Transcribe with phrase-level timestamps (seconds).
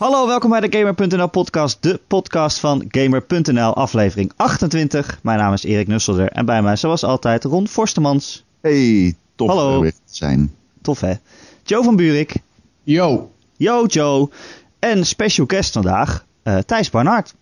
[0.00, 5.18] Hallo, welkom bij de Gamer.nl podcast, de podcast van Gamer.nl, aflevering 28.
[5.22, 8.44] Mijn naam is Erik Nusselder en bij mij zoals altijd Ron Forstemans.
[8.60, 9.74] Hey, tof Hallo.
[9.74, 10.54] er weer te zijn.
[10.82, 11.12] Tof hè?
[11.62, 12.34] Joe van Buurik.
[12.82, 13.30] Yo.
[13.56, 14.28] Yo Joe.
[14.78, 17.34] En special guest vandaag, eh, Thijs Barnard.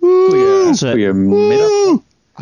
[0.00, 1.68] Goeie, Onze- goedemiddag.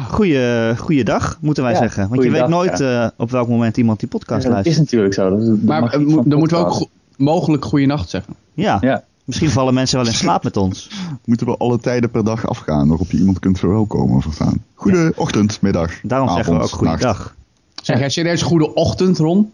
[0.09, 2.09] Goeie, goeiedag, moeten wij Ja, zeggen.
[2.09, 4.85] Want je weet nooit eh, op welk moment iemand die podcast Ja, dat is luistert.
[4.85, 5.31] natuurlijk zo.
[5.31, 8.35] Dat is, dat Maar eh, dan moeten we ook go- mogelijk goeienacht zeggen.
[8.55, 9.05] Ja, Ja.
[9.29, 10.91] Misschien vallen mensen wel in slaap met ons.
[11.25, 14.65] Moeten we alle tijden per dag afgaan waarop je iemand kunt verwelkomen verstaan.
[14.75, 17.35] Goede ochtend, middag, Daarom zeggen we ook goeiedag.
[17.83, 19.53] Zeg jij serieus goede ochtend, Ron?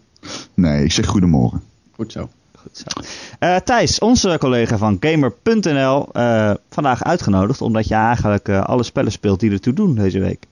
[0.53, 1.61] Nee, ik zeg goedemorgen.
[1.91, 2.29] Goed zo.
[2.55, 3.01] Goed zo.
[3.39, 9.11] Eh, Thijs, onze collega van Gamer.nl, eh, vandaag uitgenodigd omdat je eigenlijk eh, alle spellen
[9.11, 10.47] speelt die ertoe doen deze week.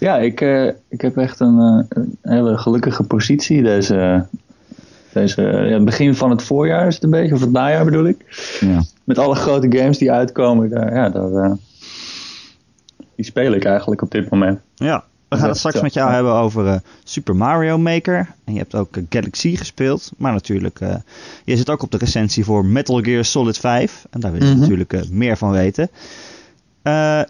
[0.00, 3.62] Ja, ik, eh, ik heb echt een, eh, een hele gelukkige positie.
[3.62, 4.26] Deze,
[5.12, 8.16] deze ja, begin van het voorjaar is het een beetje, of het najaar bedoel ik.
[8.60, 8.82] Ja.
[9.04, 11.52] Met alle grote games die uitkomen, daar, ja, daar, eh,
[13.16, 14.60] die speel ik eigenlijk op dit moment.
[14.74, 18.28] Ja, we gaan het straks met jou hebben over eh, Super Mario Maker.
[18.44, 20.10] En je hebt ook eh, Galaxy gespeeld.
[20.16, 20.78] Maar natuurlijk,
[21.44, 24.06] je zit ook op de recensie voor Metal Gear Solid 5.
[24.10, 24.60] En daar wil je Mhm.
[24.60, 25.90] natuurlijk meer van weten.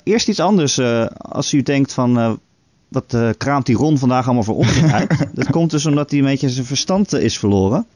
[0.05, 0.81] Eerst iets anders.
[1.19, 2.39] als u denkt van,
[2.91, 5.27] wat eh, kraamt die Ron vandaag allemaal voor onzin uit?
[5.35, 7.87] dat komt dus omdat hij een beetje zijn verstand eh, is verloren.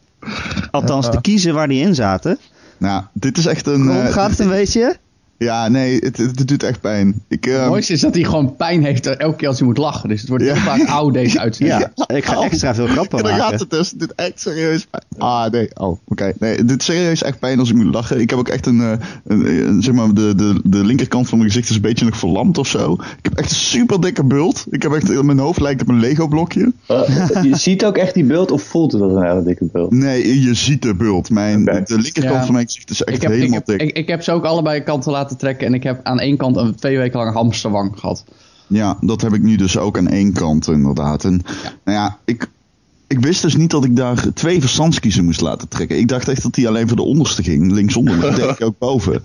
[0.70, 2.38] Althans, te kiezen waar die in zaten.
[2.78, 3.86] Nou, dit is echt een...
[3.86, 4.96] Ron, eh, gaat het een beetje?
[5.38, 7.22] Ja, nee, het, het, het doet echt pijn.
[7.28, 9.78] Ik, eh, Het mooiste is dat hij gewoon pijn heeft elke keer als hij moet
[9.78, 10.08] lachen.
[10.08, 10.60] Dus het wordt heel Ja.
[10.60, 11.88] vaak oud deze uitzending.
[11.94, 13.58] Ja, ik ga extra veel grappen Ja, daar gaat maken.
[13.58, 13.90] het dus.
[13.90, 15.02] Dit echt serieus pijn.
[15.18, 15.68] Ah, nee.
[15.74, 16.32] Oh, oké.
[16.38, 18.20] Nee, dit is serieus echt pijn als ik moet lachen.
[18.20, 18.92] Ik heb ook echt een, eh,
[19.26, 22.16] een, een- zeg maar, de, de, de linkerkant van mijn gezicht is een beetje nog
[22.18, 22.92] verlamd of zo.
[22.92, 24.66] Ik heb echt een super dikke bult.
[24.70, 26.72] Ik heb echt, mijn hoofd lijkt op een Lego blokje.
[26.86, 29.92] Eh, je ziet ook echt die beeld of voelt het als een hele dikke beeld?
[29.92, 31.30] Nee, je ziet de bult.
[31.30, 31.64] Mijn.
[31.64, 32.44] De linkerkant Ja.
[32.44, 33.88] van mijn gezicht is echt Ik heb, ik, helemaal heb, dik.
[33.88, 35.66] ik, ik heb ze ook allebei kanten laten trekken.
[35.66, 38.24] En ik heb aan één kant een twee weken lang hamsterwang gehad.
[38.66, 41.24] Ja, dat heb ik nu dus ook aan één kant inderdaad.
[41.24, 41.42] En
[41.84, 42.50] nou ja, ik,
[43.06, 45.98] ik wist dus niet dat ik daar twee verstandskiezen moest laten trekken.
[45.98, 48.16] Ik dacht echt dat die alleen voor de onderste ging, linksonder.
[48.16, 49.22] Maar deed ik ook boven.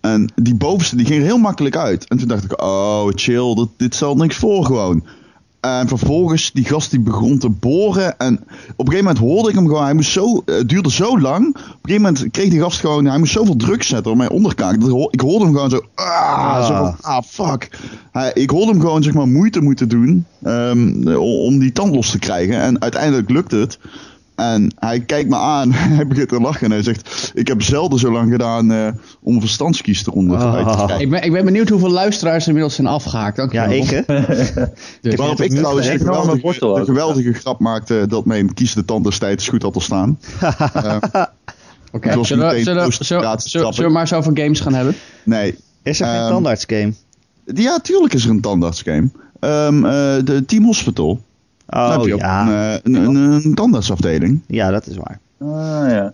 [0.00, 2.08] En die bovenste die ging er heel makkelijk uit.
[2.08, 5.04] En toen dacht ik, oh chill, dat, dit stelt niks voor gewoon.
[5.64, 8.18] En vervolgens, die gast die begon te boren.
[8.18, 8.34] En
[8.76, 9.84] op een gegeven moment hoorde ik hem gewoon.
[9.84, 11.48] Hij moest zo, het duurde zo lang.
[11.48, 13.04] Op een gegeven moment kreeg die gast gewoon.
[13.04, 14.80] Hij moest zoveel druk zetten op mijn onderkaak.
[14.80, 15.80] Dat ik hoorde hem gewoon zo.
[15.94, 17.78] Ah, zo van, ah fuck.
[18.12, 20.26] Hij, ik hoorde hem gewoon zeg maar moeite moeten doen.
[20.42, 22.60] ehm, om die tand los te krijgen.
[22.60, 23.78] En uiteindelijk lukt het.
[24.34, 25.72] En hij kijkt me aan.
[25.96, 26.64] Hij begint te lachen.
[26.64, 28.72] En hij zegt: Ik heb zelden zo lang gedaan.
[28.72, 28.88] eh,
[29.20, 30.54] om een verstandskies eronder Oh.
[30.54, 31.00] uit te krijgen.
[31.00, 33.36] Ik ben, ik ben benieuwd hoeveel luisteraars inmiddels zijn afgehaakt.
[33.36, 33.76] Dank je Ja, wel.
[33.76, 34.02] ik hè?
[35.00, 39.04] Dus- Waarop ik trouwens een geweldige, een geweldige grap maakte dat mijn kies de tand
[39.04, 40.18] destijds goed had te staan.
[41.92, 43.04] Oké, Het was zullen, we- zullen, we-
[43.38, 44.94] zullen, we maar eens over games gaan hebben?
[45.24, 45.58] Nee.
[45.82, 46.92] Is er geen Ehm, tandartsgame?
[47.54, 49.08] Ja, tuurlijk is er een tandartsgame.
[49.40, 49.92] Ehm, eh,
[50.24, 51.20] de Team Hospital.
[51.66, 52.42] Heb Oh ook ja.
[52.42, 54.40] een, eh, een, een, een tandartsafdeling.
[54.46, 55.20] ja, dat is waar.
[55.38, 56.12] Ah, ja.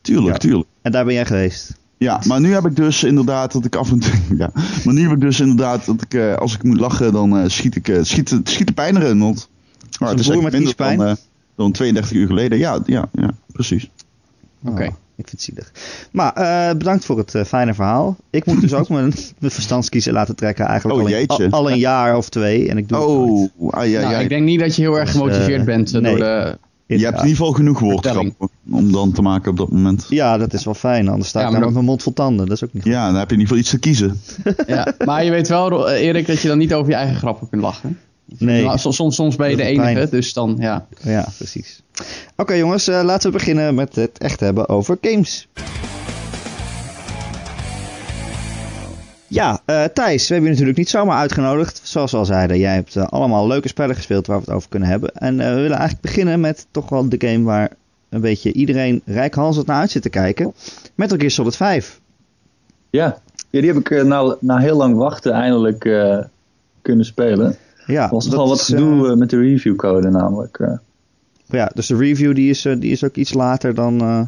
[0.00, 0.38] Tuurlijk, Ja.
[0.38, 0.68] tuurlijk.
[0.82, 1.78] En daar ben jij geweest.
[1.96, 4.12] Ja, maar nu heb ik dus inderdaad dat ik af en toe.
[4.38, 4.50] Ja,
[4.84, 7.48] maar nu heb ik dus inderdaad dat ik eh, als ik moet lachen, dan eh,
[7.48, 9.18] schiet ik eh, schiet, schiet de pijn erin.
[9.18, 9.48] Want
[10.00, 11.16] maar het is broer echt minder dan,
[11.56, 12.58] dan 32 uur geleden.
[12.58, 13.90] Ja, ja, ja precies.
[14.64, 14.82] Oké.
[14.86, 15.72] Oh, ik vind het zielig.
[16.12, 18.16] Maar eh, bedankt voor het eh, fijne verhaal.
[18.30, 21.50] Ik moet dus ook mijn, mijn verstandskiezer laten trekken eigenlijk Oh, al, een, jeetje.
[21.50, 22.68] al, al een jaar of twee.
[22.68, 23.08] En ik doe het.
[23.58, 24.18] Oh, ah, ja, Nou, ja.
[24.18, 26.10] ik denk niet dat je heel erg Dus, gemotiveerd eh, bent eh, nee.
[26.10, 26.58] door de...
[26.86, 28.34] Je hebt in ieder geval genoeg woordgrappen
[28.70, 30.06] om dan te maken op dat moment.
[30.08, 31.08] Ja, dat is wel fijn.
[31.08, 32.46] Anders sta ik Ja, met mijn mond vol tanden.
[32.46, 32.92] Dat is ook niet goed.
[32.92, 34.20] Ja, dan heb je in ieder geval iets te kiezen.
[34.66, 37.62] Ja, maar je weet wel, Erik, dat je dan niet over je eigen grappen kunt
[37.62, 37.98] lachen.
[38.38, 40.08] Nee, Nou, soms, soms, soms ben je de enige, pijn.
[40.10, 40.86] dus dan ja.
[41.02, 41.82] ja, precies.
[42.36, 45.48] Oké jongens, eh, laten we beginnen met het echt hebben over games.
[49.30, 51.80] Ja, eh, Thijs, we hebben je natuurlijk niet zomaar uitgenodigd.
[51.84, 54.68] Zoals we al zeiden, jij hebt eh, allemaal leuke spellen gespeeld waar we het over
[54.68, 55.14] kunnen hebben.
[55.14, 57.70] En eh, we willen eigenlijk beginnen met toch wel de game waar
[58.08, 60.54] een beetje iedereen rijkhalsend naar uit zit te kijken.
[60.94, 62.00] Metal Gear Solid 5.
[62.90, 63.18] Ja.
[63.50, 66.18] ja, die heb ik na, na heel lang wachten eindelijk eh,
[66.82, 67.56] kunnen spelen.
[67.90, 70.58] Ja, Er was nogal wat gedoe eh, eh, met de reviewcode namelijk.
[70.58, 70.72] eh.
[71.46, 74.20] ja, dus de review die is, die is ook iets later dan, eh,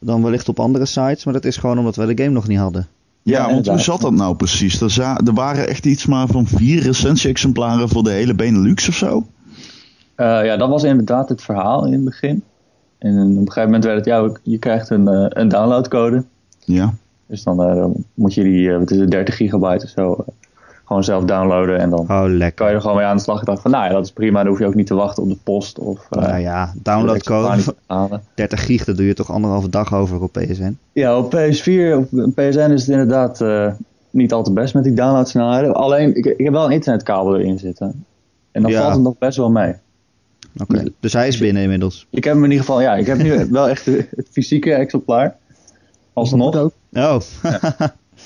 [0.00, 1.24] dan wellicht op andere sites.
[1.24, 2.86] Maar dat is gewoon omdat we de game nog niet hadden.
[3.22, 4.80] Ja, Ja, want hoe zat dat nou precies?
[4.80, 8.94] Er, za- er waren echt iets maar van vier recensie-exemplaren voor de hele Benelux of
[8.94, 9.26] zo.
[10.14, 12.42] Eh, ja, dat was inderdaad het verhaal in het begin.
[12.98, 15.06] En op een gegeven moment werd het, ja, je krijgt een,
[15.40, 16.24] een downloadcode.
[16.64, 16.94] Ja.
[17.26, 20.24] Dus dan moet je die, wat is het, 30 gigabyte of zo,
[20.92, 22.08] gewoon zelf downloaden en dan Oh,
[22.54, 23.40] kan je er gewoon mee aan de slag.
[23.40, 24.38] Ik dacht van, nou ja, dat is prima.
[24.38, 26.80] Dan hoef je ook niet te wachten op de post of eh, nou ja, de
[26.82, 28.22] downloadcode extra van te halen.
[28.34, 30.76] 30 gig, dat doe je toch anderhalve dag over op PSN?
[30.92, 33.72] Ja, op PS4, op PSN is het inderdaad eh,
[34.10, 35.74] niet al te best met die downloadsnelheden.
[35.74, 38.04] Alleen, ik, ik heb wel een internetkabel erin zitten.
[38.50, 38.80] En dan Ja.
[38.80, 39.74] valt het nog best wel mee.
[40.62, 42.06] Oké, dus hij is binnen inmiddels.
[42.10, 45.36] Ik heb hem in ieder geval, ja, ik heb nu wel echt het fysieke exemplaar.
[46.12, 46.70] Alsnog.
[46.92, 47.20] Oh,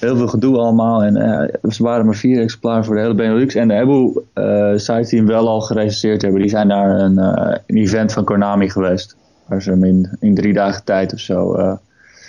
[0.01, 1.03] Heel veel gedoe allemaal.
[1.03, 3.55] En eh ze waren maar vier exemplaren voor de hele Benelux.
[3.55, 7.19] En de Ebu eh sites die hem wel al gerecenseerd hebben, die zijn naar een,
[7.19, 9.17] eh, een event van Konami geweest.
[9.47, 11.73] Waar ze hem in, in drie dagen tijd of zo eh,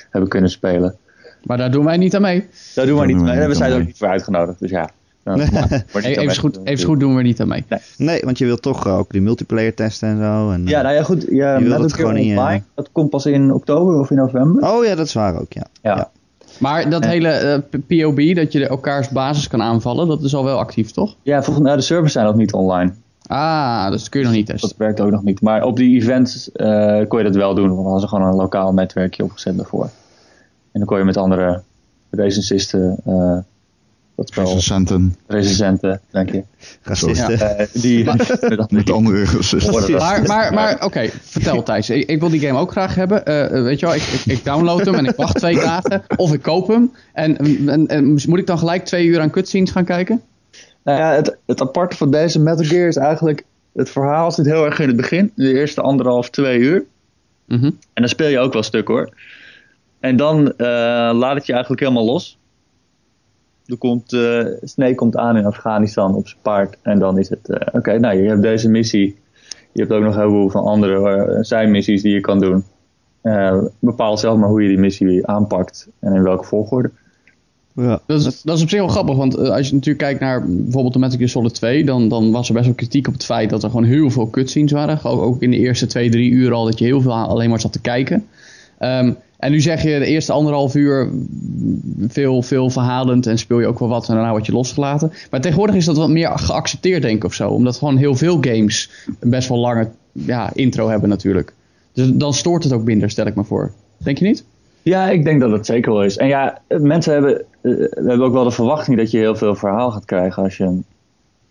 [0.09, 0.95] hebben kunnen spelen.
[1.43, 2.47] Maar daar doen wij niet aan mee.
[2.75, 3.31] Daar doen Daar niet doen we mee.
[3.31, 3.87] Daar hebben zij aan er ook mee.
[3.87, 4.59] niet voor uitgenodigd.
[4.59, 4.89] Dus ja.
[5.23, 7.65] aan Even mee goed, even goed doen we er niet aan mee.
[7.97, 10.51] nee, want je wilt toch ook die multiplayer testen en zo.
[10.51, 11.25] En, Ja, nou ja, goed.
[11.29, 14.17] Ja, Je wil Metal het gewoon in Online, dat komt pas in oktober of in
[14.17, 14.71] november.
[14.71, 15.65] Oh ja, dat is waar ook, ja.
[15.81, 15.95] Ja.
[15.95, 16.09] ja.
[16.59, 20.57] Maar dat hele eh, POB, dat je elkaars basis kan aanvallen, dat is al wel
[20.57, 21.15] actief, toch?
[21.21, 22.93] Ja, volgens mij de servers zijn nog niet online.
[23.27, 24.69] Ah, dus dat kun je nog niet testen.
[24.69, 25.41] Dat werkt ook nog niet.
[25.41, 27.65] Maar op die events eh, kon je dat wel doen.
[27.65, 29.83] Want dan hadden ze gewoon een lokaal netwerkje opgezet daarvoor.
[30.71, 31.61] En dan kon je met andere
[32.09, 33.37] recensisten, eh
[34.17, 36.43] dat spel, Recensenten recensenten, denk je.
[36.81, 37.39] Racisten.
[37.39, 38.05] Eh, die
[38.69, 39.89] met andere dat.
[39.89, 41.89] Maar, maar, maar oké, vertel Thijs.
[41.89, 43.25] Ik, ik wil die game ook graag hebben.
[43.25, 46.03] Eh, eh, weet je wel, ik, ik, ik download hem en ik wacht twee dagen.
[46.15, 46.91] Of ik koop hem.
[47.13, 47.37] En,
[47.67, 50.21] en, en moet ik dan gelijk twee uur aan cutscenes gaan kijken?
[50.83, 53.43] Nou ja, het, het aparte van deze Metal Gear is eigenlijk...
[53.73, 55.31] Het verhaal zit heel erg in het begin.
[55.35, 56.83] De eerste anderhalf, twee uur.
[57.45, 57.65] Mhm.
[57.65, 59.09] En dan speel je ook wel stuk hoor.
[59.99, 60.67] En dan eh,
[61.13, 62.36] laat het je eigenlijk helemaal los.
[63.67, 66.77] Er komt, eh Snake komt aan in Afghanistan op zijn paard.
[66.81, 69.15] En dan is het, eh, oké, nou je hebt deze missie.
[69.71, 72.63] Je hebt ook nog heel veel van andere eh, zijmissies die je kan doen.
[73.21, 75.87] Eh, bepaal zelf maar hoe je die missie aanpakt.
[75.99, 76.91] En in welke volgorde.
[77.73, 77.99] Ja.
[78.05, 80.93] Dat is, dat is op zich wel grappig, want als je natuurlijk kijkt naar bijvoorbeeld
[80.93, 83.49] de Metal Gear Solid 2, dan, dan was er best wel kritiek op het feit
[83.49, 85.03] dat er gewoon heel veel cutscenes waren.
[85.03, 87.49] Ook, ook in de eerste twee, drie uur al, dat je heel veel aan- alleen
[87.49, 88.27] maar zat te kijken.
[88.77, 91.09] Ehm, en nu zeg je de eerste anderhalf uur
[92.07, 95.11] veel, veel verhalend en speel je ook wel wat en daarna word je losgelaten.
[95.31, 97.49] Maar tegenwoordig is dat wat meer geaccepteerd, denk ik, of zo.
[97.49, 101.53] Omdat gewoon heel veel games een best wel lange ja, intro hebben natuurlijk.
[101.93, 103.71] Dus dan stoort het ook minder, stel ik me voor.
[103.97, 104.45] Denk je niet?
[104.81, 106.17] Ja, ik denk dat het zeker wel is.
[106.17, 109.91] En ja, mensen hebben, eh, hebben ook wel de verwachting dat je heel veel verhaal
[109.91, 110.85] gaat krijgen als je een,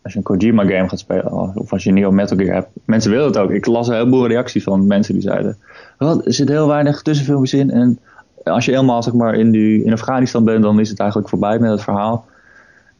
[0.06, 1.56] als je een Kojima game gaat spelen.
[1.56, 2.68] Of als je een nieuwe Metal Gear hebt.
[2.84, 3.50] Mensen willen het ook.
[3.50, 5.58] Ik las een heleboel reacties van mensen die zeiden,
[5.98, 7.70] "Wat, er zit heel weinig tussenfilmpjes in.
[7.70, 7.98] En
[8.44, 11.58] als je helemaal zeg maar, in, die, in Afghanistan bent, dan is het eigenlijk voorbij
[11.58, 12.26] met het verhaal.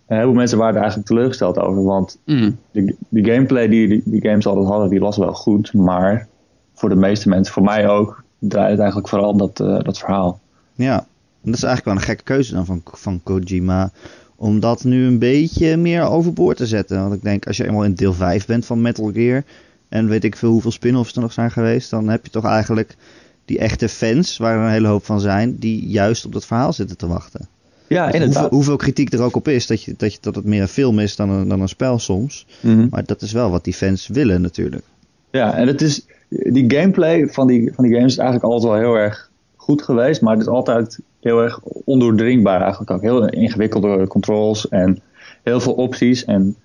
[0.07, 1.85] En heel veel mensen waren er eigenlijk teleurgesteld over.
[1.85, 2.57] Want Mm.
[2.71, 5.73] de, de gameplay die, die die games altijd hadden, die was wel goed.
[5.73, 6.27] Maar
[6.75, 9.99] voor de meeste mensen, voor mij ook, draait het eigenlijk vooral om dat, eh, dat
[9.99, 10.41] verhaal.
[10.75, 13.91] Ja, en dat is eigenlijk wel een gekke keuze dan van, van Kojima.
[14.37, 17.01] Om dat nu een beetje meer overboord te zetten.
[17.01, 19.45] Want ik denk, als je eenmaal in deel 5 bent van Metal Gear.
[19.89, 21.91] En weet ik veel hoeveel spin-offs er nog zijn geweest.
[21.91, 22.97] Dan heb je toch eigenlijk
[23.45, 25.57] die echte fans, waar er een hele hoop van zijn.
[25.59, 27.49] Die juist op dat verhaal zitten te wachten.
[27.87, 28.35] Ja, inderdaad.
[28.35, 29.67] Hoeveel, hoeveel kritiek er ook op is.
[29.67, 31.99] Dat, je, dat, je, dat het meer een film is dan een, dan een spel
[31.99, 32.47] soms.
[32.61, 32.87] Mhm.
[32.91, 34.85] Maar dat is wel wat die fans willen natuurlijk.
[35.31, 38.81] Ja, en het is, die gameplay van die, van die games is eigenlijk altijd wel
[38.81, 39.31] heel erg
[39.67, 43.01] goed geweest, maar het is altijd heel erg ondoordringbaar eigenlijk ook.
[43.01, 45.01] Heel ingewikkelde controls en
[45.43, 46.57] heel veel opties en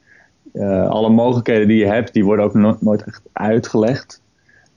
[0.53, 4.21] eh, alle mogelijkheden die je hebt, die worden ook no- nooit echt uitgelegd.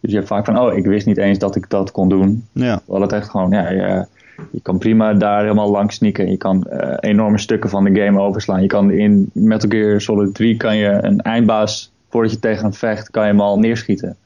[0.00, 2.46] Dus je hebt vaak van, oh, ik wist niet eens dat ik dat kon doen.
[2.52, 4.06] Ja, het echt gewoon, ja, je,
[4.50, 6.30] je kan prima daar helemaal langs sneaken.
[6.30, 8.62] Je kan eh, enorme stukken van de game overslaan.
[8.62, 12.74] Je kan in Metal Gear Solid 3 kan je een eindbaas, voordat je tegen hem
[12.74, 14.16] vecht, kan je hem al neerschieten.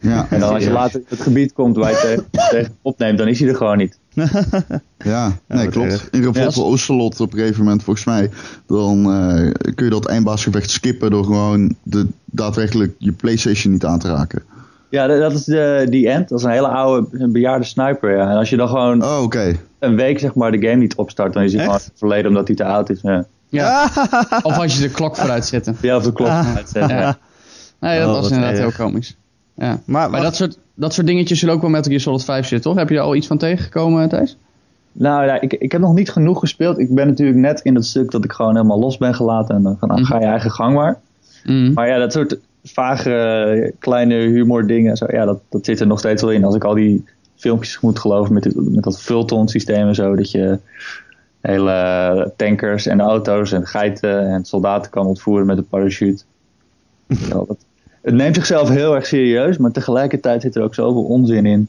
[0.00, 3.28] Ja, En dan als je later in het gebied komt waar je tegen, opneemt, dan
[3.28, 3.98] is hij er gewoon niet.
[4.98, 6.08] ja, nee, klopt.
[6.10, 8.30] In voor Ocelot op een gegeven moment, volgens mij,
[8.66, 13.98] dan eh, kun je dat eindbaasgevecht skippen door gewoon de, daadwerkelijk je Playstation niet aan
[13.98, 14.42] te raken.
[14.90, 16.28] Ja, dat is de, die end.
[16.28, 18.16] Dat is een hele oude, een bejaarde sniper.
[18.16, 18.30] Ja.
[18.30, 19.56] En als je dan gewoon Oh, oké.
[19.78, 22.56] een week zeg maar, de game niet opstart, dan is hij gewoon verleden omdat hij
[22.56, 23.00] te oud is.
[23.02, 23.90] Ja, Ja.
[24.42, 25.74] Of als je de klok vooruit zette.
[25.80, 26.90] ja of de klok uitzet.
[26.90, 27.00] Ja.
[27.00, 27.18] Ja.
[27.84, 28.76] Nee, dat Oh, was inderdaad erg.
[28.76, 29.16] heel komisch.
[29.54, 29.80] Ja.
[29.86, 32.70] maar, Maar dat soort, dat soort dingetjes zullen ook wel Metal Gear Solid 5 zitten,
[32.70, 32.78] toch?
[32.80, 34.36] Heb je er al iets van tegengekomen, Thijs?
[34.92, 36.78] Nou ja, ik, ik heb nog niet genoeg gespeeld.
[36.78, 39.54] Ik ben natuurlijk net in dat stuk dat ik gewoon helemaal los ben gelaten.
[39.54, 40.10] En dan van, nou, Mhm.
[40.10, 41.00] ga je eigen gang maar.
[41.44, 41.72] Mm.
[41.72, 45.86] Maar ja, dat soort vage eh, kleine humor dingen, zo, ja, dat, dat zit er
[45.86, 46.44] nog steeds wel in.
[46.44, 47.04] Als ik al die
[47.36, 50.58] filmpjes moet geloven met, met dat Fulton systeem en zo, dat je
[51.40, 56.22] hele tankers en auto's en geiten en soldaten kan ontvoeren met een parachute.
[57.28, 57.56] Ja, dat,
[58.04, 61.68] het neemt zichzelf heel erg serieus, maar tegelijkertijd zit er ook zoveel onzin in.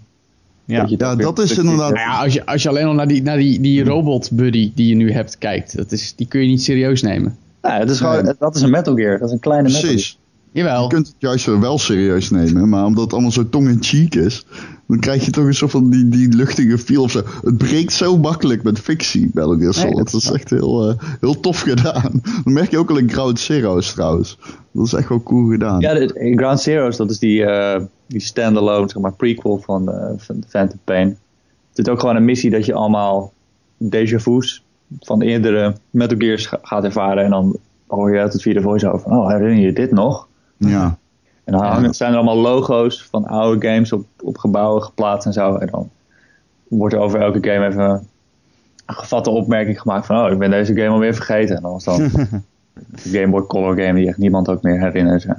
[0.65, 0.79] Ja.
[0.85, 3.21] Dat, Ja, dat is inderdaad- Nou ja, als je, als je alleen al naar die,
[3.23, 6.47] naar die, die robot buddy die je nu hebt kijkt, dat is, die kun je
[6.47, 7.37] niet serieus nemen.
[7.61, 8.33] Ja, het is gewoon, Nee.
[8.39, 9.19] dat is een Metal Gear.
[9.19, 9.93] Dat is een kleine Metal Gear.
[9.93, 10.17] Precies.
[10.51, 14.45] Je kunt het juist wel serieus nemen, maar omdat het allemaal zo tong-in-cheek is,
[14.87, 17.21] dan krijg je toch een soort van die, die luchtige feel of zo.
[17.43, 19.95] Het breekt zo makkelijk met fictie, Metal Gear Solid.
[19.97, 22.11] dat dat, is echt heel, eh, heel tof gedaan.
[22.23, 24.37] Dat merk je ook al in Ground Zeroes trouwens.
[24.71, 25.79] Dat is echt wel cool gedaan.
[25.79, 29.91] Ja, de, in Ground Zeroes, dat is die, eh, die standalone, zeg maar, prequel van,
[29.91, 31.07] eh van Phantom Pain.
[31.09, 31.15] Er
[31.83, 33.33] zit ook gewoon een missie dat je allemaal
[33.83, 34.63] déjà vu's
[34.99, 37.23] van eerdere Metal Gears ga- gaat ervaren.
[37.23, 40.27] En dan hoor je uit het vierde voice-over van, oh, herinner je dit nog?
[40.57, 40.97] Ja.
[41.45, 41.93] En dan hangen- Ja.
[41.93, 45.55] zijn er allemaal logo's van oude games op, op gebouwen geplaatst en zo.
[45.55, 45.89] En dan
[46.67, 47.81] wordt er over elke game even
[48.85, 50.25] een gevatte opmerking gemaakt van...
[50.25, 51.55] oh, ik ben deze game alweer vergeten.
[51.55, 51.97] En dan was dan
[53.03, 55.21] de Game Boy Color game die echt niemand ook meer herinnert.
[55.23, 55.37] Ja,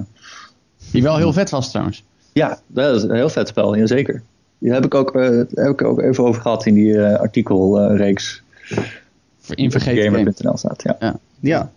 [0.91, 2.03] Die wel heel vet was trouwens.
[2.33, 4.21] ja dat is een heel vet spel, jazeker.
[4.57, 7.19] Die heb ik ook, eh, daar heb ik ook even over gehad in die eh,
[7.19, 8.43] artikelreeks
[9.55, 10.17] In vergeten game.
[10.17, 10.83] gamer.nl staat.
[10.83, 10.95] Ja.
[10.99, 11.15] Ja,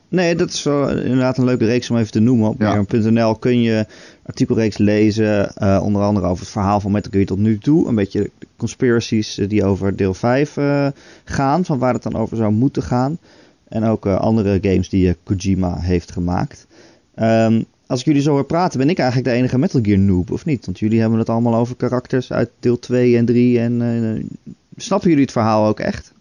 [0.09, 2.49] nee, dat is wel inderdaad een leuke reeks om even te noemen.
[2.49, 3.35] Op Ja.
[3.39, 3.87] kun je
[4.23, 7.89] artikelreeks lezen, eh, onder andere over het verhaal van Metal Gear tot nu toe.
[7.89, 10.87] Een beetje conspiracies eh, die over deel 5 eh,
[11.25, 13.19] gaan, van waar het dan over zou moeten gaan.
[13.69, 16.67] En ook andere games die Kojima heeft gemaakt.
[17.15, 20.31] Ehm, als ik jullie zo hoor praten, ben ik eigenlijk de enige Metal Gear noob,
[20.31, 20.67] of niet?
[20.67, 23.61] Want jullie hebben het allemaal over karakters uit deel 2 en 3.
[23.61, 24.31] En
[24.77, 26.13] snappen jullie het verhaal ook echt?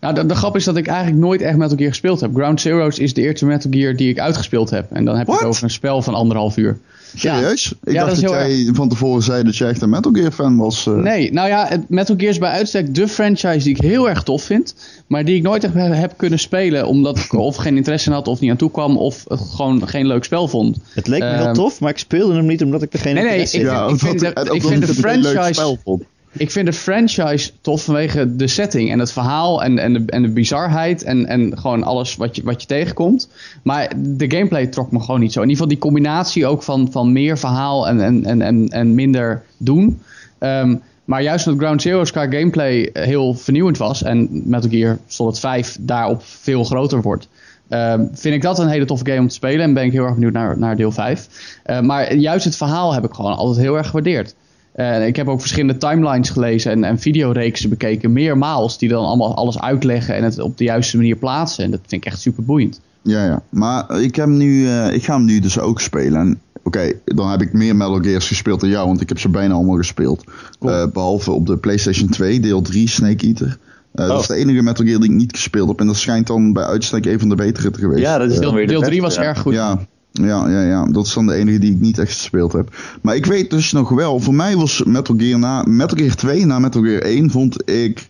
[0.00, 2.34] Nou, de, de grap is dat ik eigenlijk nooit echt Metal Gear gespeeld heb.
[2.34, 4.86] Ground Zeroes is de eerste Metal Gear die ik uitgespeeld heb.
[4.92, 5.42] En dan heb je What?
[5.42, 6.78] het over een spel van anderhalf uur.
[7.14, 7.34] Ja.
[7.34, 7.72] Serieus?
[7.84, 10.12] Ik Ja, dat dacht dat, heel jij van tevoren zei dat je echt een Metal
[10.12, 10.86] Gear fan was.
[10.86, 10.94] eh.
[10.94, 14.42] Nee, nou ja, Metal Gear is bij uitstek de franchise die ik heel erg tof
[14.42, 14.74] vind.
[15.06, 16.86] Maar die ik nooit echt heb, heb kunnen spelen.
[16.86, 18.96] Omdat ik of geen interesse in had of niet aan toe kwam.
[18.96, 20.78] Of het gewoon geen leuk spel vond.
[20.94, 23.14] Het leek me heel Ehm, tof, maar ik speelde hem niet omdat ik er geen
[23.14, 23.88] Nee, nee, interesse ik- in had.
[23.88, 26.02] ja, ik vind de- ik ook vind omdat de ik leuk franchise- spel vond.
[26.32, 30.22] Ik vind de franchise tof vanwege de setting en het verhaal en, en, de, en
[30.22, 33.28] de bizarheid en, en gewoon alles wat je, wat je tegenkomt.
[33.62, 35.42] Maar de gameplay trok me gewoon niet zo.
[35.42, 39.42] In ieder geval die combinatie ook van, van meer verhaal en, en, en, en, minder
[39.56, 40.00] doen.
[40.38, 45.38] Ehm, maar juist omdat Ground Zeroes qua gameplay heel vernieuwend was en Metal Gear Solid
[45.38, 47.28] 5 daarop veel groter wordt.
[47.68, 50.04] ehm, vind ik dat een hele toffe game om te spelen en ben ik heel
[50.04, 51.28] erg benieuwd naar, naar deel 5.
[51.62, 54.34] Eh, maar juist het verhaal heb ik gewoon altijd heel erg gewaardeerd.
[54.78, 59.34] Eh, ik heb ook verschillende timelines gelezen en, en videoreeksen bekeken, meermaals, die dan allemaal
[59.36, 61.64] alles uitleggen en het op de juiste manier plaatsen.
[61.64, 62.80] En dat vind ik echt super boeiend.
[63.02, 63.42] Ja, ja.
[63.48, 66.20] Maar ik, heb nu, eh, ik ga hem nu dus ook spelen.
[66.20, 69.28] En Oké, dan heb ik meer Metal Gears gespeeld dan jou, want ik heb ze
[69.28, 70.24] bijna allemaal gespeeld.
[70.58, 70.72] Cool.
[70.72, 73.58] Eh, behalve op de PlayStation 2, deel 3, Snake Eater.
[73.94, 74.20] Eh, Dat Oh.
[74.20, 75.80] is de enige Metal Gear die ik niet gespeeld heb.
[75.80, 78.00] En dat schijnt dan bij uitstek een van de betere te geweest.
[78.00, 79.22] Ja, dat is Deel, deel 3 beste, was ja.
[79.22, 79.52] erg goed.
[79.54, 79.78] Ja,
[80.12, 82.76] ja, ja, ja, dat is dan de enige die ik niet echt gespeeld heb.
[83.02, 86.46] Maar ik weet dus nog wel, voor mij was Metal Gear na Metal Gear 2
[86.46, 88.08] na Metal Gear 1 vond ik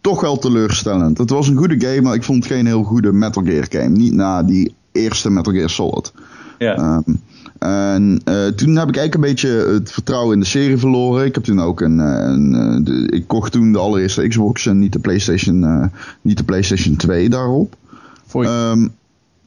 [0.00, 1.18] toch wel teleurstellend.
[1.18, 3.88] Het was een goede game, maar ik vond het geen heel goede Metal Gear game.
[3.96, 6.12] Niet na die eerste Metal Gear Solid.
[6.58, 6.74] Ja.
[6.76, 7.14] Ehm,
[7.58, 11.24] en eh, toen heb ik eigenlijk een beetje het vertrouwen in de serie verloren.
[11.26, 14.66] Ik heb toen ook een, eh, een eh, de- ik kocht toen de allereerste Xbox
[14.66, 15.90] en niet de PlayStation,
[16.22, 17.76] niet de PlayStation 2 daarop.
[18.26, 18.88] Voor je- Ehm,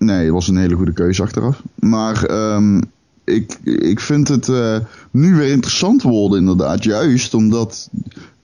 [0.04, 1.62] nee, het was een hele goede keuze achteraf.
[1.80, 2.82] Maar ehm,
[3.24, 4.78] ik, ik vind het eh,
[5.12, 6.84] nu weer interessant worden, inderdaad.
[6.84, 7.90] Juist omdat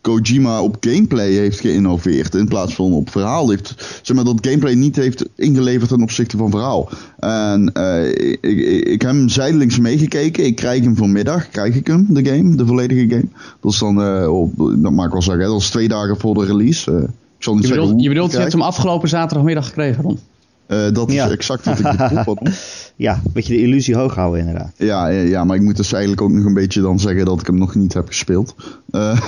[0.01, 2.36] Kojima op gameplay heeft geïnnoveerd.
[2.36, 3.50] In plaats van op verhaal.
[3.50, 6.89] Heeft, zeg maar, dat gameplay niet heeft ingeleverd ten opzichte van verhaal.
[7.20, 10.46] En eh, ik, ik, ik heb hem zijdelings meegekeken.
[10.46, 11.50] Ik krijg hem vanmiddag.
[11.50, 12.56] Krijg ik hem, de game.
[12.56, 13.28] De volledige game.
[13.60, 15.44] Dat is dan, eh, op, dat mag ik wel zeggen.
[15.44, 16.92] hè, Dat is twee dagen voor de release.
[17.38, 20.20] Ik zal niet je bedoelt, je bedoelt je hebt hem afgelopen zaterdagmiddag gekregen, Ron?
[20.69, 22.23] Eh, dat is exact wat ik bedoel.
[22.23, 22.53] Pardon.
[22.95, 24.71] Ja, een beetje de illusie hoog houden inderdaad.
[24.77, 27.45] Ja, ja, maar ik moet dus eigenlijk ook nog een beetje dan zeggen dat ik
[27.45, 28.55] hem nog niet heb gespeeld.
[28.91, 29.19] Eh,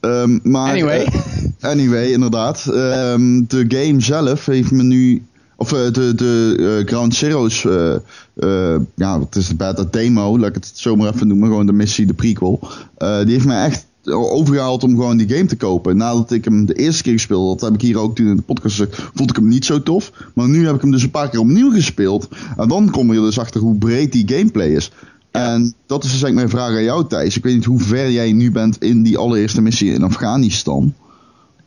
[0.00, 1.04] ehm, maar, Anyway.
[1.60, 2.66] eh, anyway, inderdaad.
[2.66, 5.22] Ehm, de game zelf heeft me nu...
[5.56, 7.64] Of de, de Ground Zeroes...
[7.64, 10.38] eh, ja, het is de beta demo.
[10.38, 11.48] Laat ik het zo maar even noemen.
[11.48, 12.68] Gewoon de missie, de prequel.
[12.98, 15.96] Die heeft mij echt overgehaald om gewoon die game te kopen.
[15.96, 18.36] Nadat ik hem de eerste keer gespeeld had, dat heb ik hier ook toen in
[18.36, 20.12] de podcast gezegd, vond ik hem niet zo tof.
[20.34, 22.28] Maar nu heb ik hem dus een paar keer opnieuw gespeeld.
[22.56, 24.90] En dan kom je dus achter hoe breed die gameplay is.
[25.30, 27.36] En dat is dus eigenlijk mijn vraag aan jou, Thijs.
[27.36, 30.94] Ik weet niet hoe ver jij nu bent in die allereerste missie in Afghanistan.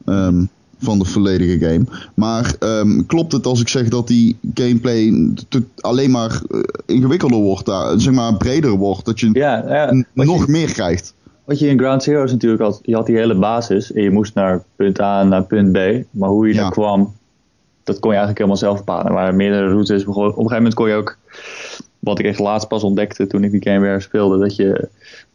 [0.06, 0.44] Ehm,
[0.80, 1.86] van de volledige game.
[2.14, 5.34] Maar ehm, klopt het als ik zeg dat die gameplay
[5.80, 10.46] alleen maar eh, ingewikkelder wordt, daar, zeg maar breder wordt, dat je Ja, ja, nog
[10.46, 11.14] je, meer krijgt?
[11.48, 14.34] Wat je in Ground Zeroes natuurlijk had, je had die hele basis en je moest
[14.34, 15.78] naar punt A en naar punt B.
[16.10, 16.62] Maar hoe je Ja.
[16.62, 17.14] daar kwam,
[17.84, 19.06] dat kon je eigenlijk helemaal zelf bepalen.
[19.06, 20.06] Er waren meerdere routes.
[20.06, 21.18] Op een gegeven moment kon je ook,
[22.00, 24.88] wat ik echt laatst pas ontdekte toen ik die game weer speelde, dat je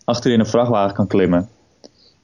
[0.04, 1.48] achterin een vrachtwagen kan klimmen.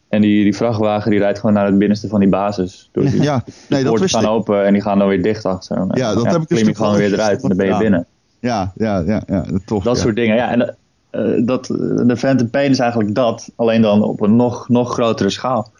[0.09, 2.89] En die, die vrachtwagen die rijdt gewoon naar het binnenste van die basis.
[2.93, 4.31] Die, Ja, nee, dat poorten wist gaan ik.
[4.31, 5.87] open en die gaan dan weer dicht achter.
[5.93, 8.07] Ja, dat heb ik dus klim je gewoon weer eruit en dan ben je binnen.
[8.41, 9.83] Ja, ja, ja, ja, tof.
[9.85, 10.03] Dat ja.
[10.03, 10.37] soort dingen.
[10.37, 10.77] Ja, en
[11.11, 11.67] eh, dat,
[12.07, 15.71] de Phantom Pain is eigenlijk dat, alleen dan op een nog, nog grotere schaal.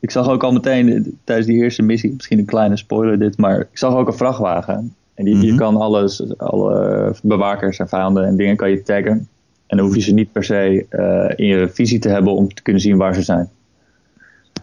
[0.00, 3.38] Ik zag ook al meteen eh, tijdens die eerste missie, misschien een kleine spoiler dit,
[3.38, 4.94] maar ik zag ook een vrachtwagen.
[5.14, 5.56] En die, je Mhm.
[5.56, 9.28] kan alles, alle bewakers en vijanden en dingen kan je taggen.
[9.66, 12.54] En dan hoef je ze niet per se eh, in je visie te hebben om
[12.54, 13.48] te kunnen zien waar ze zijn.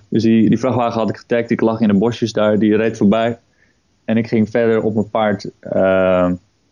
[0.10, 2.98] Dus die, die vrachtwagen had ik getagd, ik lag in de bosjes daar, die reed
[2.98, 3.40] voorbij.
[4.06, 6.32] En ik ging verder op mijn paard eh,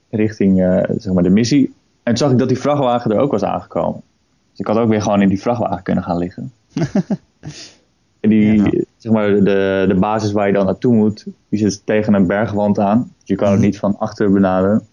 [0.10, 1.74] richting eh, zeg maar de missie.
[2.04, 4.02] En toen zag ik dat die vrachtwagen er ook was aangekomen.
[4.50, 6.52] Dus ik had ook weer gewoon in die vrachtwagen kunnen gaan liggen.
[8.20, 8.84] en die, Ja.
[8.98, 12.80] zeg maar, de, de basis waar je dan naartoe moet, die zit tegen een bergwand
[12.80, 13.00] aan.
[13.20, 14.88] Dus je kan het niet van achter benaderen.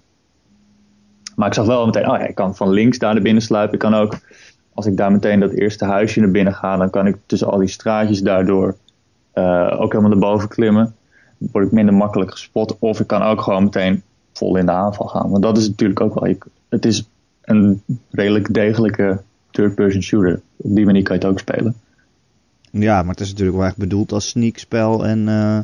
[1.36, 3.72] Maar ik zag wel meteen, oh ja, ik kan van links daar naar binnen sluipen.
[3.74, 4.18] Ik kan ook,
[4.74, 7.58] als ik daar meteen dat eerste huisje naar binnen ga, dan kan ik tussen al
[7.58, 8.76] die straatjes daardoor
[9.32, 10.94] eh, ook helemaal naar boven klimmen.
[11.38, 12.76] Dan word ik minder makkelijk gespot.
[12.78, 14.02] Of ik kan ook gewoon meteen
[14.38, 15.30] vol in de aanval gaan.
[15.30, 17.08] Want dat is natuurlijk ook wel, je- het is
[17.42, 20.40] een redelijk degelijke third-person shooter.
[20.56, 21.74] Op die manier kan je het ook spelen.
[22.70, 25.56] Ja, maar het is natuurlijk wel echt bedoeld als sneakspel en, eh,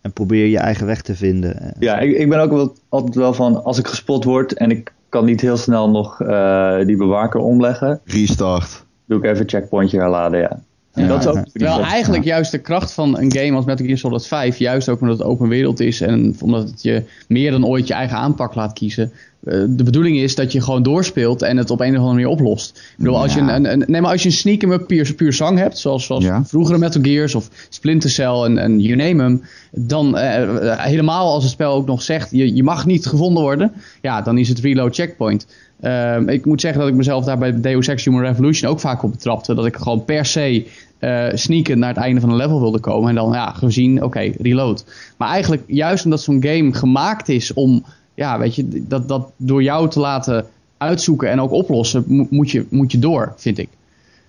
[0.00, 1.74] en probeer je eigen weg te vinden.
[1.78, 4.92] Ja, ik, ik ben ook wel, altijd wel van, als ik gespot word en ik
[5.08, 8.84] kan niet heel snel nog eh, die bewaker omleggen, Restart.
[9.04, 10.60] doe ik even een checkpointje herladen, ja.
[10.92, 11.42] En Ja, dat is ook ja.
[11.52, 15.00] Terwijl eigenlijk juist de kracht van een game als Metal Gear Solid 5, juist ook
[15.00, 18.54] omdat het open wereld is en omdat het je meer dan ooit je eigen aanpak
[18.54, 19.12] laat kiezen.
[19.44, 22.28] eh, de bedoeling is dat je gewoon doorspeelt en het op een of andere manier
[22.28, 22.76] oplost.
[22.78, 25.14] Ik bedoel, als, je een, een, een- nee, maar als je een sneak up puur,
[25.14, 29.22] puur zang hebt, zoals, zoals vroegere Metal Gears of Splinter Cell en, en you name
[29.24, 33.06] 'em, dan eh, eh, helemaal als het spel ook nog zegt, je, je mag niet
[33.06, 33.72] gevonden worden,
[34.02, 35.46] ja, dan is het reload checkpoint.
[35.82, 39.02] Ehm, ik moet zeggen dat ik mezelf daar bij Deus Ex Human Revolution ook vaak
[39.02, 39.54] op betrapte.
[39.54, 40.66] Dat ik gewoon per se
[40.98, 43.08] eh sneaken naar het einde van een level wilde komen.
[43.08, 44.84] En dan ja, gezien, oké, reload.
[45.16, 47.84] Maar eigenlijk juist omdat zo'n game gemaakt is om,
[48.14, 50.46] ja, weet je, dat, dat door jou te laten
[50.78, 53.68] uitzoeken en ook oplossen, mo- moet je, moet je door, vind ik.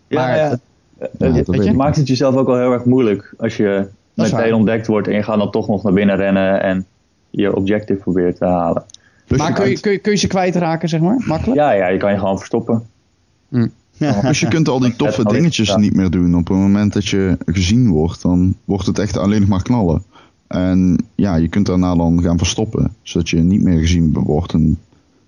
[0.10, 0.60] Maar ja, het-
[0.98, 3.88] Eh, Ja, weet maakt het jezelf ook wel heel erg moeilijk als je
[4.38, 6.86] meteen ontdekt wordt en je gaat dan toch nog naar binnen rennen en
[7.30, 8.84] je objective probeert te halen.
[9.34, 11.24] Dus maar je kun je, kun, je, kun je ze kwijtraken, zeg maar?
[11.26, 11.60] Makkelijk?
[11.60, 12.84] Ja, ja, je kan je gewoon verstoppen.
[14.22, 15.78] Dus je kunt al die toffe Ja, dingetjes ja.
[15.78, 16.36] niet meer doen.
[16.36, 20.04] Op het moment dat je gezien wordt, dan wordt het echt alleen nog maar knallen.
[20.48, 22.96] En ja, je kunt daarna dan gaan verstoppen.
[23.02, 24.80] Zodat je niet meer gezien wordt en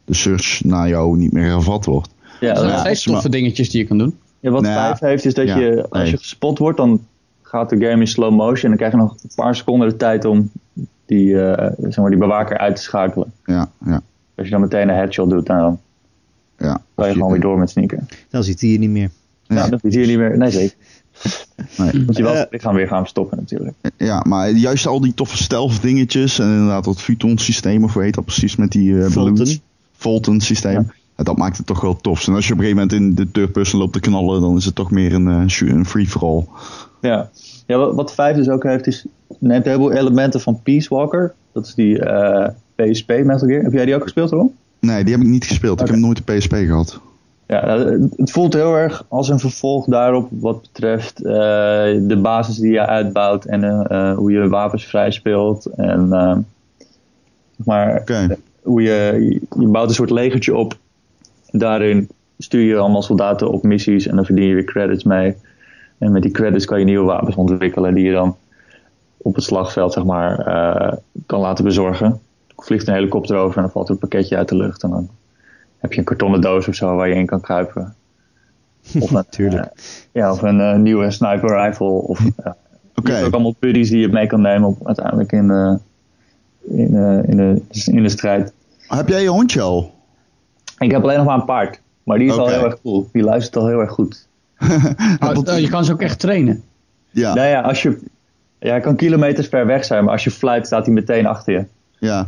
[0.05, 2.09] de search naar jou niet meer hervat wordt.
[2.39, 4.15] Ja, Er zijn ja, nog steeds toffe dingetjes die je kan doen.
[4.39, 6.11] Ja, wat Nou ja, 5 heeft is dat ja, je, als nee.
[6.11, 7.01] je gespot wordt, dan
[7.41, 9.95] gaat de game in slow motion en dan krijg je nog een paar seconden de
[9.95, 10.49] tijd om
[11.05, 13.31] die, eh, zeg maar, die bewaker uit te schakelen.
[13.45, 14.01] Ja, ja,
[14.35, 15.79] Als je dan meteen een headshot doet, dan
[16.57, 16.81] ja.
[16.95, 18.07] kan je gewoon weer door met sneaken.
[18.29, 19.09] Dan zit hij hier niet meer.
[19.43, 19.55] Ja.
[19.55, 20.37] Ja, dat zie je niet meer.
[20.37, 20.75] Nee, zeker.
[21.77, 22.03] Nee.
[22.05, 22.39] Moet je wel Eh.
[22.39, 23.75] het lichaam weer gaan verstoppen natuurlijk.
[23.97, 28.03] Ja, maar juist al die toffe stealth dingetjes en inderdaad dat Futon systeem of hoe
[28.03, 29.33] heet dat precies met die eh Fulton.
[29.33, 29.59] balloons.
[29.97, 30.91] Fulton systeem.
[31.17, 32.27] Ja, dat maakt het toch wel tof.
[32.27, 34.57] En als je op een gegeven moment in de third person loopt te knallen, dan
[34.57, 36.45] is het toch meer een, een free-for-all.
[37.01, 37.29] Ja,
[37.65, 39.05] ja wat, wat 5 dus ook heeft, is
[39.39, 41.33] neemt een heleboel elementen van Peace Walker.
[41.51, 43.63] Dat is die eh, PSP Metal Gear.
[43.63, 44.49] Heb jij die ook gespeeld hoor?
[44.79, 45.81] Nee, die heb ik niet gespeeld.
[45.81, 46.99] Ik heb nooit de PSP gehad.
[47.47, 51.33] Ja, nou, het voelt heel erg als een vervolg daarop wat betreft eh,
[52.01, 55.65] de basis die je uitbouwt en eh, eh, hoe je wapens vrij speelt.
[55.65, 56.37] En eh,
[57.57, 58.03] zeg maar
[58.61, 60.77] hoe je, je bouwt een soort legertje op.
[61.51, 65.35] Daarin stuur je allemaal soldaten op missies en dan verdien je weer credits mee.
[65.97, 68.35] En met die credits kan je nieuwe wapens ontwikkelen die je dan
[69.25, 72.19] op het slagveld zeg maar, eh, kan laten bezorgen.
[72.55, 74.83] Er vliegt een helikopter over en dan valt er een pakketje uit de lucht.
[74.83, 75.09] En dan
[75.77, 77.95] heb je een kartonnen doos of zo waar je in kan kruipen.
[78.99, 79.65] Of een, Tuurlijk.
[79.65, 79.71] eh,
[80.11, 81.87] ja, of een eh, nieuwe sniper rifle.
[81.87, 82.19] Of,
[82.93, 85.79] hebt ook allemaal buddies die je mee kan nemen op, uiteindelijk in, de
[86.67, 88.53] in, eh, in, de, in de strijd.
[88.87, 89.93] Heb jij je hondje al?
[90.79, 91.81] Ik heb alleen nog maar een paard.
[92.03, 93.09] Maar die is al heel erg cool.
[93.11, 94.27] Die luistert al heel erg goed.
[95.19, 96.63] Oh, je kan ze ook echt trainen.
[97.11, 97.99] Ja, Nou ja, als je...
[98.59, 101.53] Ja, hij kan kilometers ver weg zijn, maar als je fluit staat hij meteen achter
[101.53, 101.63] je.
[101.99, 102.27] ja.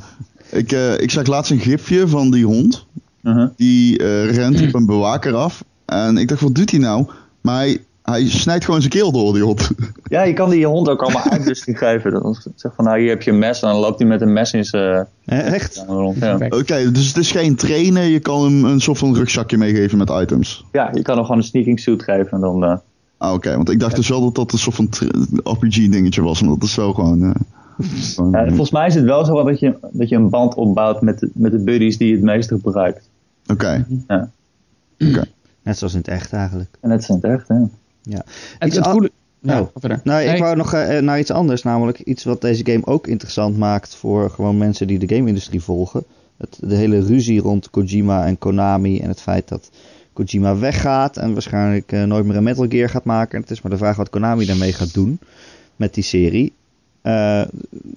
[0.51, 2.85] Ik, eh, ik zag laatst een gifje van die hond.
[3.21, 3.47] Mhm.
[3.55, 5.63] Die eh, rent op een bewaker af.
[5.85, 7.05] En ik dacht, wat doet hij nou?
[7.41, 9.69] Maar hij, hij snijdt gewoon zijn keel door, die hond.
[10.09, 12.11] Ja, je kan die hond ook allemaal uitrusting geven.
[12.11, 14.33] Dan zeg van, nou hier heb je een mes en dan loopt hij met een
[14.33, 15.83] mes in zijn Eh, Echt?
[15.87, 16.17] rond.
[16.17, 16.35] Ja.
[16.49, 18.03] Oké, dus het is geen trainen.
[18.03, 20.65] Je kan hem een soort van rugzakje meegeven met items.
[20.71, 22.81] ja, je kan hem gewoon een sneaking suit geven en dan...
[23.17, 23.55] eh, Ah, oké.
[23.55, 24.89] Want ik dacht dus wel dat dat een soort van
[25.43, 26.41] RPG-dingetje was.
[26.41, 27.23] Maar dat is wel gewoon...
[27.23, 27.29] eh,
[28.13, 31.01] gewoon- Ja, volgens mij is het wel zo dat je, dat je een band opbouwt
[31.01, 33.09] met de, met de buddies die je het meeste gebruikt.
[33.51, 33.85] Oké.
[34.07, 34.29] Ja.
[35.61, 36.69] Net zoals in het echt eigenlijk.
[36.81, 37.55] En dat is in het echt, hè.
[38.01, 38.23] Ja.
[38.59, 39.11] Het, het goede...
[39.39, 40.01] Ja, verder.
[40.03, 43.57] Nou, ik wou nog eh, naar iets anders, namelijk iets wat deze game ook interessant
[43.57, 46.03] maakt voor gewoon mensen die de game-industrie volgen.
[46.37, 49.69] Het, de hele ruzie rond Kojima en Konami en het feit dat
[50.17, 53.35] Kojima weggaat en waarschijnlijk eh, nooit meer een Metal Gear gaat maken.
[53.35, 55.19] En het is maar de vraag wat Konami daarmee gaat doen
[55.75, 56.53] met die serie.
[57.01, 57.41] Eh,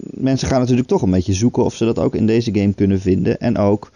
[0.00, 3.00] mensen gaan natuurlijk toch een beetje zoeken of ze dat ook in deze game kunnen
[3.00, 3.40] vinden.
[3.40, 3.90] En ook,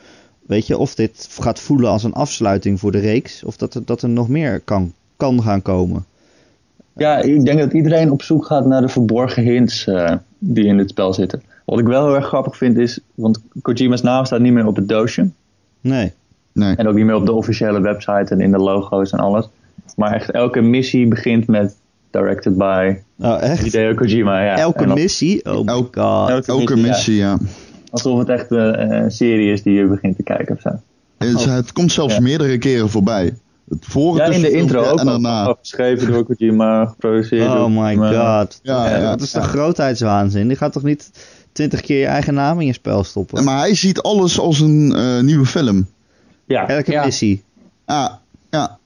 [0.47, 3.45] weet je, of dit gaat voelen als een afsluiting voor de reeks.
[3.45, 6.05] Of dat er, dat er nog meer kan, kan gaan komen.
[6.97, 10.77] Ja, ik denk dat iedereen op zoek gaat naar de verborgen hints eh, die in
[10.77, 11.43] dit spel zitten.
[11.65, 14.77] Wat ik wel heel erg grappig vind is, want Kojima's naam staat niet meer op
[14.77, 15.31] het doosje.
[15.81, 16.13] Nee.
[16.55, 16.77] Nee.
[16.77, 19.49] En ook niet meer op de officiële website en in de logo's en alles.
[19.97, 21.77] Maar echt elke missie begint met
[22.11, 23.63] directed by Oh, echt?
[23.63, 24.45] Hideo Kojima.
[24.45, 24.57] Ja.
[24.57, 25.45] Elke dan- missie?
[25.45, 26.29] Oh my god.
[26.31, 27.39] elke Elke missie, missie, ja.
[27.91, 30.71] Alsof het echt eh, een serie is die je begint te kijken of zo.
[31.19, 31.55] Het, Oh.
[31.55, 32.21] het komt zelfs Ja.
[32.21, 33.35] meerdere keren voorbij.
[33.69, 35.57] Het vorige Ja, in de intro ook en daarna.
[35.61, 38.61] Geschreven door Kojima, geproduceerd Oh my god.
[38.63, 39.41] Ja, ja, dat is ja.
[39.43, 40.49] grootheidswaanzin?
[40.49, 41.11] Die gaat toch niet
[41.53, 43.45] twintig keer je eigen naam in je spel stoppen?
[43.45, 45.87] Maar hij ziet alles als een eh, nieuwe film.
[46.47, 47.05] Ja, Elke Ja.
[47.05, 47.43] missie.
[47.87, 48.79] Ja, ja,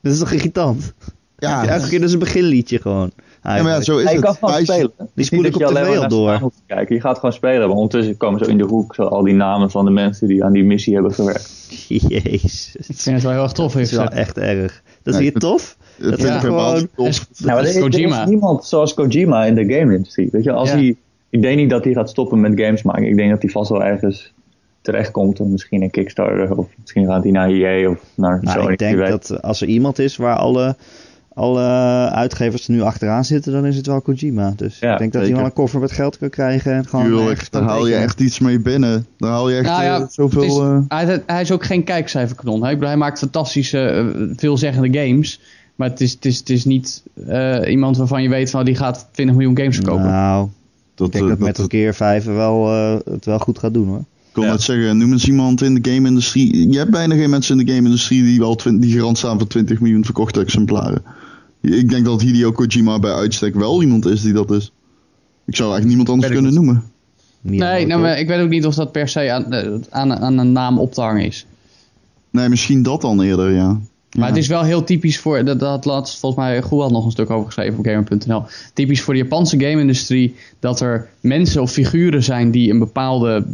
[0.00, 0.92] Dat is toch irritant?
[1.38, 1.66] ja.
[1.66, 3.10] Elke keer dus een beginliedje gewoon.
[3.42, 4.24] Ja, maar ja, zo is Ja, je het.
[4.24, 4.92] kan gewoon spelen.
[5.14, 6.50] Is spoel ik op tv maar al door.
[6.66, 6.94] kijken.
[6.94, 7.68] Je gaat gewoon spelen.
[7.68, 10.44] Maar ondertussen komen zo in de hoek zo al die namen van de mensen die
[10.44, 11.66] aan die missie hebben gewerkt.
[11.88, 12.76] Jezus.
[12.76, 13.72] Ik vind het wel heel erg tof.
[13.72, 14.82] Dat is wel echt erg.
[15.02, 15.76] Dat is hier het- tof?
[15.96, 17.06] Het Dat vind is ik gewoon- tof.
[17.08, 18.22] is- Ja, maar Dat er is is, er Kojima.
[18.22, 20.28] is niemand zoals Kojima in de game-industrie.
[20.32, 20.74] Weet je, als Ja.
[20.76, 20.96] hij,
[21.30, 23.06] ik denk niet dat hij gaat stoppen met games maken.
[23.08, 24.32] Ik denk dat hij vast wel ergens
[24.92, 25.38] terechtkomt.
[25.38, 26.56] En misschien een Kickstarter.
[26.56, 28.72] Of misschien gaat hij naar EA of naar Nou, Sony.
[28.72, 30.76] ik denk dat als er iemand is waar alle,
[31.34, 31.62] alle
[32.10, 34.52] uitgevers er nu achteraan zitten, dan is het wel Kojima.
[34.56, 36.72] Dus Ja, ik denk dat hij wel een koffer met geld kan krijgen.
[36.72, 39.06] En gewoon Tuurlijk, daar haal je echt iets mee binnen.
[39.18, 40.42] Daar haal je echt Nou eh, zoveel...
[40.42, 42.64] het is- eh, hij, hij is ook geen kijkcijferkanon.
[42.66, 45.40] Ik bedoel, hij maakt fantastische, eh, veelzeggende games.
[45.74, 48.74] Maar het is, het is, het is niet eh, iemand waarvan je weet van die
[48.76, 50.04] gaat 20 miljoen games verkopen.
[50.04, 50.50] Nou, ik
[50.94, 53.88] dat, denk eh, dat dat- Metal Gear 5 wel, eh, het wel goed gaat doen
[53.88, 54.04] hoor.
[54.38, 54.56] Ik kon Ja.
[54.56, 56.70] net zeggen, noem eens iemand in de game-industrie.
[56.70, 59.80] Je hebt bijna geen mensen in de game-industrie die wel die garant staan voor 20
[59.80, 61.02] miljoen verkochte exemplaren.
[61.60, 64.72] Ik denk dat Hideo Kojima bij uitstek wel iemand is die dat is.
[65.46, 66.82] Ik zou eigenlijk niemand anders kunnen noemen.
[67.40, 70.38] nee, nou, maar ik weet ook niet of dat per se aan, eh, aan, aan
[70.38, 71.46] een naam op te hangen is.
[72.30, 73.80] Nee, misschien dat dan eerder, ja.
[74.12, 74.34] Maar Ja.
[74.34, 77.10] het is wel heel typisch voor, dat, dat laatst volgens mij Goe had nog een
[77.10, 78.42] stuk over geschreven op Gamer.nl.
[78.74, 83.44] Typisch voor de Japanse game-industrie dat er mensen of figuren zijn die een bepaalde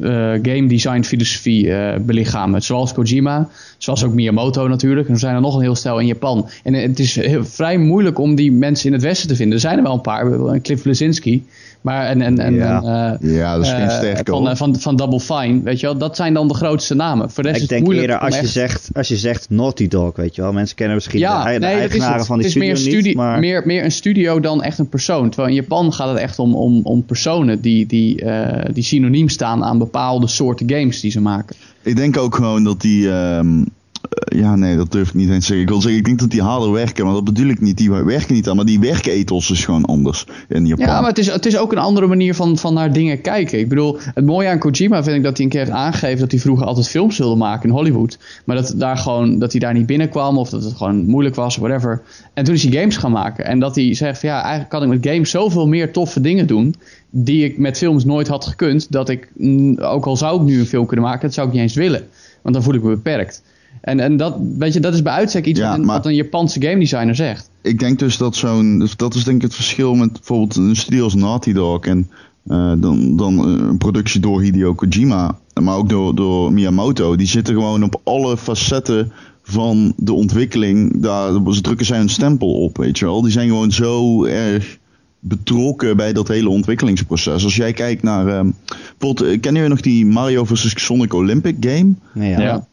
[0.00, 0.08] eh,
[0.42, 2.62] game design filosofie eh, belichamen.
[2.62, 5.06] Zoals Kojima, zoals ook Miyamoto natuurlijk.
[5.08, 6.48] En er zijn er nog een heel stel in Japan.
[6.62, 9.54] En eh, het is heel, vrij moeilijk om die mensen in het Westen te vinden.
[9.54, 11.44] Er zijn er wel een paar, we hebben een Cliff Lesinski.
[11.80, 12.82] Maar en, en, en, Ja.
[12.82, 15.86] en, eh, Ja, dat is geen sterke van, eh, van, van Double Fine, weet je
[15.86, 15.98] wel.
[15.98, 17.30] Dat zijn dan de grootste namen.
[17.30, 19.50] Voor de rest Ik is het denk moeilijk eerder als je, zegt, als je zegt
[19.50, 20.52] Naughty Dog, weet je wel.
[20.52, 22.26] Mensen kennen misschien de, ei- de nee, dat is eigenaren het.
[22.26, 23.38] van die het is meer, studio een studie, niet, maar...
[23.38, 25.28] meer, meer een studio dan echt een persoon.
[25.30, 29.28] Terwijl in Japan gaat het echt om, om, om personen die, die, eh, die synoniem
[29.28, 31.56] staan aan bepaalde soorten games die ze maken.
[31.82, 33.10] Ik denk ook gewoon dat die...
[33.10, 33.66] ehm, eh,
[34.24, 35.60] ja, nee, dat durf ik niet eens te zeggen.
[35.60, 37.76] Ik wil zeggen, ik denk dat die harder werken, maar dat bedoel ik niet.
[37.76, 40.86] Die werken niet aan, maar die werkethos is gewoon anders in Japan.
[40.86, 43.58] Ja, maar het is, het is ook een andere manier van, van naar dingen kijken.
[43.58, 46.40] Ik bedoel, het mooie aan Kojima vind ik dat hij een keer aangegeven dat hij
[46.40, 48.18] vroeger altijd films wilde maken in Hollywood.
[48.44, 51.56] Maar dat, daar gewoon, dat hij daar niet binnenkwam of dat het gewoon moeilijk was,
[51.56, 52.02] whatever.
[52.34, 53.44] En toen is hij games gaan maken.
[53.44, 56.74] En dat hij zegt ja, eigenlijk kan ik met games zoveel meer toffe dingen doen.
[57.10, 58.92] Die ik met films nooit had gekund.
[58.92, 59.28] Dat ik,
[59.78, 62.08] ook al zou ik nu een film kunnen maken, dat zou ik niet eens willen.
[62.42, 63.42] Want dan voel ik me beperkt.
[63.80, 66.06] En, en dat, weet je, dat is bij uitstek iets Ja, wat, een, maar- wat
[66.06, 67.50] een Japanse game designer zegt.
[67.62, 68.78] ik denk dus dat zo'n.
[68.78, 72.10] dus Dat is denk ik het verschil met bijvoorbeeld een studio als Naughty Dog en
[72.46, 77.16] eh, dan, dan een productie door Hideo Kojima, maar ook door, door Miyamoto.
[77.16, 81.00] Die zitten gewoon op alle facetten van de ontwikkeling.
[81.02, 83.22] Daar, ze drukken zij een stempel op, weet je wel.
[83.22, 84.78] Die zijn gewoon zo erg
[85.20, 87.44] betrokken bij dat hele ontwikkelingsproces.
[87.44, 88.26] Als jij kijkt naar.
[88.28, 88.50] ehm
[88.98, 90.72] bijvoorbeeld, eh, kennen jullie nog die Mario vs.
[90.84, 91.92] Sonic Olympic game?
[92.14, 92.66] Ja.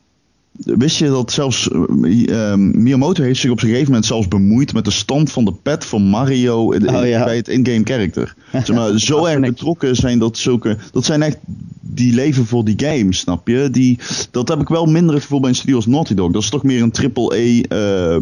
[0.51, 4.85] Wist je dat zelfs ehm, Miyamoto heeft zich op een gegeven moment zelfs bemoeid met
[4.85, 7.23] de stand van de pet van Mario in- Oh, ja.
[7.23, 8.35] bij het in-game character.
[8.51, 10.77] Zeg maar, zo erg betrokken zijn dat zulke.
[10.91, 11.37] Dat zijn echt
[11.81, 13.69] die leven voor die game, snap je?
[13.71, 13.99] Die,
[14.31, 16.31] dat heb ik wel minder het gevoel bij een studio als Naughty Dog.
[16.31, 18.19] Dat is toch meer een triple A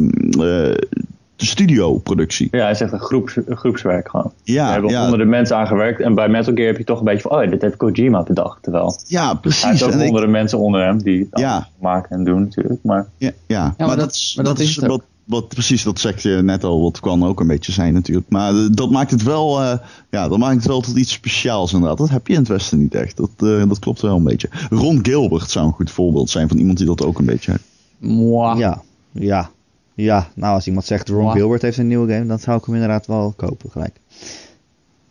[1.45, 2.47] studio productie.
[2.51, 4.31] Ja, hij zegt een, groeps, een groepswerk gewoon.
[4.43, 6.01] Ja, hebben ja, honderden mensen aan gewerkt.
[6.01, 8.63] En bij Metal Gear heb je toch een beetje van, oh, dit heeft Kojima bedacht.
[8.63, 9.63] Terwijl ja, hij precies.
[9.63, 11.47] heeft ook ik- honderden mensen onder hem die Ja.
[11.51, 12.79] allemaal maken en doen natuurlijk.
[12.83, 13.73] Maar Ja, ja.
[13.77, 16.29] maar maar, dat- dat, is, maar dat dat is wat, wat precies, dat zeg je
[16.43, 18.25] net al, wat kan ook een beetje zijn natuurlijk.
[18.29, 19.77] Maar eh, dat maakt het wel, eh,
[20.09, 21.97] ja, dat maakt het wel tot iets speciaals inderdaad.
[21.97, 23.17] Dat heb je in het Westen niet echt.
[23.17, 24.49] Dat, eh, dat klopt wel een beetje.
[24.69, 27.63] Ron Gilbert zou een goed voorbeeld zijn van iemand die dat ook een beetje heeft.
[27.97, 28.57] Mwah.
[28.57, 29.49] Ja, ja.
[29.97, 31.33] Ja, nou als iemand zegt Ron Mwah.
[31.33, 33.95] Gilbert heeft een nieuwe game, dan zou ik hem inderdaad wel kopen gelijk.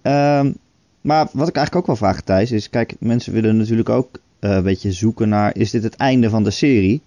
[0.03, 0.53] Ehm,
[1.01, 4.51] maar wat ik eigenlijk ook wel vraag Thijs is, kijk mensen willen natuurlijk ook eh,
[4.51, 7.03] een beetje zoeken naar, is dit het einde van de serie?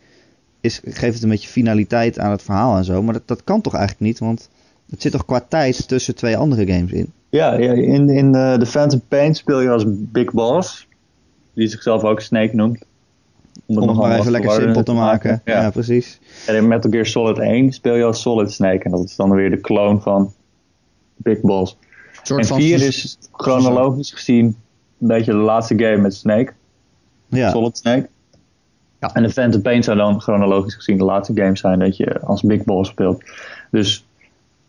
[0.61, 3.61] Is, geeft het een beetje finaliteit aan het verhaal en zo, maar dat, dat kan
[3.61, 4.49] toch eigenlijk niet, want
[4.89, 7.11] het zit toch qua tijd tussen twee andere games in?
[7.29, 10.87] Ja, ja in, in eh, The Phantom Pain speel je als Big Boss.
[11.53, 12.85] Die zichzelf ook Snake noemt.
[13.65, 15.41] Om het nogal maar even lekker simpel te maken.
[15.45, 15.69] Ja, Ja.
[15.69, 16.19] precies.
[16.47, 18.83] En in Metal Gear Solid 1 speel je als Solid Snake.
[18.83, 20.33] En dat is dan weer de clone van
[21.15, 21.77] Big Boss.
[22.35, 24.45] En van 4 is chronologisch gezien
[24.99, 26.53] een beetje de laatste game met Snake.
[27.27, 28.09] Ja, Solid Snake.
[28.99, 29.13] Ja.
[29.13, 32.41] En de Phantom Pain zou dan chronologisch gezien de laatste game zijn dat je als
[32.41, 33.23] Big Boss speelt.
[33.71, 34.05] Dus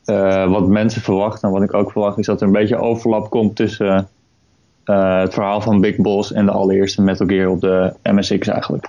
[0.05, 3.31] eh, wat mensen verwachten en wat ik ook verwacht is dat er een beetje overlap
[3.31, 4.09] komt tussen
[4.91, 8.89] eh, het verhaal van Big Boss en de allereerste Metal Gear op de MSX eigenlijk.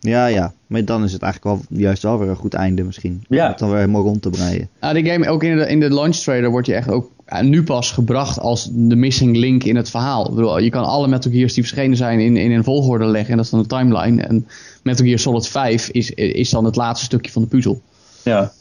[0.00, 0.52] ja, ja.
[0.66, 3.24] Maar dan is het eigenlijk wel juist wel weer een goed einde misschien.
[3.28, 3.44] Ja.
[3.44, 4.68] Om het dan weer helemaal rond te breien.
[4.80, 7.40] Nou, die game ook in de, in de launch trailer wordt je echt ook eh,
[7.40, 10.28] nu pas gebracht als de missing link in het verhaal.
[10.28, 13.30] Ik bedoel, je kan alle Metal Gears die verschenen zijn in, in een volgorde leggen
[13.30, 14.22] en dat is dan de timeline.
[14.22, 14.46] En
[14.82, 17.80] Metal Gear Solid 5 is, is dan het laatste stukje van de puzzel.
[18.22, 18.52] Ja.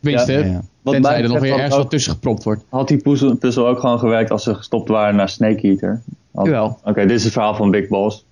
[0.00, 0.62] Tenminste, Ja, ja.
[0.92, 2.64] Tenzij er nog weer ergens ook- wat tussen gepropt wordt.
[2.68, 6.02] Had die puzzel, puzzel ook gewoon gewerkt als ze gestopt waren naar Snake Eater?
[6.34, 6.78] Had- Jawel.
[6.84, 8.24] Oké, dit is het verhaal van Big Boss.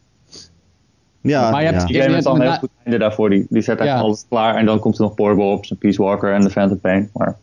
[1.20, 1.86] Ja, Maar je hebt- ja.
[1.86, 3.30] Die game heeft dan een heel goed einde daarvoor.
[3.30, 3.98] Die, die zet Ja.
[3.98, 4.56] alles klaar.
[4.56, 7.10] En dan komt er nog Portable Ops en Peace Walker en The Phantom Pain.
[7.12, 7.36] Maar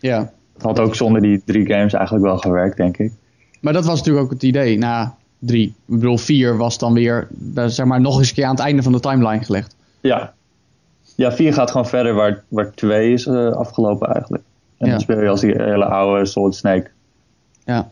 [0.00, 0.32] Ja.
[0.52, 3.12] het had ook zonder die drie games eigenlijk wel gewerkt, denk ik.
[3.60, 4.78] Maar dat was natuurlijk ook het idee.
[4.78, 8.44] Na drie, ik bedoel vier was dan weer, eh, zeg maar, nog eens een keer
[8.44, 9.76] aan het einde van de timeline gelegd.
[10.00, 10.32] Ja.
[11.14, 14.42] Ja, 4 gaat gewoon verder waar, waar 2 is eh, afgelopen eigenlijk.
[14.78, 14.92] En Ja.
[14.92, 16.90] dan speel je als die hele oude Solid Snake.
[17.64, 17.88] Ja.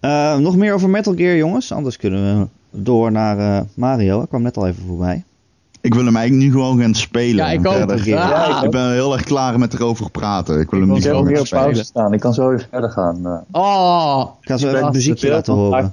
[0.00, 1.72] Eh, nog meer over Metal Gear, jongens.
[1.72, 4.22] Anders kunnen we door naar eh, Mario.
[4.22, 5.22] Ik kwam net al even voorbij.
[5.80, 7.44] Ik wil hem eigenlijk nu gewoon gaan spelen.
[7.44, 7.72] Ja, ik ook.
[7.72, 10.60] verder- Ja, Ja, ik Ik ben heel erg klaar met erover praten.
[10.60, 11.64] Ik wil hem Ik nu kan zo gewoon gaan op spelen.
[11.64, 12.12] pauze staan.
[12.12, 13.44] Ik kan zo weer verder gaan.
[13.50, 15.92] Oh, Ik ga zo even Ja, het muziekje laten horen.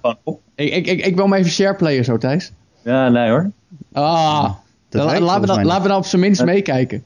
[0.55, 2.51] ik, ik, ik, ik wil hem even shareplayen zo, Thijs.
[2.81, 3.51] Ja, nee hoor.
[3.93, 4.49] Ah,
[4.89, 7.03] Dat dan- laten, we dan, mij laten we dan op zijn minst meekijken.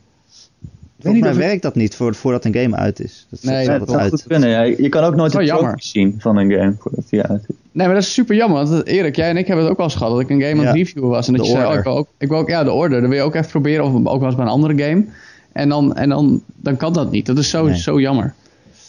[0.99, 3.27] Volgens mij werkt dat niet voor, voordat een game uit is.
[3.29, 4.09] Dat Nee, zou uit.
[4.09, 4.49] goed kunnen.
[4.49, 4.61] Ja.
[4.61, 7.55] Je kan ook nooit Dat de trophies zien van een game voordat die uit is.
[7.71, 8.65] Nee, maar dat is super jammer.
[8.65, 10.11] Want eh, Erik, jij en ik hebben het ook wel eens gehad.
[10.11, 10.71] Dat ik een game aan het Ja.
[10.83, 11.27] reviewen was.
[11.27, 12.99] En dat De je zei, oh, ik wil ook, ik wil ook, ja, de order.
[13.01, 13.85] Dat wil je ook even proberen.
[13.85, 15.05] Of ook wel eens bij een andere game.
[15.51, 17.25] En dan, en dan, dan kan dat niet.
[17.25, 17.77] Dat is zo, Nee.
[17.77, 18.33] zo jammer.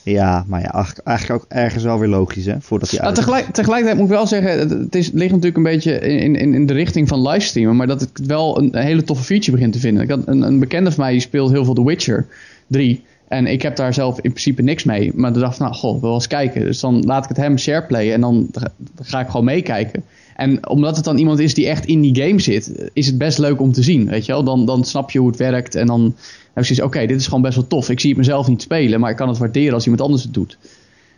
[0.05, 2.61] Ja, maar ja, eigenlijk ook ergens wel weer logisch, hè?
[2.61, 5.99] Voordat hij Nou, tegelijk, tegelijkertijd moet ik wel zeggen, het, is, ligt natuurlijk een beetje
[5.99, 9.03] in, in, in de richting van livestreamen, maar dat ik het wel een, een hele
[9.03, 10.03] toffe feature begin te vinden.
[10.03, 12.27] Ik had een, een bekende van mij die speelt heel veel The Witcher
[12.67, 13.05] 3.
[13.29, 15.13] En ik heb daar zelf in principe niks mee.
[15.15, 16.61] Maar toen dacht ik, nou, goh, wel eens kijken.
[16.61, 20.05] Dus dan laat ik het hem shareplayen en dan ga, dan ga ik gewoon meekijken.
[20.37, 23.39] En omdat het dan iemand is die echt in die game zit, is het best
[23.39, 24.45] leuk om te zien, weet je wel.
[24.45, 26.15] Dan, dan snap je hoe het werkt en dan
[26.55, 27.89] heb zoiets, oké, dit is gewoon best wel tof.
[27.91, 30.35] Ik zie het mezelf niet spelen, maar ik kan het waarderen als iemand anders het
[30.35, 30.59] doet.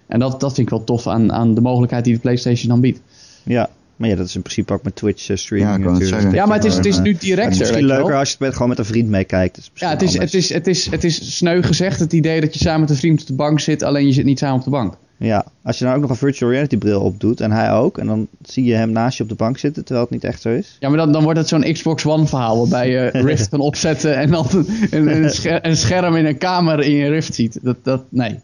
[0.07, 2.81] En dat, dat vind ik wel tof aan, aan de mogelijkheid die de PlayStation dan
[2.81, 3.01] biedt.
[3.43, 6.35] Ja, maar ja, dat is in principe ook met Twitch streaming Ja, ik het natuurlijk.
[6.35, 7.53] Ja, maar het is, het is nu Het directer.
[7.53, 7.97] is misschien je wel.
[7.97, 9.57] leuker als je het met, gewoon met een vriend meekijkt.
[9.59, 12.55] Is Ja, het is, het, is, het, is, het is sneu gezegd, het idee dat
[12.55, 14.65] je samen met een vriend op de bank zit, alleen je zit niet samen op
[14.65, 14.97] de bank.
[15.19, 17.99] Ja, als je nou ook nog een virtual reality bril op doet en hij ook,
[17.99, 20.41] en dan zie je hem naast je op de bank zitten, terwijl het niet echt
[20.41, 20.77] zo is.
[20.81, 24.17] Ja, maar dan, dan wordt het zo'n Xbox One verhaal, waarbij je Rift kan opzetten
[24.17, 24.47] en dan
[24.91, 27.59] een, een, scher- een scherm in een kamer in je Rift ziet.
[27.63, 28.41] Dat, dat, nee.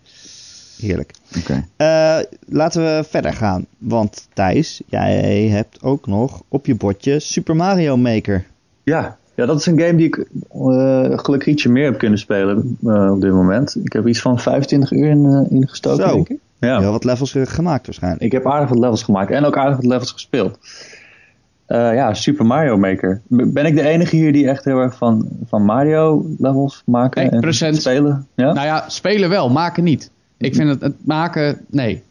[0.80, 1.12] Heerlijk.
[1.38, 1.66] Oké.
[1.76, 7.56] Eh, laten we verder gaan, want Thijs, jij hebt ook nog op je bordje Super
[7.56, 8.44] Mario Maker.
[8.82, 9.16] Ja.
[9.34, 13.10] ja, dat is een game die ik eh, gelukkig ietsje meer heb kunnen spelen eh,
[13.12, 13.76] op dit moment.
[13.84, 16.14] Ik heb iets van 25 uur in, eh, in gestoken, Zo.
[16.14, 16.38] denk ik.
[16.68, 16.80] Ja.
[16.80, 18.22] Heel wat levels eh, gemaakt waarschijnlijk.
[18.22, 20.58] Ik heb aardig wat levels gemaakt en ook aardig wat levels gespeeld.
[21.66, 23.20] Eh, ja, Super Mario Maker.
[23.28, 27.30] Ben ik de enige hier die echt heel erg van, van Mario levels maken Nee,
[27.30, 27.76] en procent.
[27.76, 28.26] spelen?
[28.34, 28.52] Ja?
[28.52, 30.10] Nou ja, spelen wel, maken niet.
[30.38, 32.02] Ik vind het, het maken, nee.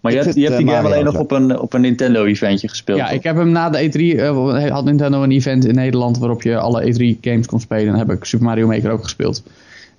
[0.00, 2.68] maar je hebt, je hebt eh, die game alleen nog op een, op een Nintendo-eventje
[2.68, 2.98] gespeeld.
[2.98, 3.14] Ja, toch?
[3.14, 6.58] ik heb hem na de E3, eh, had Nintendo een event in Nederland waarop je
[6.58, 7.92] alle E3 games kon spelen.
[7.92, 9.42] En heb ik Super Mario Maker ook gespeeld.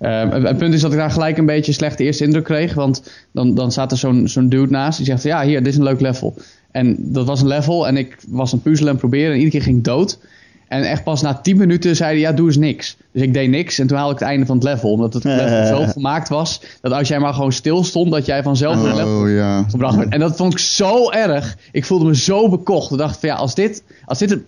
[0.02, 2.74] Ehm, het, punt is dat ik daar gelijk een beetje slechte eerste indruk kreeg.
[2.74, 5.78] Want dan, dan staat er zo'n zo'n dude naast die zegt, ja hier, dit is
[5.78, 6.34] een leuk level.
[6.70, 9.62] En dat was een level en ik was een puzzelen en proberen en iedere keer
[9.62, 10.18] ging ik dood.
[10.72, 12.96] En echt pas na 10 minuten zei hij, ja doe eens niks.
[13.12, 14.90] Dus ik deed niks en toen haalde ik het einde van het level.
[14.90, 18.42] Omdat het level zo gemaakt was, dat als jij maar gewoon stil stond, dat jij
[18.42, 19.64] vanzelf een level Oh ja.
[19.68, 20.12] gebracht werd.
[20.12, 21.56] En dat vond ik zo erg.
[21.72, 22.90] Ik voelde me zo bekocht.
[22.92, 24.44] Ik dacht van ja, als dit, als dit het,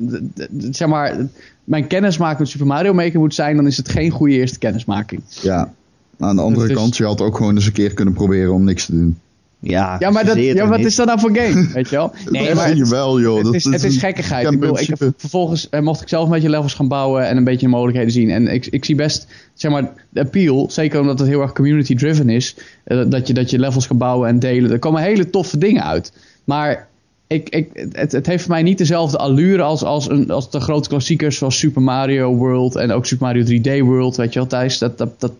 [0.70, 1.16] zeg maar,
[1.64, 5.22] mijn kennismaking met Super Mario Maker moet zijn, dan is het geen goede eerste kennismaking.
[5.42, 5.72] Ja.
[6.18, 8.64] Aan de andere Dus- kant, je had ook gewoon eens een keer kunnen proberen om
[8.64, 9.18] niks te doen.
[9.66, 11.68] Ja, Ja, maar, dat, het ja, wat is dat nou voor game?
[11.74, 12.12] Weet je wel?
[12.30, 13.36] Nee, dat maar vind je wel, joh.
[13.36, 14.50] het Dat is, het is gekkigheid.
[14.50, 17.44] Ik bedoel, ik, vervolgens eh, mocht ik zelf een beetje levels gaan bouwen en een
[17.44, 18.30] beetje de mogelijkheden zien.
[18.30, 21.94] En ik, ik zie best, zeg maar, de appeal, zeker omdat het heel erg community
[21.94, 24.70] driven is, eh, dat, je, dat je levels kan bouwen en delen.
[24.70, 26.12] Er komen hele toffe dingen uit.
[26.44, 26.88] Maar
[27.26, 30.60] ik, ik, het, het heeft voor mij niet dezelfde allure als, als, een, als de
[30.60, 34.48] grote klassiekers zoals Super Mario World en ook Super Mario 3D World, weet je wel,
[34.48, 34.78] Thijs.
[34.78, 35.32] Dat, dat, dat,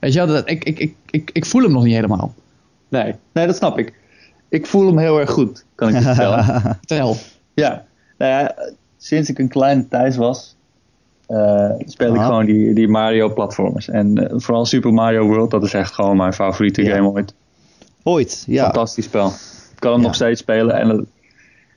[0.00, 2.34] weet je wel, dat, ik, ik, ik, ik, ik voel hem nog niet helemaal.
[2.90, 3.94] Nee, nee, dat snap ik.
[4.48, 6.44] Ik voel hem heel erg goed, kan ik je vertellen.
[6.78, 7.16] Vertel.
[7.54, 7.84] Ja,
[8.18, 8.54] nou ja,
[8.96, 10.56] sinds ik een kleine Thijs was,
[11.26, 13.88] eh, speel ik gewoon die, die Mario-platformers.
[13.88, 16.94] En eh, vooral Super Mario World, dat is echt gewoon mijn favoriete Ja.
[16.96, 17.34] game ooit.
[18.02, 18.64] Ooit, ja.
[18.64, 19.26] Fantastisch spel.
[19.72, 20.06] Ik kan hem Ja.
[20.06, 21.06] nog steeds spelen en het-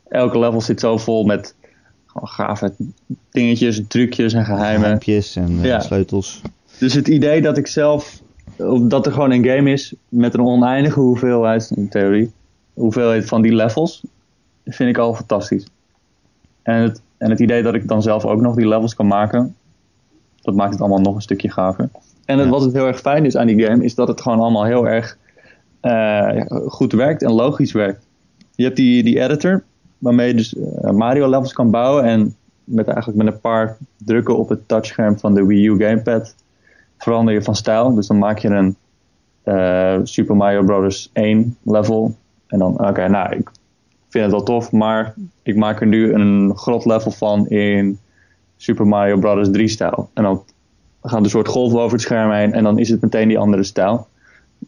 [0.09, 1.55] elke level zit zo vol met
[2.05, 2.73] gewoon gave
[3.31, 4.79] dingetjes, trucjes en geheimen.
[4.81, 5.79] Geheimpjes en eh, Ja.
[5.79, 6.41] sleutels.
[6.79, 8.21] Dus het idee dat ik zelf,
[8.81, 12.31] dat er gewoon een game is met een oneindige hoeveelheid, in theorie,
[12.73, 14.03] hoeveelheid van die levels,
[14.65, 15.67] vind ik al fantastisch.
[16.61, 19.55] En het, en het idee dat ik dan zelf ook nog die levels kan maken,
[20.41, 21.89] dat maakt het allemaal nog een stukje gaver.
[22.25, 22.51] En het, Ja.
[22.51, 24.87] wat het heel erg fijn is aan die game, is dat het gewoon allemaal heel
[24.87, 25.17] erg
[25.79, 28.05] eh, goed werkt en logisch werkt.
[28.55, 29.63] Je hebt die, die editor,
[29.97, 34.37] waarmee je dus eh, Mario levels kan bouwen en met eigenlijk met een paar drukken
[34.37, 36.35] op het touchscherm van de Wii U gamepad
[37.03, 37.93] verander je van stijl.
[37.93, 38.75] Dus dan maak je een
[39.43, 41.09] eh, Super Mario Bros.
[41.13, 42.15] 1 level.
[42.47, 43.51] En dan, oké, nou, ik
[44.09, 47.99] vind het wel tof, maar ik maak er nu een grot level van in
[48.57, 49.49] Super Mario Bros.
[49.51, 50.09] 3 stijl.
[50.13, 50.43] En dan
[51.01, 53.63] gaan er soort golven over het scherm heen en dan is het meteen die andere
[53.63, 54.07] stijl.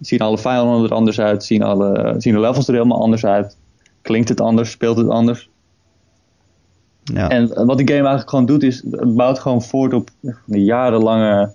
[0.01, 3.57] Zien alle vijanden er anders uit, zien, alle, zien de levels er helemaal anders uit.
[4.01, 5.49] Klinkt het anders, speelt het anders.
[7.03, 7.29] Ja.
[7.29, 10.09] En wat die game eigenlijk gewoon doet, is het bouwt gewoon voort op
[10.45, 11.53] jarenlange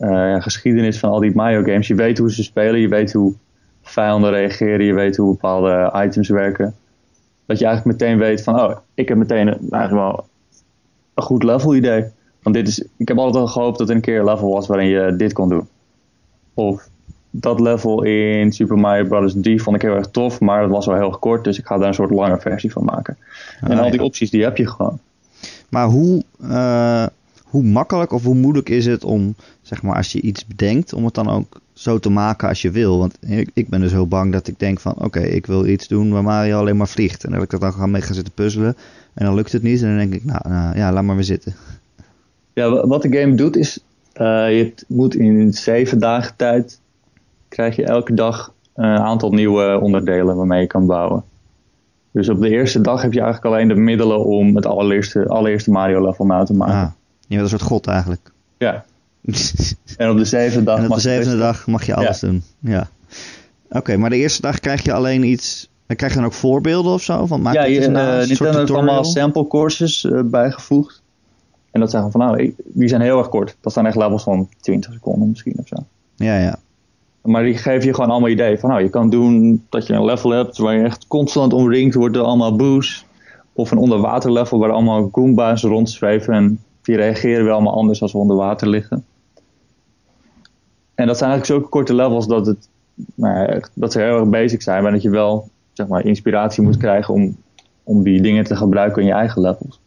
[0.00, 1.86] ja, geschiedenis van al die Mario games.
[1.86, 3.34] Je weet hoe ze spelen, je weet hoe
[3.82, 6.74] vijanden reageren, je weet hoe bepaalde items werken.
[7.46, 10.26] Dat je eigenlijk meteen weet van, oh, ik heb meteen een, eigenlijk wel
[11.14, 12.04] een goed level idee.
[12.42, 14.66] Want dit is, ik heb altijd al gehoopt dat er een keer een level was
[14.66, 15.68] waarin je dit kon doen.
[16.54, 16.88] Of
[17.30, 19.34] dat level in Super Mario Bros.
[19.36, 21.78] 3 vond ik heel erg tof, maar het was wel heel kort, dus ik ga
[21.78, 23.16] daar een soort lange versie van maken.
[23.60, 24.98] en Ah, al die opties die heb je gewoon.
[25.68, 27.06] Maar hoe, eh,
[27.48, 31.04] hoe makkelijk of hoe moeilijk is het om, zeg maar, als je iets bedenkt, om
[31.04, 32.98] het dan ook zo te maken als je wil?
[32.98, 35.88] Want ik, ik ben dus heel bang dat ik denk van, oké, ik wil iets
[35.88, 37.24] doen waar Mario alleen maar vliegt.
[37.24, 38.76] En dat ik er dan ga mee gaan zitten puzzelen.
[39.14, 39.82] En dan lukt het niet.
[39.82, 41.54] En dan denk ik, nou, nou ja, laat maar weer zitten.
[42.52, 43.78] Ja, wa- wat de game doet is,
[44.12, 44.24] eh,
[44.58, 46.80] je moet in zeven dagen tijd,
[47.48, 51.22] krijg je elke dag een aantal nieuwe onderdelen waarmee je kan bouwen.
[52.10, 55.70] Dus op de eerste dag heb je eigenlijk alleen de middelen om het allereerste, allereerste
[55.70, 56.74] Mario level na te maken.
[56.74, 56.90] Ah,
[57.28, 58.32] je bent een soort god eigenlijk.
[58.58, 58.84] Ja.
[59.96, 61.94] En op de zevende dag en op mag de je zevende best- dag mag je
[61.94, 62.42] alles doen.
[62.60, 62.88] Ja.
[63.70, 65.70] Oké, maar de eerste dag krijg je alleen iets...
[65.86, 67.26] Krijg je dan ook voorbeelden of zo?
[67.26, 71.02] Van, maak Ja, je, soort Nintendo heeft allemaal sample courses eh, bijgevoegd.
[71.70, 73.56] En dat zijn van, nou, die zijn heel erg kort.
[73.60, 75.76] Dat zijn echt levels van 20 seconden misschien of zo.
[76.16, 76.56] Ja, ja.
[77.22, 80.04] Maar die geven je gewoon allemaal ideeën van, nou, je kan doen dat je een
[80.04, 83.04] level hebt waar je echt constant omringd wordt door allemaal boos.
[83.52, 88.12] Of een onderwater level waar allemaal Goomba's rondzweven en die reageren weer allemaal anders als
[88.12, 89.04] we onder water liggen.
[90.94, 92.68] En dat zijn eigenlijk zulke korte levels dat, het,
[93.14, 96.62] nou ja, dat ze heel erg basic zijn, maar dat je wel zeg maar, inspiratie
[96.62, 97.36] moet krijgen om,
[97.82, 99.80] om die dingen te gebruiken in je eigen levels.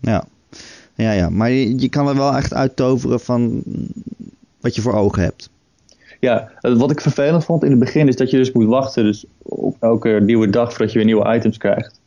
[0.00, 0.24] Ja,
[0.94, 1.30] ja, ja.
[1.30, 3.62] maar je, je kan er wel echt uittoveren van
[4.60, 5.50] wat je voor ogen hebt.
[6.20, 9.24] Ja, wat ik vervelend vond in het begin is dat je dus moet wachten dus
[9.42, 12.00] op elke nieuwe dag voordat je weer nieuwe items krijgt.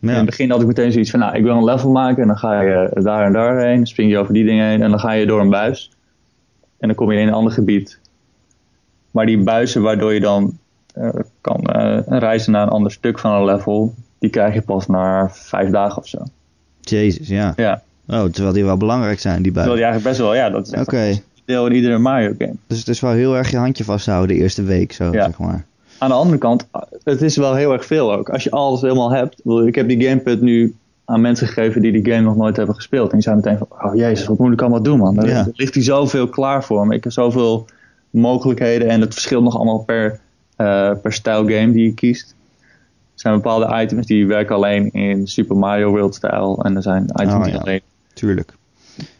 [0.00, 2.28] In het begin had ik meteen zoiets van, nou, ik wil een level maken en
[2.28, 5.00] dan ga je daar en daar heen, spring je over die dingen heen en dan
[5.00, 5.90] ga je door een buis.
[6.78, 7.98] En dan kom je in een ander gebied.
[9.10, 10.58] Maar die buizen waardoor je dan
[10.94, 11.08] eh,
[11.40, 15.28] kan eh, reizen naar een ander stuk van een level, die krijg je pas na
[15.32, 16.18] vijf dagen of zo.
[16.80, 17.52] Jezus, ja.
[17.56, 19.76] Ja, Oh, terwijl die wel belangrijk zijn, die terwijl buiten.
[19.76, 22.54] die eigenlijk best wel, ja, dat is Oké, een deel in iedere Mario game.
[22.66, 25.24] dus het is wel heel erg je handje vasthouden de eerste week, zo, Ja.
[25.24, 25.64] zeg maar.
[25.98, 26.66] Aan de andere kant,
[27.04, 28.28] het is wel heel erg veel ook.
[28.30, 29.40] Als je alles helemaal hebt.
[29.66, 33.06] Ik heb die gamepad nu aan mensen gegeven die die game nog nooit hebben gespeeld.
[33.08, 35.18] En die zijn meteen van, oh jezus, wat moet ik allemaal doen man.
[35.18, 35.38] Er, Ja.
[35.38, 36.94] er ligt hier zoveel klaar voor me.
[36.94, 37.66] Ik heb zoveel
[38.10, 38.88] mogelijkheden.
[38.88, 40.20] En het verschilt nog allemaal per,
[40.56, 42.34] eh, per stijl game die je kiest.
[43.14, 46.64] Er zijn bepaalde items die werken alleen in Super Mario World stijl.
[46.64, 47.58] En er zijn items Oh, die ja.
[47.58, 47.80] alleen
[48.14, 48.52] Tuurlijk.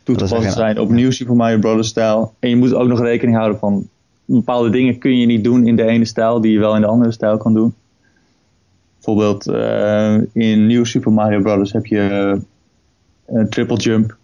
[0.02, 1.88] toe te passen zijn op nieuw Super Mario Bros.
[1.88, 2.32] stijl.
[2.38, 3.88] En je moet ook nog rekening houden van
[4.36, 6.86] bepaalde dingen kun je niet doen in de ene stijl die je wel in de
[6.86, 7.74] andere stijl kan doen.
[8.94, 11.72] Bijvoorbeeld eh, in nieuw Super Mario Bros.
[11.72, 12.40] heb je eh,
[13.36, 14.16] een triple jump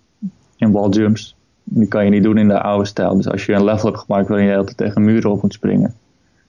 [0.58, 1.36] en wall jumps.
[1.64, 3.16] Die kan je niet doen in de oude stijl.
[3.16, 5.94] Dus als je een level hebt gemaakt waarin je altijd tegen muren op moet springen,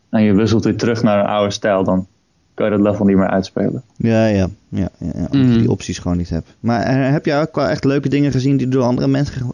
[0.09, 2.07] en je wisselt weer terug naar een oude stijl, dan
[2.53, 3.83] kan je dat level niet meer uitspelen.
[3.95, 6.55] Ja, ja, ja, ja, ja, je die opties gewoon niet hebt.
[6.59, 9.53] Maar eh, heb jij ook wel echt leuke dingen gezien die door andere mensen,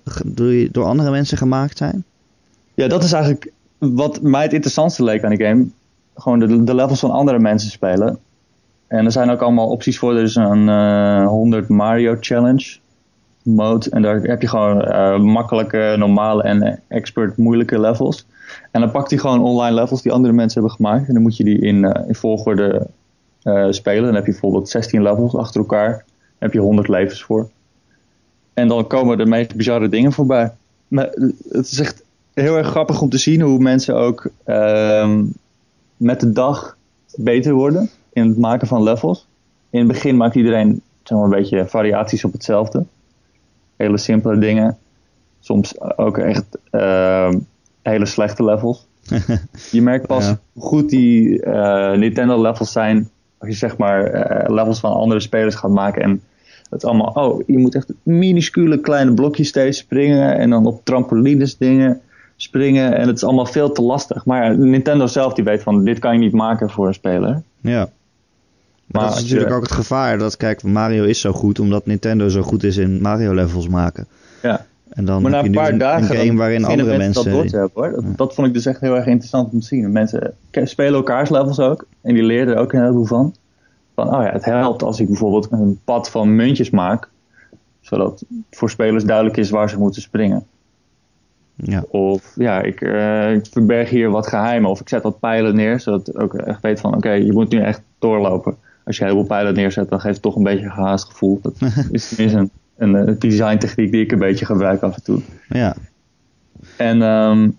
[0.71, 2.03] door andere mensen gemaakt zijn?
[2.73, 3.51] Ja, dat is eigenlijk
[3.89, 5.67] wat mij het interessantste leek aan die game.
[6.15, 8.19] Gewoon de, levels van andere mensen spelen.
[8.87, 10.15] En er zijn ook allemaal opties voor.
[10.15, 12.77] Er is een eh 100 Mario Challenge
[13.43, 13.89] mode.
[13.89, 18.27] En daar heb je gewoon eh, makkelijke, normale en expert moeilijke levels.
[18.71, 21.07] En dan pakt hij gewoon online levels die andere mensen hebben gemaakt.
[21.07, 22.87] En dan moet je die in, eh, in volgorde
[23.43, 24.03] eh, spelen.
[24.03, 25.91] Dan heb je bijvoorbeeld 16 levels achter elkaar.
[25.91, 26.03] Dan
[26.39, 27.49] heb je 100 levens voor.
[28.53, 30.51] En dan komen de meest bizarre dingen voorbij.
[30.87, 31.09] Maar
[31.49, 32.03] het is echt
[32.33, 35.23] heel erg grappig om te zien hoe mensen ook ehm,
[35.97, 36.77] met de dag
[37.15, 39.27] beter worden in het maken van levels.
[39.69, 42.85] In het begin maakt iedereen zeg maar, een beetje variaties op hetzelfde.
[43.75, 44.77] Hele simpele dingen.
[45.39, 47.39] Soms ook echt ehm,
[47.81, 48.87] hele slechte levels.
[49.71, 50.39] Je merkt pas Ja.
[50.53, 55.19] hoe goed die eh, Nintendo levels zijn als je zeg maar eh, levels van andere
[55.19, 56.21] spelers gaat maken en
[56.69, 61.57] het allemaal, oh, je moet echt minuscule kleine blokjes steeds springen en dan op trampolines
[61.57, 62.01] dingen
[62.41, 64.25] springen en het is allemaal veel te lastig.
[64.25, 67.41] Maar Nintendo zelf die weet van, dit kan je niet maken voor een speler.
[67.61, 67.79] Ja.
[67.79, 67.89] Maar,
[69.01, 71.85] Maar dat is natuurlijk je- ook het gevaar dat, kijk, Mario is zo goed omdat
[71.85, 74.07] Nintendo zo goed is in Mario-levels maken.
[74.41, 74.65] Ja.
[74.89, 77.31] En dan Maar na een paar een, dagen een game waarin andere mensen...
[77.31, 77.91] dat te hebben, hoor.
[77.91, 79.91] Dat, dat vond ik dus echt heel erg interessant om te zien.
[79.91, 83.35] Mensen spelen elkaars levels ook en die leren er ook een heleboel van.
[83.95, 87.09] Van, oh ja, het helpt als ik bijvoorbeeld een pad van muntjes maak,
[87.81, 90.45] zodat voor spelers duidelijk is waar ze moeten springen.
[91.63, 91.83] Ja.
[91.87, 94.69] Of ja, ik, eh, ik verberg hier wat geheimen.
[94.69, 96.95] Of ik zet wat pijlen neer, zodat ik ook echt weet van...
[96.95, 98.55] oké, je moet nu echt doorlopen.
[98.85, 101.39] Als je heel veel pijlen neerzet, dan geeft het toch een beetje een gehaast gevoel.
[101.41, 101.53] Dat
[101.91, 105.21] is tenminste een, een, een design techniek die ik een beetje gebruik af en toe.
[105.49, 105.75] ja.
[106.77, 107.49] En ehm,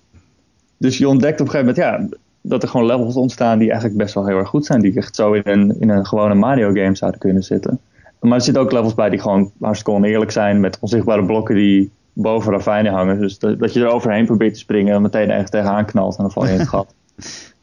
[0.79, 3.99] dus je ontdekt op een gegeven moment ja, dat er gewoon levels ontstaan die eigenlijk
[3.99, 4.81] best wel heel erg goed zijn.
[4.81, 7.81] Die echt zo in een, in een gewone Mario game zouden kunnen zitten.
[8.21, 10.61] Maar er zitten ook levels bij die gewoon hartstikke oneerlijk zijn.
[10.61, 13.21] Met onzichtbare blokken die boven ravijnen hangen.
[13.21, 16.23] Dus dat, dat je er overheen probeert te springen en meteen ergens tegenaan knalt en
[16.23, 16.95] dan val je in het gat.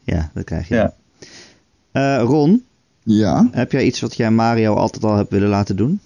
[0.02, 0.74] ja, dat krijg je.
[0.74, 0.92] Ja.
[1.92, 2.64] Eh, Ron,
[3.02, 3.48] Ja.
[3.50, 6.00] heb jij iets wat jij Mario altijd al hebt willen laten doen?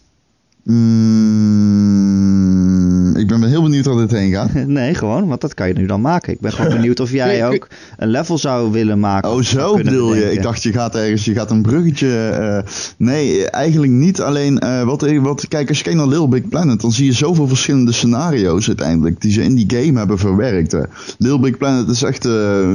[1.84, 4.52] Mm, ik ben wel heel benieuwd waar dit heen gaat.
[4.66, 6.32] nee, gewoon, want dat kan je nu dan maken.
[6.32, 9.30] Ik ben gewoon benieuwd of jij ook een level zou willen maken.
[9.30, 10.32] Oh, zo bedoel je.
[10.32, 12.28] Ik dacht, je gaat ergens, je gaat een bruggetje.
[12.28, 12.58] eh,
[12.96, 14.20] nee, eigenlijk niet.
[14.20, 17.12] Alleen, eh, wat, wat, kijk, als je kijkt naar Little Big Planet, dan zie je
[17.12, 19.20] zoveel verschillende scenario's uiteindelijk.
[19.20, 20.72] Die ze in die game hebben verwerkt.
[20.72, 20.82] Hè.
[21.18, 22.68] Little Big Planet is echt eh,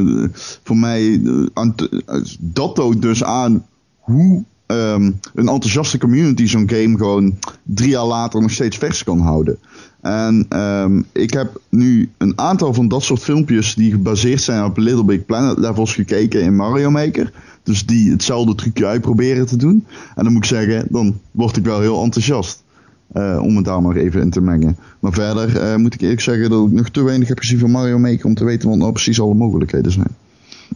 [0.64, 1.22] voor mij.
[1.24, 1.66] eh,
[2.06, 3.66] eh, dat toont dus aan
[4.00, 9.20] hoe ehm, een enthousiaste community zo'n game gewoon drie jaar later nog steeds vers kan
[9.20, 9.58] houden.
[10.02, 14.78] En ehm, ik heb nu een aantal van dat soort filmpjes die gebaseerd zijn op
[14.78, 17.32] Little Big Planet levels gekeken in Mario Maker.
[17.64, 19.86] Dus die hetzelfde trucje uitproberen te doen.
[20.16, 22.64] En dan moet ik zeggen, dan word ik wel heel enthousiast.
[23.14, 24.78] eh, om het daar maar even in te mengen.
[25.00, 27.72] Maar verder eh, moet ik eerlijk zeggen dat ik nog te weinig heb gezien van
[27.72, 30.16] Mario Maker om te weten wat nou precies alle mogelijkheden zijn.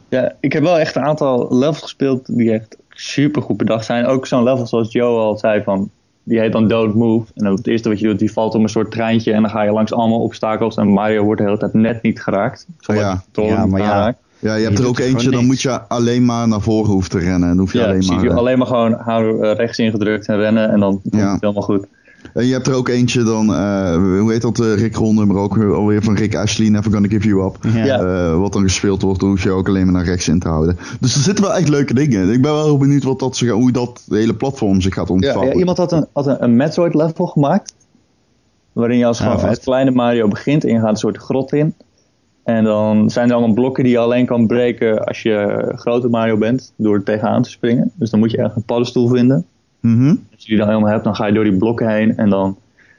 [0.09, 4.05] Ja, ik heb wel echt een aantal levels gespeeld die echt super goed bedacht zijn.
[4.05, 5.89] Ook zo'n level zoals Joe al zei van,
[6.23, 7.31] die heet dan Don't Move.
[7.35, 9.51] En dan het eerste wat je doet, die valt op een soort treintje en dan
[9.51, 12.67] ga je langs allemaal obstakels en Mario wordt de hele tijd net niet geraakt.
[12.79, 13.23] Zodat Ja.
[13.43, 14.15] Ja, niet maar ja.
[14.39, 17.11] Ja, je Je hebt er ook eentje, dan moet je alleen maar naar voren hoeven
[17.11, 17.41] te rennen.
[17.41, 18.15] En dan hoef je Ja, alleen precies.
[18.15, 18.23] maar...
[18.23, 21.31] Je eh, alleen maar gewoon hou eh, rechts ingedrukt en rennen en dan komt Ja.
[21.31, 21.85] het helemaal goed.
[22.33, 25.37] En je hebt er ook eentje dan, eh, hoe heet dat, eh, Rick Ron nummer
[25.37, 27.57] ook weer- alweer van Rick Ashley, Never Gonna Give You Up.
[27.73, 27.85] Ja.
[27.85, 27.99] Ja.
[27.99, 30.47] Eh, wat dan gespeeld wordt, dan hoef je ook alleen maar naar rechts in te
[30.47, 30.77] houden.
[30.99, 32.29] Dus er zitten wel echt leuke dingen.
[32.31, 35.47] Ik ben wel heel benieuwd wat dat, hoe dat hele platform zich gaat Ja, ontvouwen.
[35.47, 37.73] ja, iemand had een, had een, een Metroid level gemaakt.
[38.73, 41.53] Waarin je als, Ah, gewoon, als kleine Mario begint en je gaat een soort grot
[41.53, 41.73] in.
[42.43, 46.37] En dan zijn er allemaal blokken die je alleen kan breken als je grote Mario
[46.37, 46.73] bent.
[46.77, 47.91] Door er tegenaan te springen.
[47.95, 49.45] Dus dan moet je echt een paddenstoel vinden.
[49.83, 50.09] Mhm.
[50.09, 52.17] Als je die dan helemaal hebt, dan ga je door die blokken heen.
[52.17, 52.57] En dan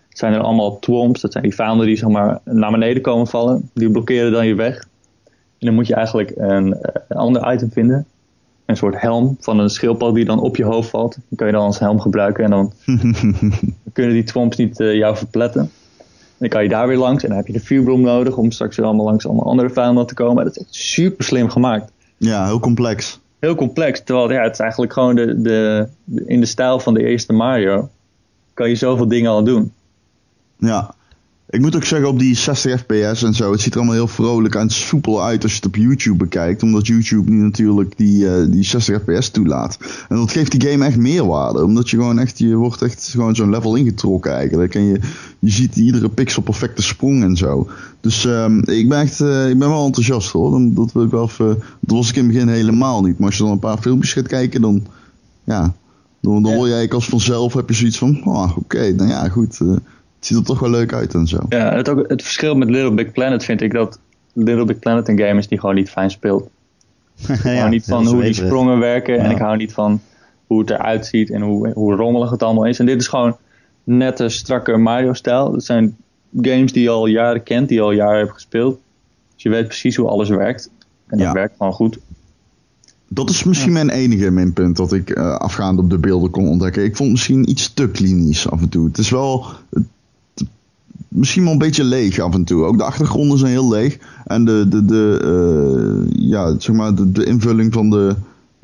[0.09, 1.20] zijn er allemaal twomps.
[1.20, 3.70] Dat zijn die vijanden die zeg maar, naar beneden komen vallen.
[3.74, 4.87] Die blokkeren dan je weg.
[5.59, 8.07] En dan moet je eigenlijk een, eh, een ander item vinden.
[8.66, 11.16] Een soort helm van een schildpad die dan op je hoofd valt.
[11.28, 12.45] Die kan je dan als helm gebruiken.
[12.45, 12.72] En dan
[13.93, 15.61] kunnen die twomps niet eh, jou verpletten.
[15.61, 15.70] En
[16.39, 17.22] dan kan je daar weer langs.
[17.22, 20.07] En dan heb je de vuurbloem nodig om straks weer allemaal langs allemaal andere vijanden
[20.07, 20.45] te komen.
[20.45, 23.20] Dat is echt super slim gemaakt Ja, heel complex.
[23.45, 24.03] Heel complex.
[24.05, 27.32] Terwijl ja, het is eigenlijk gewoon de, de, de- in de stijl van de eerste
[27.32, 27.90] Mario.
[28.55, 29.72] Kan je zoveel dingen al doen.
[30.57, 30.95] Ja.
[31.55, 34.09] Ik moet ook zeggen, op die 60 fps en zo, het ziet er allemaal heel
[34.09, 36.62] vrolijk en soepel uit als je het op YouTube bekijkt.
[36.62, 39.78] Omdat YouTube nu natuurlijk die, eh, die 60 fps toelaat.
[40.09, 41.64] En dat geeft die game echt meerwaarde.
[41.64, 44.74] Omdat je gewoon echt, je wordt echt gewoon zo'n level ingetrokken eigenlijk.
[44.74, 45.00] En je,
[45.38, 47.68] je ziet iedere pixel perfecte sprong en zo.
[48.00, 50.50] Dus ehm, ik ben echt, eh, ik ben wel enthousiast hoor.
[50.50, 53.18] Dan, dat wil ik wel even, dat was ik in het begin helemaal niet.
[53.18, 54.86] Maar als je dan een paar filmpjes gaat kijken, dan,
[55.44, 55.74] ja,
[56.20, 59.61] dan, dan word jij als vanzelf, heb je zoiets van, oh, oké, nou ja, goed.
[59.61, 59.76] eh,
[60.27, 61.39] het ziet er toch wel leuk uit en zo.
[61.49, 63.99] Ja, het, ook, het verschil met Little Big Planet vind ik dat
[64.33, 66.49] Little Big Planet een game is die gewoon niet fijn speelt.
[67.29, 70.01] Ik hou niet van hoe die sprongen werken en ik hou niet van
[70.47, 72.79] hoe het eruit ziet en hoe, hoe rommelig het allemaal is.
[72.79, 73.37] En dit is gewoon
[73.85, 75.53] nette, strakke Mario-stijl.
[75.53, 75.97] Het zijn
[76.41, 78.79] games die je al jaren kent, die je al jaren hebt gespeeld.
[79.35, 80.70] Dus je weet precies hoe alles werkt.
[81.07, 81.33] En dat Ja.
[81.33, 81.99] werkt gewoon goed.
[83.09, 86.85] Dat is misschien mijn enige minpunt dat ik eh, afgaand op de beelden kon ontdekken.
[86.85, 88.87] Ik vond het misschien iets te klinisch af en toe.
[88.87, 89.85] Het is wel het-
[91.15, 92.65] misschien wel een beetje leeg af en toe.
[92.65, 93.99] Ook de achtergronden zijn heel leeg.
[94.25, 95.21] En de, de, de,
[96.09, 98.15] eh, ja, zeg maar de, de invulling van de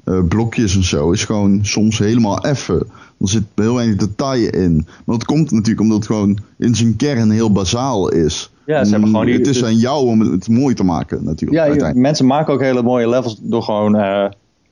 [0.04, 2.78] eh, blokjes en zo is gewoon soms helemaal effen.
[3.18, 4.74] Er zit heel weinig detail in.
[5.04, 8.52] Maar dat komt natuurlijk omdat het gewoon in zijn kern heel bazaal is.
[8.66, 11.74] Ja, ze hebben gewoon die- het is aan jou om het mooi te maken natuurlijk.
[11.74, 13.94] Ja, mensen maken ook hele mooie levels door gewoon...
[13.96, 14.24] eh,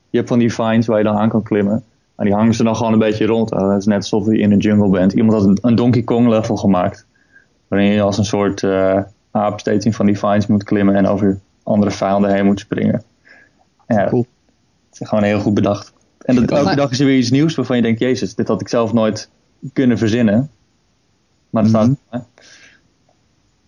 [0.09, 1.83] je hebt van die vines waar je dan aan kan klimmen.
[2.15, 3.51] En die hangen ze dan gewoon een beetje rond.
[3.51, 5.13] Eh, Het is net alsof je in een jungle bent.
[5.13, 7.05] Iemand had een, een Donkey Kong level gemaakt.
[7.69, 8.99] Waarin je als een soort eh
[9.31, 10.95] aap steeds in van die vines moet klimmen.
[10.95, 13.03] En over andere vijanden heen moet springen.
[13.87, 14.25] Ja, Cool.
[14.89, 15.93] Het is gewoon heel goed bedacht.
[16.19, 17.99] En dat, elke dag is er weer iets nieuws waarvan je denkt...
[17.99, 19.29] Jezus, dit had ik zelf nooit
[19.73, 20.49] kunnen verzinnen.
[21.49, 21.93] Maar dat Mhm.
[22.09, 22.21] staat...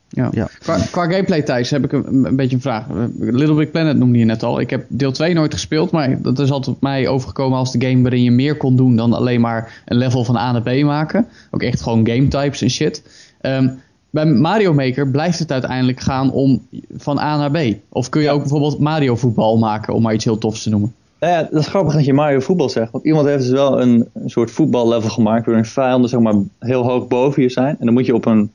[0.09, 0.29] Ja.
[0.31, 0.49] Ja.
[0.59, 2.85] Qua, qua gameplay Thijs heb ik een, een beetje een vraag.
[3.19, 4.59] Little Big Planet noemde je net al.
[4.59, 7.85] Ik heb deel 2 nooit gespeeld, maar dat is altijd op mij overgekomen als de
[7.87, 10.83] game waarin je meer kon doen dan alleen maar een level van A naar B
[10.83, 11.27] maken.
[11.51, 13.03] Ook echt gewoon game types en shit.
[13.41, 13.69] Ehm,
[14.11, 17.75] bij Mario Maker blijft het uiteindelijk gaan om van A naar B.
[17.89, 20.93] Of kun je ook bijvoorbeeld Mario voetbal maken, om maar iets heel tofs te noemen.
[21.19, 22.91] Nou ja, dat is grappig dat je Mario voetbal zegt.
[22.91, 26.83] Want iemand heeft dus wel een, een soort voetballevel gemaakt waarin vijanden zeg maar heel
[26.83, 27.75] hoog boven je zijn.
[27.79, 28.51] En dan moet je op een,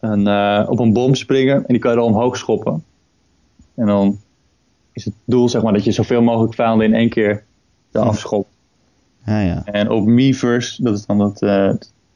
[0.00, 2.84] een, eh, op een bom springen en die kan je dan omhoog schoppen.
[3.74, 4.18] En dan
[4.92, 7.44] is het doel zeg maar dat je zoveel mogelijk vijanden in één keer
[7.92, 8.48] eraf schopt.
[9.26, 9.64] Ja, ja.
[9.64, 11.72] En op Miiverse, dat is dan dat eh,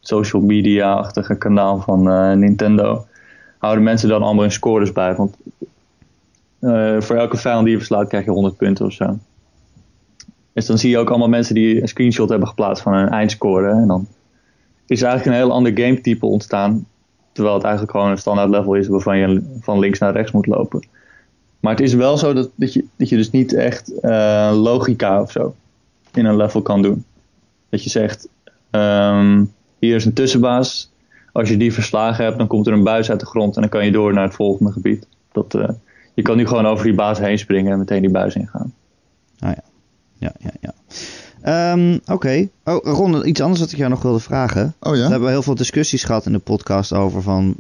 [0.09, 3.07] social media-achtige kanaal van eh, Nintendo,
[3.59, 5.15] houden mensen dan allemaal hun scores bij.
[5.15, 5.37] Want
[6.59, 9.19] eh, voor elke vijand die je verslaat krijg je 100 punten of zo.
[10.53, 13.71] Dus dan zie je ook allemaal mensen die een screenshot hebben geplaatst van hun eindscore.
[13.71, 14.07] En dan
[14.87, 16.87] is eigenlijk een heel ander gametype ontstaan.
[17.33, 20.47] Terwijl het eigenlijk gewoon een standaard level is waarvan je van links naar rechts moet
[20.47, 20.87] lopen.
[21.61, 25.21] Maar het is wel zo dat, dat, je, dat je dus niet echt eh, logica
[25.21, 25.55] of zo
[26.15, 27.05] in een level kan doen.
[27.69, 28.29] Dat je zegt,
[28.71, 29.45] ehm,
[29.79, 30.91] hier is een tussenbaas.
[31.33, 33.71] Als je die verslagen hebt, dan komt er een buis uit de grond en dan
[33.71, 35.07] kan je door naar het volgende gebied.
[35.33, 35.69] Dat, eh,
[36.15, 38.75] je kan nu gewoon over die baas heen springen en meteen die buis ingaan.
[39.39, 39.63] Ah, ja.
[40.19, 40.73] Ja, ja, ja.
[41.43, 42.49] Ehm, Oké.
[42.65, 44.75] Oh, Ron, iets anders wat ik jou nog wilde vragen.
[44.81, 45.09] Oh We ja?
[45.09, 47.55] hebben heel veel discussies gehad in de podcast over van,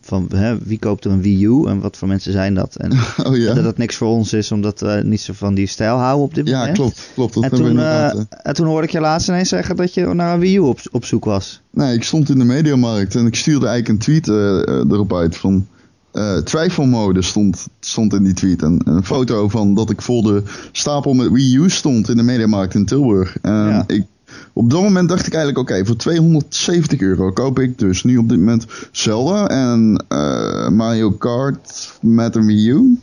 [0.00, 2.76] van hè, wie koopt er een Wii U en wat voor mensen zijn dat.
[2.76, 2.92] En
[3.26, 3.54] Oh ja?
[3.54, 6.34] dat het niks voor ons is omdat we niet zo van die stijl houden op
[6.34, 6.76] dit Ja, moment.
[6.76, 7.08] klopt.
[7.14, 10.14] klopt dat En toen, eh, en toen hoorde ik je laatst ineens zeggen dat je
[10.14, 11.60] naar een Wii U op, op zoek was.
[11.70, 15.14] Nee, ik stond in de mediamarkt en ik stuurde eigenlijk een tweet eh, eh, erop
[15.14, 15.66] uit van...
[16.12, 18.62] eh, twijfelmode stond, stond in die tweet.
[18.62, 20.42] En een foto van dat ik voor de
[20.72, 23.36] stapel met Wii U stond in de mediamarkt in Tilburg.
[23.42, 23.84] Ja.
[23.86, 24.04] ik,
[24.52, 28.28] op dat moment dacht ik eigenlijk, oké, voor 270 euro koop ik dus nu op
[28.28, 32.98] dit moment Zelda en eh, Mario Kart met een Wii U.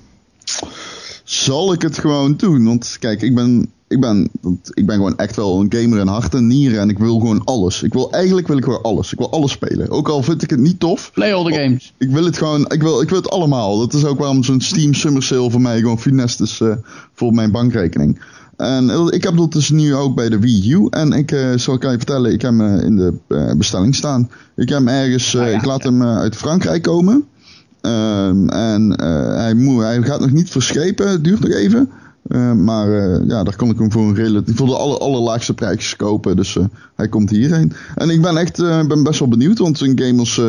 [1.24, 2.66] Zal ik het gewoon doen?
[2.66, 4.30] Want kijk, ik ben, ik ben,
[4.74, 6.80] ik ben gewoon echt wel een gamer in hart en nieren.
[6.80, 7.84] En ik wil gewoon alles.
[7.84, 9.12] Ik wil, eigenlijk wil ik gewoon alles.
[9.12, 9.90] Ik wil alles spelen.
[9.90, 11.12] Ook al vind ik het niet tof.
[11.14, 11.94] Play all the games.
[11.98, 13.80] Ik wil het gewoon, ik wil, ik wil het allemaal.
[13.80, 16.76] Dat is ook waarom zo'n Steam Summer Sale voor mij gewoon funest is eh,
[17.14, 18.20] voor mijn bankrekening.
[18.60, 20.88] En eh, ik heb dat dus nu ook bij de Wii U.
[20.90, 23.14] En ik eh, zal ik je vertellen, ik heb hem eh, in de
[23.58, 24.30] bestelling staan.
[24.56, 25.90] Ik heb hem ergens, Ah, ja, ik laat ja.
[25.90, 27.26] hem uit Frankrijk komen.
[27.82, 29.02] Ehm, en
[29.36, 31.90] hij, moet, hij gaat nog niet verschepen, het duurt nog even.
[32.28, 32.90] Eh, maar
[33.28, 36.36] ja, daar kan ik hem voor een relatief, voor de aller, allerlaagste prijsjes kopen.
[36.36, 36.58] Dus
[36.96, 37.74] hij komt hierheen.
[37.96, 38.58] En ik ben echt
[38.88, 40.42] ben best wel benieuwd, want een game als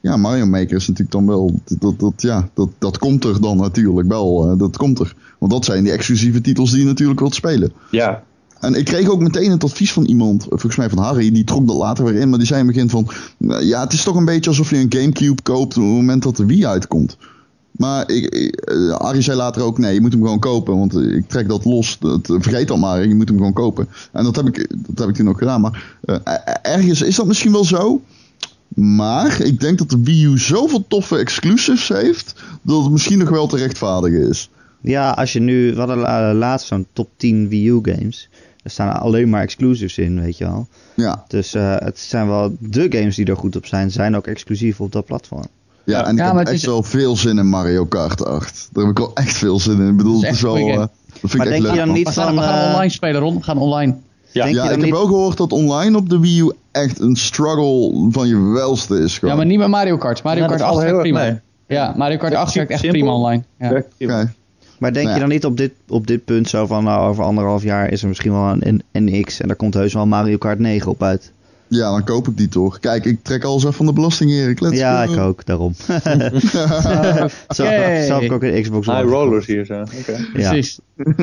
[0.00, 3.56] ja, Mario Maker is natuurlijk dan wel, dat, dat, ja, dat, dat komt er dan
[3.56, 4.56] natuurlijk wel.
[4.56, 5.14] dat komt er.
[5.38, 7.72] Want dat zijn die exclusieve titels die je natuurlijk wilt spelen.
[7.90, 8.22] Ja,
[8.60, 11.66] En ik kreeg ook meteen het advies van iemand, volgens mij van Harry, die trok
[11.66, 13.08] dat later weer in, maar die zei in het begin van,
[13.38, 16.22] nou ja, het is toch een beetje alsof je een Gamecube koopt op het moment
[16.22, 17.16] dat de Wii uitkomt.
[17.78, 20.96] Maar ik, ik, eh, Harry zei later ook, nee, je moet hem gewoon kopen, want
[20.96, 23.88] eh, ik trek dat los, dat, vergeet dat maar, je moet hem gewoon kopen.
[24.12, 26.14] En dat heb ik, dat heb ik toen ook gedaan, maar eh,
[26.62, 28.02] ergens is dat misschien wel zo.
[28.74, 33.28] Maar ik denk dat de Wii U zoveel toffe exclusives heeft, dat het misschien nog
[33.28, 34.50] wel te rechtvaardigen is.
[34.80, 38.28] Ja, als je nu, we hadden la- laatst zo'n top 10 Wii U games.
[38.62, 40.66] Er staan alleen maar exclusives in, weet je wel.
[40.94, 44.26] Ja, Dus eh, het zijn wel de games die er goed op zijn, zijn ook
[44.26, 45.46] exclusief op dat platform.
[45.84, 48.68] ja en ik Ja, heb echt is- wel veel zin in Mario Kart 8.
[48.72, 49.88] Daar heb ik wel echt veel zin in.
[49.88, 50.56] Ik bedoel, het is wel...
[50.56, 51.76] eh, dat vind Maar ik echt denk je leuk.
[51.86, 53.36] dan niet We gaan, van, we gaan eh, online spelen, Ron.
[53.36, 53.96] We gaan online.
[54.32, 54.44] Ja.
[54.44, 57.00] Denk Ja, je ik heb niet- ook gehoord dat online op de Wii U echt
[57.00, 59.14] een struggle van je welste is.
[59.18, 59.30] Gewoon.
[59.34, 60.22] Ja, maar niet met Mario Kart.
[60.22, 61.30] Mario Ja, Kart dat 8 valt heel werkt prima.
[61.30, 61.40] mee.
[61.78, 62.98] Ja, Mario Kart 8 werkt echt simpel.
[63.00, 63.42] prima online.
[63.98, 64.28] Ja.
[64.78, 67.24] Maar denk Nou je dan niet op dit, op dit punt zo van, nou, over
[67.24, 70.58] anderhalf jaar is er misschien wel een NX en daar komt heus wel Mario Kart
[70.58, 71.32] 9 op uit?
[71.68, 72.78] Ja, dan koop ik die toch.
[72.78, 74.60] Kijk, ik trek alles even van de belasting, Erik.
[74.60, 75.12] Let's ja, go.
[75.12, 75.74] ik ook, daarom.
[77.56, 78.98] Zo heb ik ook een Xbox One.
[78.98, 79.80] High rollers hier zo.
[79.80, 80.12] Oké.
[80.12, 80.50] Ja.
[80.50, 80.78] Precies.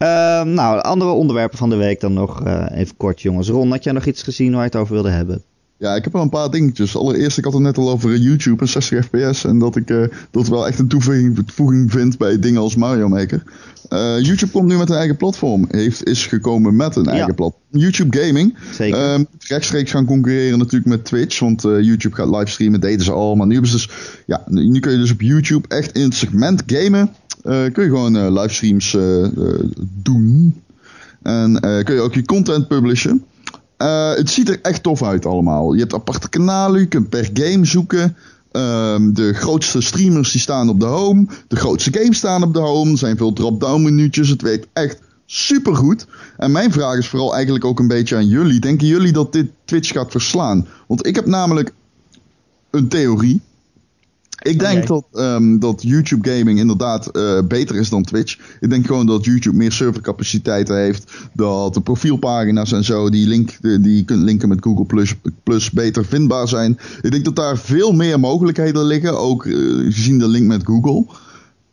[0.00, 3.48] Ehm, nou, andere onderwerpen van de week dan nog eh, even kort, jongens.
[3.48, 5.42] Ron, had jij nog iets gezien waar je het over wilde hebben?
[5.80, 6.96] Ja, ik heb wel een paar dingetjes.
[6.96, 9.44] Allereerst, ik had het net al over eh, YouTube en 60 fps.
[9.44, 13.08] En dat ik eh, dat wel echt een toevoeging, toevoeging vind bij dingen als Mario
[13.08, 13.42] Maker.
[13.88, 15.66] Eh, YouTube komt nu met een eigen platform.
[15.70, 17.62] Heeft, is gekomen met een eigen platform.
[17.70, 18.56] YouTube Gaming.
[18.72, 19.26] Zeker.
[19.38, 21.38] Rechtstreeks gaan concurreren natuurlijk met Twitch.
[21.38, 23.34] Want YouTube gaat livestreamen, deden ze al.
[23.34, 23.90] Maar nu, dus,
[24.26, 27.14] ja, nu nu kun je dus op YouTube echt in het segment gamen.
[27.42, 28.96] kun je gewoon livestreams
[30.02, 30.60] doen.
[31.22, 33.24] En kun je ook je content publishen.
[33.80, 35.72] Eh, het ziet er echt tof uit allemaal.
[35.72, 38.16] Je hebt aparte kanalen, je kunt per game zoeken.
[38.50, 41.26] Ehm, de grootste streamers die staan op de home.
[41.48, 42.90] De grootste games staan op de home.
[42.90, 44.28] Er zijn veel drop-down minuutjes.
[44.28, 46.06] Het werkt echt supergoed.
[46.36, 48.60] En mijn vraag is vooral eigenlijk ook een beetje aan jullie.
[48.60, 50.66] Denken jullie dat dit Twitch gaat verslaan?
[50.86, 51.72] Want ik heb namelijk
[52.70, 53.40] een theorie.
[54.42, 58.38] Ik denk dat, ehm, dat YouTube gaming inderdaad eh, beter is dan Twitch.
[58.60, 61.12] Ik denk gewoon dat YouTube meer servercapaciteiten heeft.
[61.32, 65.70] Dat de profielpagina's en zo, die, link, die je kunt linken met Google Plus, Plus
[65.70, 66.78] beter vindbaar zijn.
[67.02, 69.18] Ik denk dat daar veel meer mogelijkheden liggen.
[69.18, 69.54] Ook eh,
[69.92, 71.06] gezien de link met Google.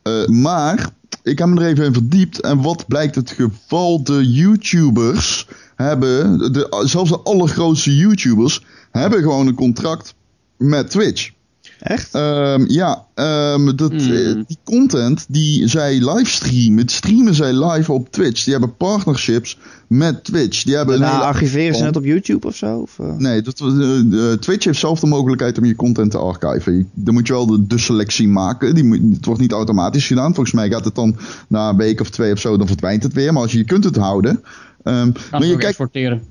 [0.02, 0.90] Eh, maar
[1.24, 2.42] ik heb me er even in verdiept.
[2.42, 4.04] En wat blijkt het geval?
[4.04, 10.14] De YouTubers hebben, de, zelfs de allergrootste YouTubers, hebben gewoon een contract
[10.58, 11.36] met Twitch.
[11.80, 12.14] Echt?
[12.16, 14.14] Ehm, ja, ehm, dat, Hmm.
[14.14, 18.44] eh, die content die zij livestreamen, streamen zij live op Twitch.
[18.44, 19.58] Die hebben partnerships
[19.88, 20.64] met Twitch.
[20.64, 22.78] Die hebben nou, archiveren ze het op YouTube of zo?
[22.78, 23.14] Of, eh?
[23.18, 26.78] Nee, dat, eh, Twitch heeft zelf de mogelijkheid om je content te archiven.
[26.78, 28.76] Je- Dan moet je wel de, de selectie maken.
[28.76, 30.34] Die moet, het wordt niet automatisch gedaan.
[30.34, 31.16] Volgens mij gaat het dan
[31.48, 33.34] na een week of twee of zo, dan verdwijnt het weer.
[33.34, 34.44] Maar als je, je kunt het houden.
[34.84, 36.22] Ehm, Kan maar het je, kijkt, exporteren.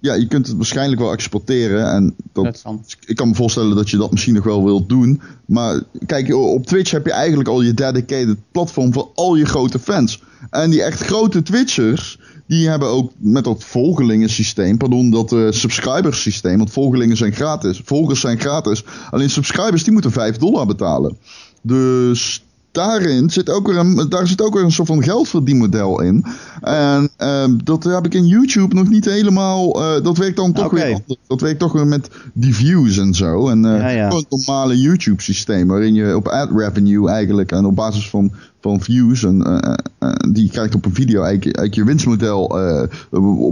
[0.00, 1.92] Ja, je kunt het waarschijnlijk wel exporteren.
[1.92, 2.84] En dat, Dat kan.
[3.06, 5.20] ik kan me voorstellen dat je dat misschien nog wel wilt doen.
[5.46, 9.78] Maar kijk, op Twitch heb je eigenlijk al je dedicated platform voor al je grote
[9.78, 10.22] fans.
[10.50, 16.58] En die echt grote Twitchers, die hebben ook met dat volgelingensysteem, pardon, dat uh, subscribersysteem,
[16.58, 18.84] want volgelingen zijn gratis, volgers zijn gratis.
[19.10, 21.16] Alleen subscribers, die moeten 5 dollar betalen.
[21.62, 22.42] Dus
[22.72, 26.24] daarin zit ook weer een, daar zit ook weer een soort van geldverdienmodel in.
[26.60, 29.82] En ehm, dat heb ik in YouTube nog niet helemaal.
[29.96, 31.16] eh, dat werkt dan toch weer anders.
[31.26, 33.48] Dat werkt toch weer met die views en zo.
[33.48, 34.08] En eh, Ja, ja.
[34.08, 35.68] gewoon het normale YouTube systeem.
[35.68, 39.24] Waarin je op ad revenue eigenlijk en op basis van, van views.
[39.24, 42.58] En, eh, eh, die je krijgt op een video eigenlijk, eigenlijk je winstmodel.
[42.58, 42.82] eh,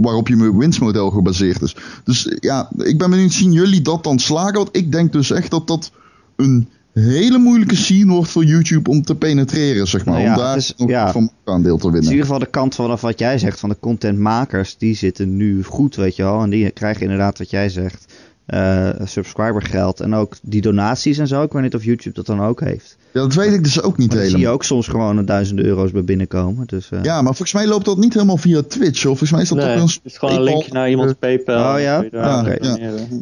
[0.01, 1.75] waarop je winstmodel gebaseerd is.
[2.03, 4.53] Dus ja, ik ben benieuwd, zien jullie dat dan slagen?
[4.53, 5.91] Want ik denk dus echt dat dat
[6.35, 10.13] een hele moeilijke scene wordt voor YouTube om te penetreren, zeg maar.
[10.13, 11.11] Nou ja, om daar het is- nog ja.
[11.11, 12.09] van aandeel te Het is in winnen.
[12.11, 14.77] ieder geval de kant vanaf wat jij zegt van de contentmakers.
[14.77, 16.41] Die zitten nu goed, weet je wel.
[16.41, 18.13] En die krijgen inderdaad wat jij zegt.
[18.45, 21.43] eh subscribergeld en ook die donaties en zo.
[21.43, 22.97] Ik weet niet of YouTube dat dan ook heeft.
[23.13, 24.53] Ja, dat weet ik dus ook niet Maar dan zie je helemaal.
[24.53, 26.67] ook soms gewoon een duizenden euro's bij binnenkomen.
[26.67, 28.97] Dus, eh, Ja, maar volgens mij loopt dat niet helemaal via Twitch.
[28.99, 31.13] Of volgens mij is dat Nee, toch een het is gewoon een linkje naar iemands
[31.19, 31.73] PayPal.
[31.75, 32.05] Oh, ja?
[32.11, 32.57] Daar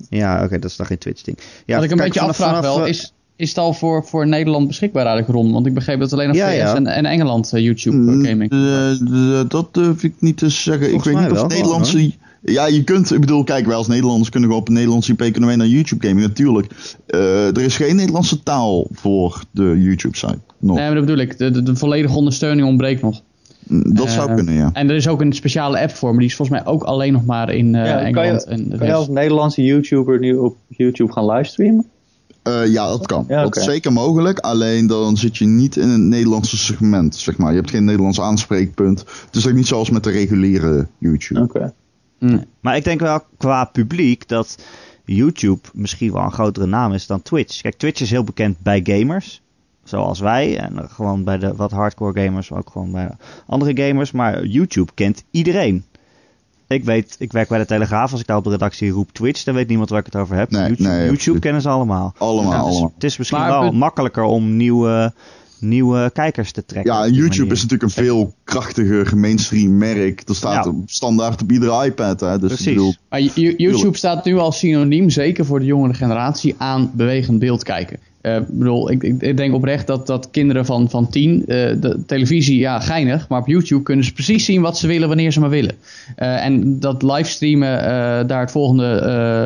[0.10, 1.38] Ja, oké, dat is dan geen Twitch ding.
[1.66, 5.06] Ja, Wat ik een beetje afvraag wel, is, is het al voor, voor Nederland beschikbaar
[5.06, 5.52] eigenlijk, Ron?
[5.52, 6.76] Want ik begreep dat alleen op Ja, VS ja.
[6.76, 8.52] En, en Engeland eh, YouTube Mm, eh, gaming.
[8.52, 10.90] eh, dat durf ik niet te zeggen.
[10.90, 12.12] Volgens ik weet niet of Nederlandse.
[12.42, 15.18] Ja, je kunt, ik bedoel, kijk, wij als Nederlanders kunnen gewoon op een Nederlandse IP
[15.18, 16.68] kunnen wij naar YouTube gaming, natuurlijk.
[17.08, 20.40] Eh, er is geen Nederlandse taal voor de YouTube-site.
[20.60, 20.76] Nog.
[20.76, 21.38] Nee, maar dat bedoel ik.
[21.38, 23.22] De, de, de volledige ondersteuning ontbreekt nog.
[23.68, 24.70] Mm, dat zou kunnen, ja.
[24.74, 27.14] En er is ook een speciale app voor, maar die is volgens mij ook alleen
[27.14, 29.08] nog maar in eh, Ja, kan je- Engeland en de Kan je als.
[29.08, 31.86] Nederlandse YouTuber nu op YouTube gaan livestreamen?
[32.48, 33.26] Eh, ja, dat kan.
[33.28, 34.40] Ja, Dat is zeker mogelijk.
[34.40, 37.52] Alleen dan zit je niet in het Nederlandse segment, zeg maar.
[37.52, 39.00] Je hebt geen Nederlands aanspreekpunt.
[39.26, 41.42] Het is ook niet zoals met de reguliere YouTube.
[41.42, 41.74] Oké.
[42.62, 44.58] Maar ik denk wel qua publiek dat
[45.06, 47.62] YouTube misschien wel een grotere naam is dan Twitch.
[47.62, 49.42] Kijk, Twitch is heel bekend bij gamers.
[49.84, 50.58] Zoals wij.
[50.58, 52.50] En gewoon bij de wat hardcore gamers.
[52.50, 53.10] Maar ook gewoon bij
[53.48, 54.12] andere gamers.
[54.12, 55.86] Maar YouTube kent iedereen.
[56.68, 58.12] Ik weet, ik werk bij de Telegraaf.
[58.12, 60.36] Als ik daar op de redactie roep Twitch, dan weet niemand waar ik het over
[60.36, 60.52] heb.
[60.52, 61.42] Nee, YouTube, nee, YouTube absoluut.
[61.42, 62.14] kennen ze allemaal.
[62.18, 62.92] Allemaal, Ja, dus allemaal.
[62.94, 65.14] het is misschien Maar wel makkelijker om nieuwe,
[65.60, 66.94] nieuwe kijkers te trekken.
[66.94, 67.52] Ja, en YouTube manier.
[67.54, 70.26] is natuurlijk een veel krachtiger mainstream merk.
[70.28, 70.70] Dat staat Ja.
[70.72, 72.20] op standaard op iedere iPad.
[72.20, 72.40] Hè?
[72.40, 72.66] Dus Precies.
[72.66, 77.40] bedoel, Maar You- YouTube staat nu als synoniem, zeker voor de jongere generatie, aan bewegend
[77.40, 78.00] beeld kijken.
[78.36, 81.46] Ik bedoel, ik, ik, denk oprecht dat, dat kinderen van, van tien, eh,
[81.82, 85.32] de televisie, ja, geinig, maar op YouTube kunnen ze precies zien wat ze willen wanneer
[85.32, 85.76] ze maar willen.
[86.16, 88.86] Eh, en dat livestreamen daar het volgende,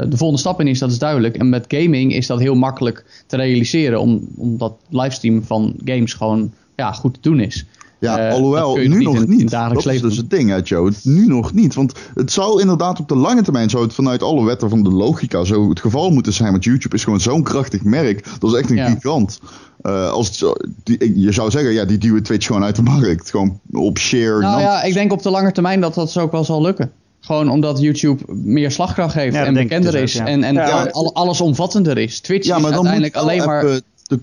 [0.10, 1.38] de volgende stap in is, dat is duidelijk.
[1.38, 6.52] En met gaming is dat heel makkelijk te realiseren, om, omdat livestreamen van games gewoon
[6.76, 7.66] ja, goed te doen is.
[8.02, 9.50] Ja, Eh, alhoewel, nu niet nog in- in niet.
[9.50, 10.92] dagelijks dat is dus het ding, hè, Joe.
[11.04, 11.74] Nu nog niet.
[11.76, 14.90] Want het zou inderdaad op de lange termijn, zou het vanuit alle wetten van de
[14.90, 16.52] logica zo het geval moeten zijn.
[16.52, 18.26] Want YouTube is gewoon zo'n krachtig merk.
[18.40, 18.90] Dat is echt een Ja.
[18.90, 19.40] gigant.
[19.82, 22.82] Eh, als het zo, die, je zou zeggen, ja, die duwen Twitch gewoon uit de
[22.82, 23.30] markt.
[23.30, 24.40] Gewoon op share.
[24.40, 26.92] Nou ja, ik denk op de lange termijn dat dat zo ook wel zal lukken.
[27.20, 30.34] Gewoon omdat YouTube meer slagkracht heeft Ja, en bekender dus is ook, ja.
[30.34, 30.88] en, en Ja.
[30.92, 32.20] al- allesomvattender is.
[32.20, 33.80] Twitch ja, is uiteindelijk alleen maar...
[34.04, 34.18] de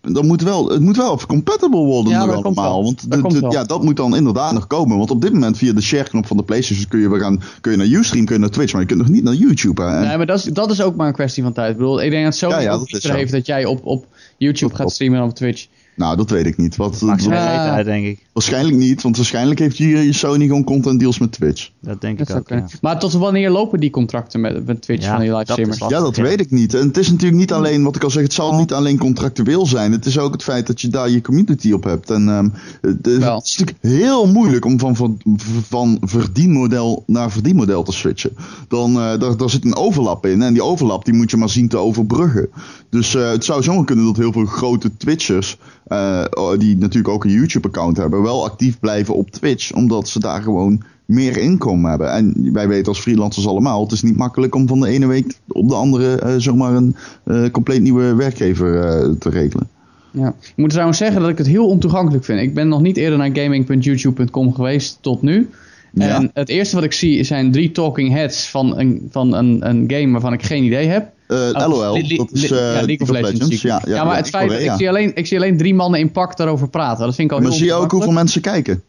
[0.00, 2.82] dan moet wel, het moet wel even compatible worden Ja, allemaal.
[2.82, 4.98] Want de- de- ja, dat moet dan inderdaad nog komen.
[4.98, 7.72] Want op dit moment via de share-knop van de PlayStation kun je, we gaan, kun
[7.72, 9.82] je naar Ustream, kun je naar Twitch, maar je kunt nog niet naar YouTube.
[9.82, 9.96] Hè?
[9.96, 11.70] En- Nee, maar dat is, dat is ook maar een kwestie van tijd.
[11.70, 13.12] Ik bedoel, ik denk dat Sony Ja, ja, dat zo.
[13.12, 14.92] heeft dat jij op, op YouTube Dat gaat klopt.
[14.92, 15.66] streamen dan op Twitch.
[15.98, 16.76] Nou, dat weet ik niet.
[16.76, 18.26] Wat, uit, denk ik.
[18.32, 21.70] waarschijnlijk niet, want waarschijnlijk heeft hier Sony gewoon content deals met Twitch.
[21.80, 22.66] Dat denk Dat ik ook, ja.
[22.80, 25.78] Maar tot wanneer lopen die contracten met, met Twitch Ja, van die livestreamers?
[25.78, 26.22] Ja, dat ja.
[26.22, 26.74] weet ik niet.
[26.74, 29.66] En het is natuurlijk niet alleen, wat ik al zeg, het zal niet alleen contractueel
[29.66, 29.92] zijn.
[29.92, 32.10] Het is ook het feit dat je daar je community op hebt.
[32.10, 32.48] En ehm,
[32.80, 35.20] het, is natuurlijk heel moeilijk om van, van,
[35.68, 38.36] van verdienmodel naar verdienmodel te switchen.
[38.68, 40.42] Dan, eh, daar, daar zit een overlap in.
[40.42, 42.48] En die overlap die moet je maar zien te overbruggen.
[42.90, 45.58] Dus eh, het zou zomaar kunnen dat heel veel grote Twitchers,
[45.88, 46.24] eh,
[46.58, 49.72] die natuurlijk ook een YouTube-account hebben, wel actief blijven op Twitch.
[49.72, 52.12] Omdat ze daar gewoon meer inkomen hebben.
[52.12, 55.34] En wij weten als freelancers allemaal, het is niet makkelijk om van de ene week
[55.48, 59.68] op de andere eh, zomaar een eh, compleet nieuwe werkgever te regelen.
[60.10, 60.28] Ja.
[60.28, 62.40] Ik moet trouwens zeggen dat ik het heel ontoegankelijk vind.
[62.40, 65.48] Ik ben nog niet eerder naar gaming.youtube.com geweest tot nu.
[65.92, 66.16] Ja.
[66.16, 69.84] En het eerste wat ik zie zijn drie talking heads van een, van een, een
[69.86, 71.12] game waarvan ik geen idee heb.
[71.28, 73.62] Eh, Oh, LOL, Li- li- dat is eh, ja, League of Legends.
[73.62, 76.36] Ja, Ja, maar het feit ik zie, alleen, ik zie alleen drie mannen in pak
[76.36, 77.04] daarover praten.
[77.06, 78.82] Dat vind ik al Maar heel zie je ook hoeveel mensen kijken?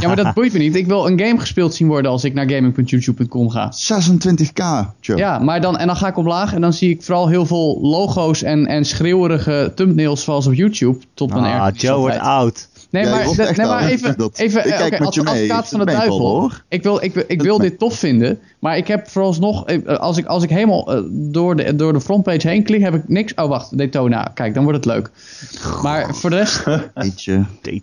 [0.06, 0.74] maar dat boeit me niet.
[0.76, 3.72] Ik wil een game gespeeld zien worden als ik naar gaming.youtube.com ga.
[3.72, 4.62] 26k,
[5.00, 5.16] Joe.
[5.16, 7.78] Ja, maar dan, en dan ga ik omlaag en dan zie ik vooral heel veel
[7.82, 10.98] logo's en, en schreeuwerige thumbnails zoals op YouTube.
[11.14, 12.68] Tot mijn Ah, Joe wordt oud.
[12.90, 13.90] Nee, Ja, maar, dat- nee, maar oud.
[13.90, 16.18] even, Dat- even ik eh, kijk oké, met als, van de duivel.
[16.18, 16.64] hoor.
[16.68, 20.26] Ik wil, ik, ik wil dit tof vinden, maar ik heb vooralsnog, eh, als ik,
[20.26, 23.34] als ik helemaal eh, door, de, door de frontpage heen klik, heb ik niks.
[23.34, 24.30] Oh, wacht, Daytona.
[24.34, 25.10] Kijk, dan wordt het leuk.
[25.82, 26.64] Maar voor de rest,
[26.94, 27.42] Weet je.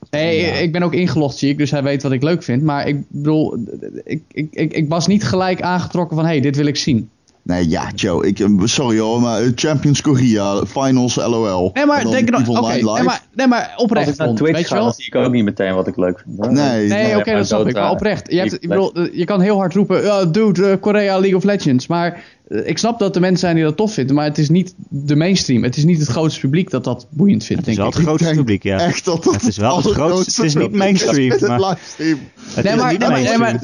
[0.10, 2.64] nee, ik ben ook ingelogd, zie ik, dus hij weet wat ik leuk vind.
[2.64, 3.58] Maar ik bedoel,
[4.04, 7.10] ik, ik, ik, ik was niet gelijk aangetrokken van, hé, hey, dit wil ik zien.
[7.48, 8.28] Nee, ja, Joe.
[8.28, 11.72] Ik, eh, sorry hoor, maar eh, Champions Korea, Finals, LOL.
[11.74, 14.52] Nee, maar denk er nog, oké, nee, maar, nee, maar Als oprecht, ik naar Twitch
[14.52, 16.38] weet je ga, dan zie ik ook niet meteen wat ik leuk vind.
[16.40, 16.54] hoor.
[16.54, 17.74] Nee, Nee, oké, maar dat snap ik.
[17.74, 18.32] Maar oprecht.
[18.32, 21.20] Je, hebt, League ik bedoel, eh, je kan heel hard roepen, ja, dude, eh, Korea
[21.20, 21.88] League of Legends.
[21.88, 24.16] Maar ik snap dat er mensen zijn die dat tof vinden.
[24.16, 25.64] Maar het is niet de mainstream.
[25.64, 27.94] Het is niet het grootste publiek dat dat boeiend vindt, Het is denk wel ik.
[27.94, 28.78] het grootste denk publiek, ja.
[28.80, 32.20] Echt dat Het is wel het grootste- het is niet mainstream, in het maar- livestream.
[32.54, 33.58] Het Nee, is maar, nee, mainstream.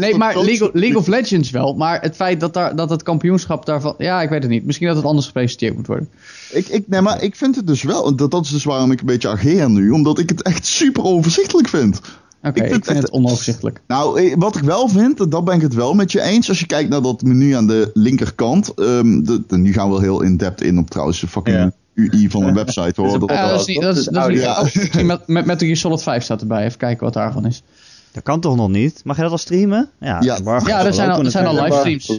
[0.57, 1.73] nee, League of Legends wel.
[1.73, 3.95] Maar het feit dat, daar, dat het kampioenschap daarvan...
[3.97, 4.65] Ja, ik weet het niet.
[4.65, 6.09] Misschien dat het anders gepresenteerd moet worden.
[6.51, 8.99] Ik, ik, nee, maar ik vind het dus wel, dat, dat is dus waarom ik
[8.99, 12.01] een beetje ageer nu, omdat ik het echt super overzichtelijk vind.
[12.43, 13.81] Oké, Ik ik vind het onoverzichtelijk.
[13.87, 16.49] Nou, eh, wat ik wel vind, dat ben ik het wel met je eens.
[16.49, 18.73] Als je kijkt naar dat menu aan de linkerkant.
[18.73, 21.71] ehm, de, de- nu gaan we wel heel in-depth in op trouwens de fucking Ja.
[21.95, 23.19] UI van een website hoor.
[23.19, 23.81] Dat, Ja, dat is niet...
[23.81, 24.91] Dat is, dat is
[25.27, 26.65] niet met, Gear Solid 5 staat erbij.
[26.65, 27.63] Even kijken wat daarvan is.
[28.11, 29.01] Dat kan toch nog niet?
[29.03, 29.89] Mag je dat al streamen?
[29.99, 30.39] Ja, Ja.
[30.65, 32.09] Ja, er zijn al- er zijn al livestreams.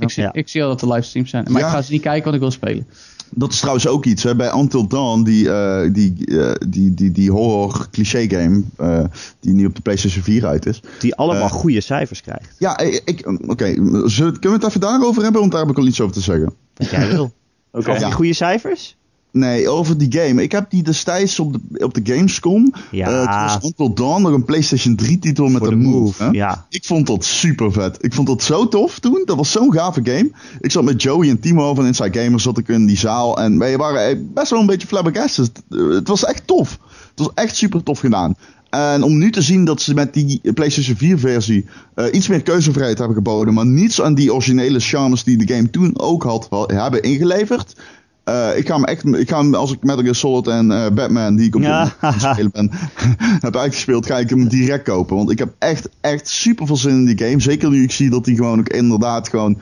[0.00, 0.32] Ik zie, Ja.
[0.32, 1.44] ik zie al dat er livestreams zijn.
[1.50, 1.66] Maar Ja.
[1.66, 2.86] ik ga ze niet kijken, want ik wil spelen.
[3.30, 4.22] Dat is trouwens ook iets.
[4.22, 4.36] Hè.
[4.36, 9.04] Bij Until Dawn, die, eh, die, eh, die, die, die horror cliché game, eh,
[9.40, 10.80] die nu op de PlayStation 4 uit is.
[10.98, 12.54] Die allemaal goede cijfers krijgt.
[12.58, 13.72] Ja, ik, oké.
[13.72, 15.40] Kunnen we het even daarover hebben?
[15.40, 16.54] Want daar heb ik al iets over te zeggen.
[16.74, 17.24] Wat jij wil.
[17.72, 17.90] Oké.
[17.90, 18.96] Over die goede cijfers?
[19.36, 20.42] Nee, over die game.
[20.42, 22.72] Ik heb die destijds op de, op de Gamescom.
[22.90, 23.06] Ja.
[23.08, 25.98] eh, toen was Until Dawn nog een PlayStation 3 titel met Voor een de move.
[25.98, 26.22] move.
[26.22, 26.28] hè?
[26.30, 26.66] Ja.
[26.68, 27.98] Ik vond dat super vet.
[28.00, 29.22] Ik vond dat zo tof toen.
[29.24, 30.30] Dat was zo'n gave game.
[30.60, 33.38] Ik zat met Joey en Timo van Inside Gamers zat ik in die zaal.
[33.38, 35.62] En wij waren eh, best wel een beetje flabbergasted.
[35.70, 36.78] Eh, Het was echt tof.
[37.10, 38.34] Het was echt super tof gedaan.
[38.70, 41.66] En om nu te zien dat ze met die PlayStation 4 versie
[42.12, 43.54] iets meer keuzevrijheid hebben geboden.
[43.54, 47.76] Maar niets aan die originele charmes die de game toen ook had, wel- hebben ingeleverd.
[48.26, 50.90] Eh, ik ga hem echt, ik ga hem, als ik Metal Gear Solid en eh,
[50.90, 52.12] Batman, die ik op dit Ja.
[52.18, 52.70] spelen ben,
[53.46, 55.16] heb uitgespeeld, ga ik hem direct kopen.
[55.16, 57.40] Want ik heb echt, echt super veel zin in die game.
[57.40, 59.60] Zeker nu ik zie dat hij gewoon ook inderdaad gewoon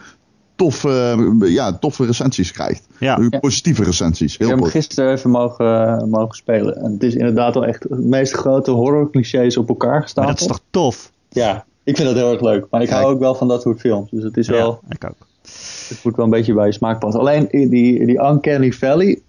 [0.57, 2.87] toffe, ja, toffe recensies krijgt.
[2.99, 3.29] Ja.
[3.41, 4.33] Positieve recensies.
[4.33, 6.77] Ik Heel heb hem gisteren even mogen, mogen spelen.
[6.77, 10.27] En het is inderdaad wel echt de meest grote horror clichés op elkaar Maar gestaan.
[10.27, 11.11] dat is toch tof?
[11.29, 12.67] Ja, ik vind dat heel erg leuk.
[12.71, 13.01] Maar ik Kijk.
[13.01, 14.11] hou ook wel van dat soort films.
[14.11, 15.27] Dus het is wel, Ja, ik ook.
[15.89, 17.21] Het moet wel een beetje bij je smaak passen.
[17.21, 19.21] Alleen die, die Uncanny Valley,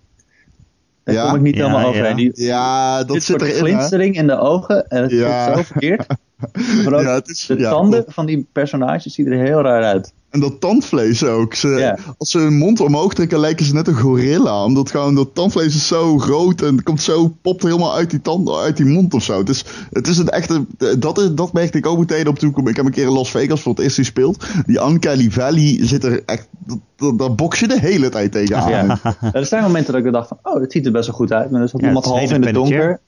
[1.03, 1.25] daar Ja.
[1.27, 2.15] kom ik niet Ja, helemaal overheen.
[2.15, 3.53] Die, Ja, dat dit zit soort erin.
[3.53, 3.59] hè?
[3.59, 5.43] glinstering in de ogen en het Ja.
[5.45, 6.05] voelt zo verkeerd.
[6.83, 8.13] Maar ook Ja, het is- de ja, tanden klopt.
[8.13, 10.13] van die personages zien er heel raar uit.
[10.35, 11.53] En dat tandvlees ook.
[11.53, 11.97] Ze.
[12.17, 14.63] Als ze hun mond omhoog trekken, lijken ze net een gorilla.
[14.63, 18.21] Omdat gewoon dat tandvlees is zo groot en het komt zo, popt helemaal uit die,
[18.21, 19.37] tand, uit die mond of zo.
[19.37, 20.65] Het is, het is een echte,
[20.99, 23.11] dat, is, dat merkte ik ook meteen op toen ik, ik heb een keer in
[23.11, 24.45] Las Vegas voor het eerst gespeeld.
[24.65, 28.99] Die Uncanny Valley zit er echt, dat, dat, daar box je de hele tijd tegenaan.
[29.03, 29.33] Ja.
[29.33, 31.49] er zijn momenten dat ik dacht van, oh, dit ziet er best wel goed uit.
[31.51, 32.89] Maar dan zat Ja, iemand het half in het donker.
[32.89, 32.99] En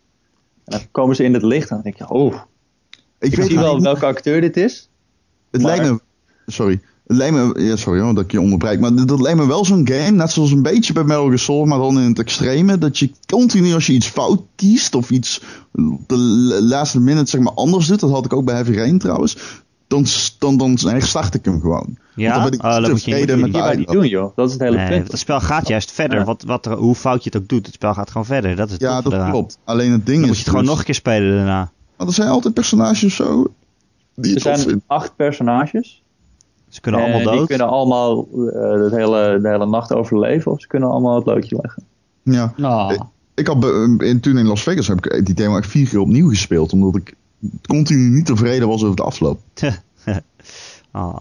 [0.65, 3.59] dan komen ze in het licht en dan denk je, oh, Ik, ik weet zie
[3.59, 4.89] wel niet- welke acteur dit is.
[5.51, 5.99] Het Maar- lijkt me.
[6.45, 6.82] Sorry.
[7.09, 7.63] Lijkt me.
[7.63, 8.79] Ja, sorry hoor, dat ik je onderbreek.
[8.79, 10.11] Maar dat lijkt me wel zo'n game.
[10.11, 12.77] Net zoals een beetje bij Metal Gear Solid, maar dan in het extreme.
[12.77, 14.95] Dat je continu als je iets fout kiest.
[14.95, 15.41] Of iets
[15.75, 16.17] op de
[16.61, 17.99] laatste minute zeg maar anders doet.
[17.99, 19.37] Dat had ik ook bij Heavy Rain trouwens.
[19.87, 20.05] Dan,
[20.39, 21.97] dan, dan herstart ik hem gewoon.
[22.15, 22.29] Ja?
[22.31, 23.85] Want dan ben ik Oh, moet je- met uitleg.
[23.85, 24.35] doen, joh.
[24.35, 25.11] Dat is het hele Nee, punt.
[25.11, 26.17] het spel gaat juist verder.
[26.19, 26.25] Ja.
[26.25, 28.55] Wat, wat er, hoe fout je het ook doet, het spel gaat gewoon verder.
[28.55, 29.31] Dat is het Ja, dat eraan.
[29.31, 29.57] klopt.
[29.63, 30.27] Alleen het ding Dan is.
[30.27, 31.71] moet je het gewoon dus- nog een keer spelen daarna.
[31.97, 33.53] Maar er zijn altijd personages of zo.
[34.15, 36.01] Die Er zijn acht personages.
[36.78, 37.47] Ze kunnen En allemaal Eh, Die dood.
[37.47, 40.51] kunnen allemaal eh, de, hele, de hele nacht overleven.
[40.51, 41.84] Of ze kunnen allemaal het loodje leggen.
[42.23, 42.53] Ja.
[42.61, 42.91] Ah.
[42.93, 43.01] Ik-
[43.36, 45.99] Ik had be- in, toen in Las Vegas heb ik die demo echt vier keer
[45.99, 46.73] opnieuw gespeeld.
[46.73, 47.13] Omdat ik
[47.67, 49.39] continu niet tevreden was over de afloop.
[50.91, 51.15] Ah.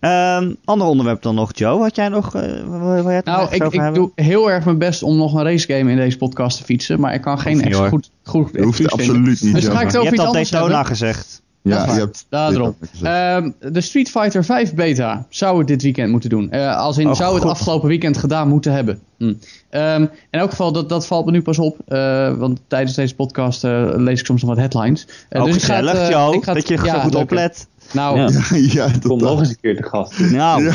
[0.00, 1.80] Ehm, ander onderwerp dan nog, Joe.
[1.80, 2.34] Had jij nog...
[2.34, 5.42] eh waar, waar jij Nou, ik, ik doe heel erg mijn best om nog een
[5.42, 7.00] racegame in deze podcast te fietsen.
[7.00, 7.88] Maar ik kan geen hoor.
[7.88, 9.54] goed, goed Dat hoeft absoluut niet.
[9.54, 11.42] Dus ga ik het Je over hebt iets al Daytona gezegd.
[11.68, 11.94] Ja, waar.
[11.94, 12.76] je hebt Daarom.
[13.02, 16.50] Ehm, de Street Fighter 5 beta zou het dit weekend moeten doen.
[16.50, 17.50] Eh, als in Oh, zou het God.
[17.56, 19.00] afgelopen weekend gedaan moeten hebben.
[19.18, 19.34] Hm.
[19.70, 21.76] Ehm, in elk geval, dat, dat valt me nu pas op.
[21.86, 25.06] eh, want tijdens deze podcast eh, lees ik soms nog wat headlines.
[25.06, 26.34] Dus ik ga het, gezellig, eh, Joe.
[26.34, 27.66] ik ga het- dat je ja, goed oplet.
[27.92, 28.90] Nou, Ja.
[29.08, 30.18] Kom nog eens een keer te gast.
[30.30, 30.62] Nou,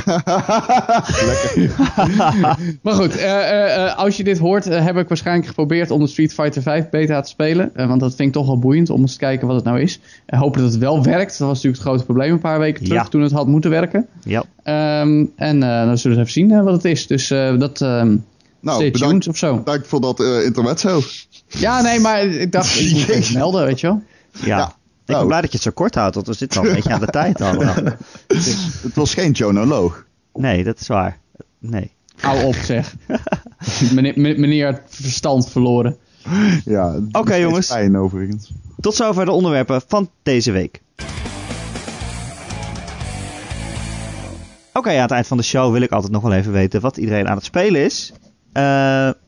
[2.81, 6.07] Maar goed, eh, eh, eh, als je dit hoort, heb ik waarschijnlijk geprobeerd om de
[6.07, 7.71] Street Fighter 5 beta te spelen.
[7.75, 9.99] Want dat vind ik toch wel boeiend om eens te kijken wat het nou is.
[10.25, 11.37] En hopen dat het wel werkt.
[11.37, 13.07] Dat was natuurlijk het grote probleem een paar weken terug Ja.
[13.07, 14.07] toen het had moeten werken.
[14.23, 14.43] ja.
[14.63, 17.07] Ehm, en eh, dan zullen we even zien wat het is.
[17.07, 18.07] Dus eh, dat ehm
[18.59, 19.57] nou, stay tuned bedankt, of zo.
[19.57, 21.01] bedankt voor dat intermezzo.
[21.47, 24.01] Ja, nee, maar ik dacht, ik moet melden, weet je wel.
[24.31, 24.75] ja.
[25.11, 25.27] Ben Nou.
[25.27, 27.05] blij dat je het zo kort houdt, want we zitten al een beetje aan de
[27.05, 27.75] tijd allemaal.
[28.81, 30.05] Het was geen jonoloog.
[30.33, 31.19] Nee, dat is waar.
[31.59, 31.91] Nee.
[32.19, 32.95] Hou op, zeg.
[33.93, 35.97] meneer, meneer het verstand verloren.
[36.65, 37.67] Ja, Oké, jongens.
[37.67, 38.51] Fijn overigens.
[38.79, 40.81] Tot zover de onderwerpen van deze week.
[44.73, 46.97] Oké, aan het eind van de show wil ik altijd nog wel even weten wat
[46.97, 48.13] iedereen aan het spelen is.
[48.53, 48.63] Eh,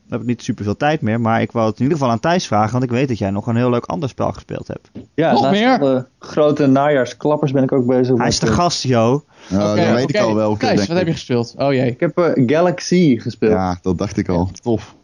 [0.04, 2.20] we hebben niet super veel tijd meer, maar ik wou het in ieder geval aan
[2.20, 4.90] Thijs vragen, want ik weet dat jij nog een heel leuk ander spel gespeeld hebt.
[5.14, 5.78] Ja, Nog naast meer?
[5.78, 9.24] de grote najaarsklappers ben ik ook bezig Hij is de eh, gast, Jo.
[9.48, 10.58] Ja, dan weet ik al welke.
[10.66, 11.12] Thijs, wat heb je ik.
[11.12, 11.54] gespeeld?
[11.56, 11.90] Oh jee.
[11.90, 13.52] Ik heb eh, Galaxy gespeeld.
[13.52, 14.50] Ja, dat dacht ik al.
[14.62, 14.94] Tof.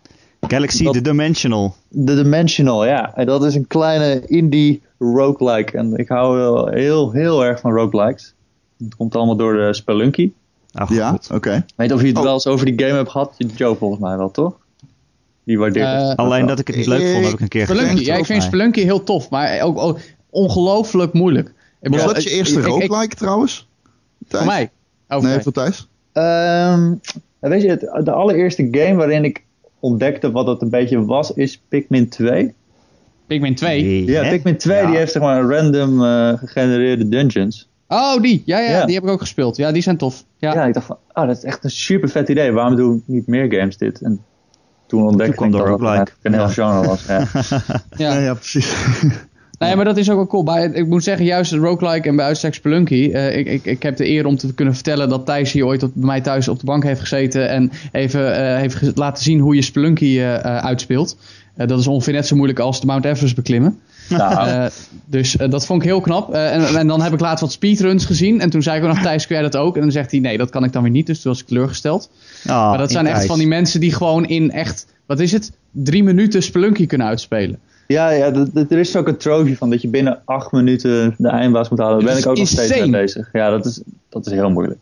[0.40, 1.74] Galaxy Dat- The Dimensional.
[2.04, 3.14] The Dimensional, ja.
[3.14, 5.78] En dat is een kleine indie roguelike.
[5.78, 8.34] En ik hou wel heel, heel erg van roguelikes.
[8.78, 10.32] Het komt allemaal door de Spelunky.
[10.80, 11.54] Oh, Ja, oké.
[11.54, 12.22] Ik weet of je het Oh.
[12.22, 13.34] wel eens over die game hebt gehad.
[13.56, 14.58] Joe volgens mij wel, toch?
[15.44, 16.16] Die waardeert Eh, het.
[16.16, 18.06] Alleen dat ik het niet leuk vond, heb ik een keer Spelunky, gezegd.
[18.06, 18.42] ja, ik vind.
[18.42, 19.98] Spelunky heel tof, maar ook, ook
[20.30, 21.48] ongelooflijk moeilijk.
[21.48, 23.68] Ik Was bedoel, dat je eerste ik- ik- roguelike trouwens?
[24.28, 24.42] Thijs?
[24.44, 24.70] Voor mij.
[25.08, 25.88] Oh, Nee, voor voor Thijs?
[26.12, 26.94] Ehm,
[27.38, 29.44] weet je, het- de allereerste game waarin ik
[29.80, 32.54] ontdekte wat het een beetje was, is Pikmin 2.
[33.26, 33.82] Pikmin 2.
[33.82, 34.30] Nee, Ja, hè?
[34.30, 34.86] Pikmin 2 Ja.
[34.86, 37.68] die heeft zeg maar random eh, gegenereerde dungeons.
[37.92, 38.42] Oh, die.
[38.46, 38.84] Ja, ja, Ja.
[38.86, 39.56] die heb ik ook gespeeld.
[39.56, 40.24] Ja, die zijn tof.
[40.38, 40.54] Ja.
[40.54, 42.52] Ja, ik dacht van, oh, dat is echt een super vet idee.
[42.52, 44.00] Waarom doen niet meer games dit?
[44.02, 44.20] En
[44.86, 46.12] toen ontdekte Toen ik de dat het roguelike.
[46.22, 47.06] een heel genre was.
[47.06, 47.26] Ja.
[47.96, 48.14] Ja.
[48.14, 48.74] Ja, ja precies.
[49.58, 50.42] Nee, maar dat is ook wel cool.
[50.44, 53.10] Bij, ik moet zeggen, juist roguelike en bij uitstek Spelunky.
[53.12, 55.82] eh, ik, ik, ik heb de eer om te kunnen vertellen dat Thijs hier ooit
[55.82, 57.48] op, bij mij thuis op de bank heeft gezeten.
[57.48, 61.16] En even eh, heeft laten zien hoe je Spelunky eh, eh, uitspeelt.
[61.56, 63.78] Eh, dat is ongeveer net zo moeilijk als de Mount Everest beklimmen.
[64.10, 64.66] Nou, Eh,
[65.04, 66.34] dus eh, dat vond ik heel knap.
[66.34, 68.40] Eh, en, en dan heb ik laatst wat speedruns gezien.
[68.40, 69.74] En toen zei ik ook nog, Thijs, kun jij dat ook?
[69.74, 71.06] En dan zegt hij, nee, dat kan ik dan weer niet.
[71.06, 72.10] Dus toen was ik teleurgesteld.
[72.46, 75.52] Oh, maar dat zijn echt van die mensen die gewoon in echt, wat is het?
[75.70, 77.58] Drie minuten Spelunky kunnen uitspelen.
[77.86, 78.32] ja, ja
[78.68, 82.04] er is ook een van dat je binnen acht minuten de eindbaas moet halen.
[82.04, 83.28] Daar ben ik ook nog steeds mee bezig.
[83.32, 84.78] Ja, dat is, dat is heel moeilijk.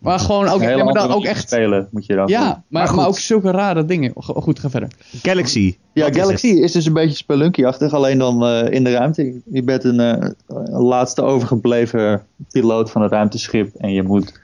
[0.00, 1.48] Maar gewoon ook, ja, maar dan ook echt...
[1.48, 2.28] spelen moet je dan.
[2.28, 4.12] Ja, maar, maar, ook zulke rare dingen.
[4.16, 4.88] Go- Goed, ga verder.
[5.22, 5.76] Galaxy.
[5.92, 9.40] Ja, Wat Galaxy is, dus een beetje spelunky-achtig, alleen dan eh, in de ruimte.
[9.52, 14.40] Je bent een, eh, een laatste overgebleven piloot van het ruimteschip en je moet.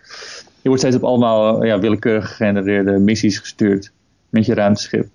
[0.62, 3.92] Je wordt steeds op allemaal eh, ja, willekeurig gegenereerde missies gestuurd
[4.28, 5.09] met je ruimteschip.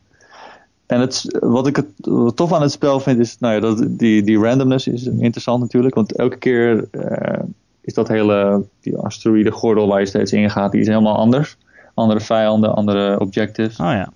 [0.86, 3.86] En het, wat ik het wat tof aan het spel vind is, nou ja, dat,
[3.90, 5.96] die, die randomness is interessant natuurlijk.
[5.96, 7.40] Want elke keer eh,
[7.82, 11.58] is dat hele, die asteroïde gordel waar je steeds in gaat, die is helemaal anders.
[11.94, 13.80] Andere vijanden, andere objectives.
[13.80, 14.12] Oh ja.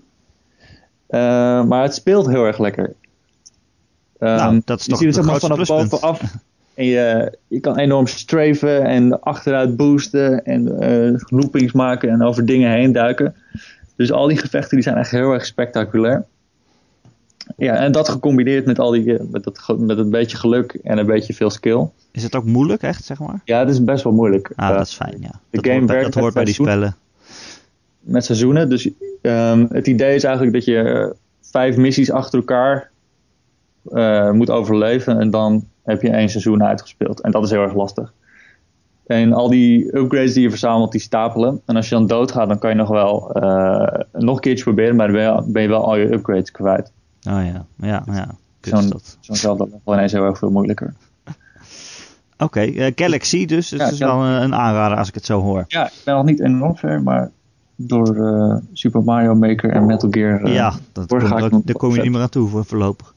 [1.07, 2.93] Eh, maar het speelt heel erg lekker.
[4.20, 5.89] Ehm, Nou, dat is je toch ziet het vanaf pluspunt.
[5.89, 6.22] bovenaf.
[6.74, 12.45] En je, je kan enorm strafen en achteruit boosten en eh, loopings maken en over
[12.45, 13.36] dingen heen duiken.
[13.95, 16.26] Dus al die gevechten die zijn echt heel erg spectaculair.
[17.58, 20.97] Ja, en dat gecombineerd met, al die, eh, met, dat, met een beetje geluk en
[20.97, 21.88] een beetje veel skill.
[22.12, 23.41] Is het ook moeilijk, echt, zeg maar?
[23.45, 24.51] Ja, het is best wel moeilijk.
[24.56, 25.28] Ah, Eh, dat is fijn, ja.
[25.28, 26.95] de Dat game hoort, bij- werkt dat hoort bij die spellen.
[27.99, 28.70] met seizoenen.
[28.70, 28.89] Dus
[29.22, 31.08] ehm, het idee is eigenlijk dat je eh,
[31.41, 32.89] vijf missies achter elkaar
[33.91, 35.20] eh, moet overleven.
[35.20, 37.22] En dan heb je één seizoen uitgespeeld.
[37.22, 38.14] En dat is heel erg lastig.
[39.08, 41.62] En al die upgrades die je verzamelt, die stapelen.
[41.66, 44.95] En als je dan doodgaat, dan kan je nog wel eh, nog een keertje proberen.
[44.95, 46.91] Maar dan ben je, ben je wel al je upgrades kwijt.
[47.30, 48.36] Oh ja, ja, ja.
[48.59, 49.17] Kut is Zo'n dat.
[49.19, 50.93] zo'n zelf wel ineens heel erg veel moeilijker.
[52.38, 53.69] Oké, eh, Galaxy dus.
[53.69, 55.65] Dus Ja, dat is wel een, een aanrader als ik het zo hoor.
[55.67, 57.32] Ja, ik ben nog niet enorm ver, maar
[57.76, 60.43] door eh, Super Mario Maker en Metal Gear...
[60.43, 62.30] eh, ja, dat door komt ga ik ook- nog daar kom je niet meer aan
[62.30, 63.13] toe voor voorlopig.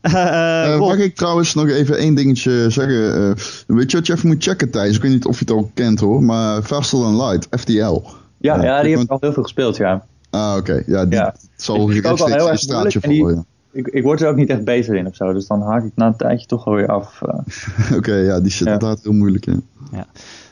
[0.78, 3.14] Mag ik trouwens nog even één dingetje zeggen?
[3.14, 4.96] Eh, weet je wat je even moet checken, Thijs?
[4.96, 8.00] Ik weet niet of je het al kent hoor, maar Faster Than Light, FTL.
[8.38, 10.04] Ja, ja, die heb ik al heel veel gespeeld, ja.
[10.30, 10.82] Ah, oké.
[10.86, 11.34] Ja, die Ja.
[11.56, 13.46] zal ook wel rechtstreeks heel een erg straatje die- vallen.
[13.72, 15.92] Ik, ik word er ook niet echt beter in of zo, dus dan haak ik
[15.94, 17.22] na een tijdje toch wel weer af.
[17.22, 17.38] eh.
[17.98, 18.58] Oké, ja, die Ja.
[18.58, 19.44] inderdaad heel moeilijk.
[19.92, 20.06] Ja.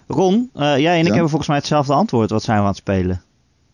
[0.07, 1.11] Ron, eh, jij en ik Ja?
[1.13, 2.31] hebben volgens mij hetzelfde antwoord.
[2.31, 3.23] Wat zijn we aan het spelen?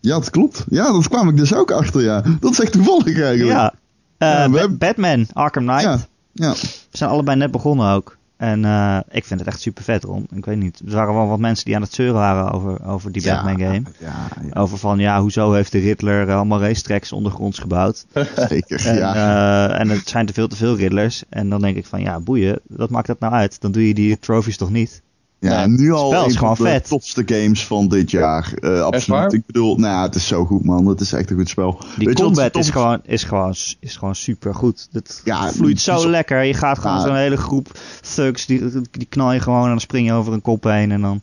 [0.01, 0.64] ja, dat klopt.
[0.68, 2.22] Ja, dat kwam ik dus ook achter, ja.
[2.40, 3.59] Dat is echt toevallig eigenlijk.
[3.59, 3.72] Ja,
[4.18, 5.82] eh, Ja, we Ba- hebben- Batman, Arkham Knight.
[5.82, 5.98] ja.
[6.32, 6.53] ja.
[6.53, 8.16] We zijn allebei net begonnen ook.
[8.41, 10.26] En eh, ik vind het echt super vet, Ron.
[10.34, 10.80] Ik weet niet.
[10.86, 13.61] Er waren wel wat mensen die aan het zeuren waren over, over die Ja, Batman
[13.61, 13.82] game.
[13.99, 18.07] Ja, ja, Over van, ja, hoezo heeft de Riddler eh, allemaal racetracks ondergronds gebouwd?
[18.49, 18.86] zeker.
[18.86, 19.14] En, ja.
[19.14, 21.22] eh, en het zijn te veel te veel Riddlers.
[21.28, 22.61] En dan denk ik van, ja, boeien.
[22.66, 23.61] Wat maakt dat nou uit?
[23.61, 25.03] Dan doe je die trophies toch niet?
[25.41, 26.88] Ja, Ja, nu al spel is een gewoon van de vet.
[26.88, 28.53] topste games van dit jaar.
[28.55, 29.32] Eh, absoluut.
[29.32, 30.86] Ik bedoel, nou ja, het is zo goed man.
[30.86, 31.80] Het is echt een goed spel.
[31.97, 34.88] Die Weet combat is gewoon, is, gewoon, is gewoon super goed.
[34.93, 36.43] Het Ja, vloeit zo zo- lekker.
[36.43, 37.03] Je gaat gewoon Ja.
[37.07, 37.78] zo'n hele groep
[38.14, 40.91] thugs, die, die knal je gewoon en dan spring je over een kop heen.
[40.93, 41.20] En dan,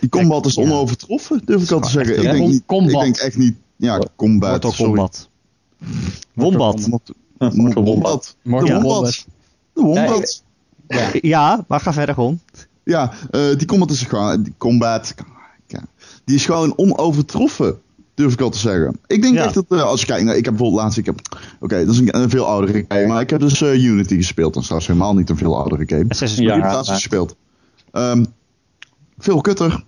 [0.00, 0.62] Die combat is Ja.
[0.62, 2.14] onovertroffen, durf ik al te zeggen.
[2.16, 3.56] echt Ik denk, niet, ik denk echt niet...
[3.76, 4.50] Ja, combat.
[4.50, 4.92] Mortal sorry.
[4.92, 5.28] Kombat.
[6.34, 6.86] Wombat.
[6.88, 7.14] Mortal.
[7.62, 8.36] Mortal Kombat.
[8.42, 9.26] Wombat.
[9.72, 10.42] De Wombat.
[11.20, 12.40] Ja, maar ga verder, Ron.
[12.84, 14.42] Ja, eh, die combat is gewoon...
[14.42, 15.14] Die combat...
[16.24, 17.78] Die is gewoon onovertroffen.
[18.14, 18.98] Durf ik al te zeggen.
[19.06, 19.44] Ik denk Ja.
[19.44, 21.20] echt dat, eh, als je kijkt, nou, ik heb bijvoorbeeld laatst, ik heb,
[21.60, 24.52] oké, dat is een, een veel oudere game, maar ik heb dus eh, Unity gespeeld.
[24.54, 26.04] Dat is trouwens helemaal niet een veel oudere game.
[26.08, 26.60] Assassin's Ik Creed.
[26.62, 27.36] heb Ja, laatst gespeeld.
[27.92, 28.24] Ehm,
[29.18, 29.84] veel kutter.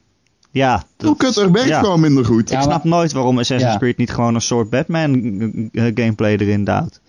[0.51, 1.81] Ja, Veel dat- kutter werkt ja.
[1.81, 2.49] gewoon minder goed.
[2.51, 3.79] Ja, Ik snap nooit waarom Assassin's Ja.
[3.79, 5.11] Creed niet gewoon een soort Batman
[5.73, 7.01] gameplay erin duwt.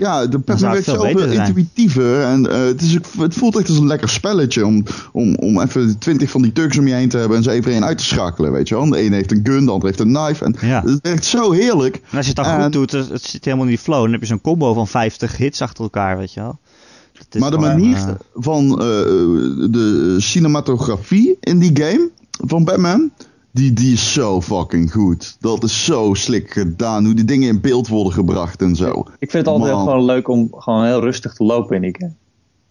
[0.00, 1.46] Ja, de werkt zoveel beter zijn.
[1.46, 2.22] intuïtiever.
[2.22, 5.98] En eh, het, is, het voelt echt als een lekker spelletje om, om, om even
[5.98, 8.04] twintig van die tugs om je heen te hebben en ze even één uit te
[8.04, 8.88] schakelen, weet je wel.
[8.90, 10.44] De ene heeft een gun, de andere heeft een knife.
[10.44, 10.82] En Ja.
[10.84, 11.94] het werkt zo heerlijk.
[12.10, 14.02] En als je het dan En- goed doet, het, het zit helemaal in die flow.
[14.02, 16.58] Dan heb je zo'n combo van 50 hits achter elkaar, weet je wel.
[17.32, 18.76] Is Maar de manier eh, van eh,
[19.70, 22.10] de cinematografie in die game
[22.46, 23.10] van Batman,
[23.52, 25.36] die, die is zo fucking goed.
[25.40, 27.04] Dat is zo slik gedaan.
[27.04, 28.90] Hoe die dingen in beeld worden gebracht en zo.
[29.18, 29.84] Ik vind het altijd Man.
[29.84, 32.12] gewoon leuk om gewoon heel rustig te lopen in die game.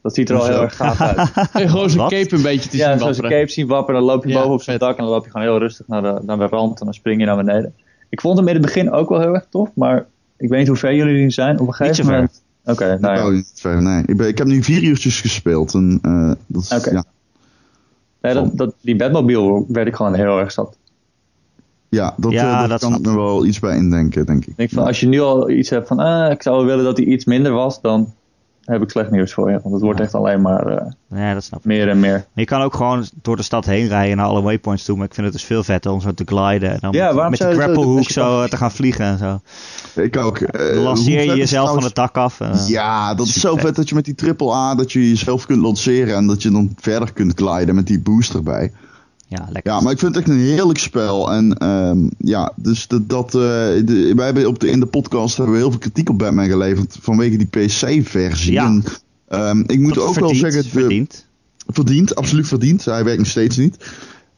[0.01, 1.30] Dat ziet er al heel erg gaaf uit.
[1.53, 2.11] En gewoon zijn Wat?
[2.11, 3.41] cape een beetje te ja, zien zoals een wapperen.
[3.41, 4.88] cape zien wapperen, dan loop je Ja, boven op zijn vet.
[4.88, 6.93] dak en dan loop je gewoon heel rustig naar de, naar de rand en dan
[6.93, 7.73] spring je naar beneden.
[8.09, 10.05] Ik vond hem in het begin ook wel heel erg tof, maar
[10.38, 11.59] ik weet niet hoe ver jullie nu zijn.
[11.59, 12.11] Op een gegeven zo ver.
[12.13, 12.41] moment.
[12.65, 13.25] Oké, nou ja.
[13.25, 14.03] Oh, niet ver, nee.
[14.05, 15.73] Ik, ben, ik heb nu vier uurtjes gespeeld.
[15.73, 16.91] En, eh, dat is, Oké.
[16.91, 17.03] ja,
[18.22, 20.78] Nee, dat, dat, die Batmobile werd ik gewoon heel erg zat.
[21.89, 24.47] ja, dat, Ja, eh, dat kan ik me wel iets bij indenken, denk ik.
[24.47, 26.84] Ik denk van, als je nu al iets hebt van, ah, ik zou wel willen
[26.84, 28.13] dat hij iets minder was, dan
[28.70, 29.59] heb ik slecht nieuws voor je.
[29.61, 30.86] Want het wordt echt alleen maar eh,
[31.20, 31.65] ja, dat snap ik.
[31.65, 32.26] meer en meer.
[32.34, 34.95] Je kan ook gewoon door de stad heen rijden naar alle waypoints toe.
[34.97, 36.72] Maar ik vind het dus veel vetter om zo te gliden.
[36.72, 39.05] En dan Ja, met, waarom met die zo- grapple hook zo eh, te gaan vliegen
[39.05, 39.39] en zo.
[40.01, 40.38] Ik ook.
[40.39, 42.39] eh, Dan lanceer je jezelf van het dak af.
[42.39, 43.65] en, Ja, dat is zo vet.
[43.65, 46.51] vet dat je met die triple A dat je jezelf kunt lanceren en dat je
[46.51, 48.72] dan verder kunt gliden met die boost erbij.
[49.30, 49.71] Ja, lekker.
[49.71, 51.32] Ja, maar ik vind het echt een heerlijk spel.
[51.32, 53.41] En ehm, ja, dus dat, dat eh,
[53.86, 56.47] de, wij hebben op de, in de podcast hebben we heel veel kritiek op Batman
[56.47, 58.51] geleverd vanwege die PC-versie.
[58.51, 58.65] Ja.
[58.65, 58.84] En,
[59.27, 61.27] ehm, ik moet Dat ook wel verdient, zeggen, verdient.
[61.67, 62.86] Verdiend, absoluut verdiend.
[62.86, 63.77] Hij werkt nog steeds niet.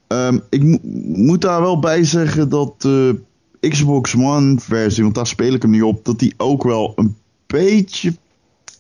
[0.08, 0.80] Ehm, ik mo-
[1.16, 3.20] moet daar wel bij zeggen dat de
[3.60, 7.16] Xbox One versie, want daar speel ik hem niet op, dat die ook wel een
[7.48, 8.16] beetje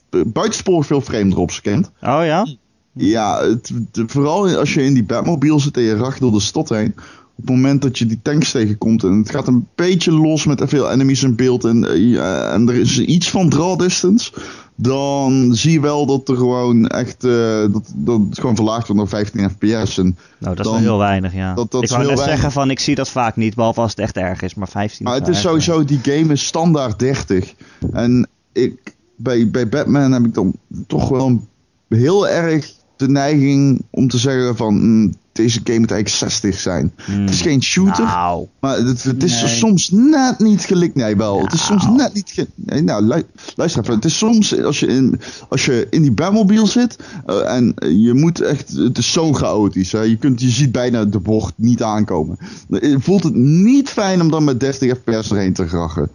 [0.09, 1.91] eh, buitensporig veel frame drops kent.
[2.01, 2.47] Oh ja?
[2.93, 3.71] Ja, het,
[4.07, 6.93] vooral als je in die Batmobile zit en je racht door de stad heen.
[7.35, 10.61] Op het moment dat je die tanks tegenkomt en het gaat een beetje los met
[10.65, 14.31] veel enemies in beeld en, eh, en er is iets van draw distance,
[14.75, 19.01] dan zie je wel dat er gewoon echt, eh, dat, dat het gewoon verlaagd wordt
[19.11, 19.97] naar 15 fps.
[19.97, 21.53] En, Nou, dat is Dan- wel heel weinig, ja.
[21.53, 22.29] dat- dat ik wou net weinig.
[22.29, 24.55] zeggen van, ik zie dat vaak niet, behalve als het echt erg is.
[24.55, 27.53] Maar 15 maar het is erg, sowieso, die game is standaard 30.
[27.93, 30.53] En ik, bij, bij Batman heb ik dan
[30.87, 31.47] toch wel een,
[31.89, 32.71] heel erg
[33.05, 36.93] de neiging om te zeggen van, mm, deze game moet eigenlijk 60 zijn.
[37.05, 37.21] Hmm.
[37.21, 38.03] Het is geen shooter.
[38.05, 39.49] Nou, Maar het, het is Nee.
[39.49, 40.95] soms net niet gelikt.
[40.95, 41.41] Nee, wel.
[41.43, 41.95] Het is soms Nou.
[41.95, 43.23] net niet ge- nee, Nou, lu-
[43.55, 43.95] luister even.
[43.95, 46.97] Het is soms, als je in, als je in die Batmobile zit.
[47.25, 48.71] eh, en je moet echt.
[48.71, 49.91] Het is zo chaotisch.
[49.91, 50.01] Hè.
[50.01, 52.37] Je, kunt, je ziet bijna de bocht niet aankomen.
[52.69, 56.09] Eh, Voelt het niet fijn om dan met 30 fps erheen te grachen?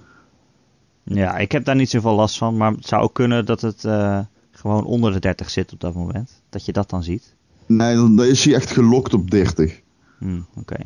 [1.05, 2.57] ja, ik heb daar niet zoveel last van.
[2.57, 4.19] Maar het zou ook kunnen dat het eh,
[4.67, 6.31] gewoon onder de 30 zit op dat moment.
[6.51, 7.35] Dat je dat dan ziet.
[7.67, 9.81] Nee, dan, is hij echt gelokt op 30.
[10.19, 10.77] Hmm, Oké.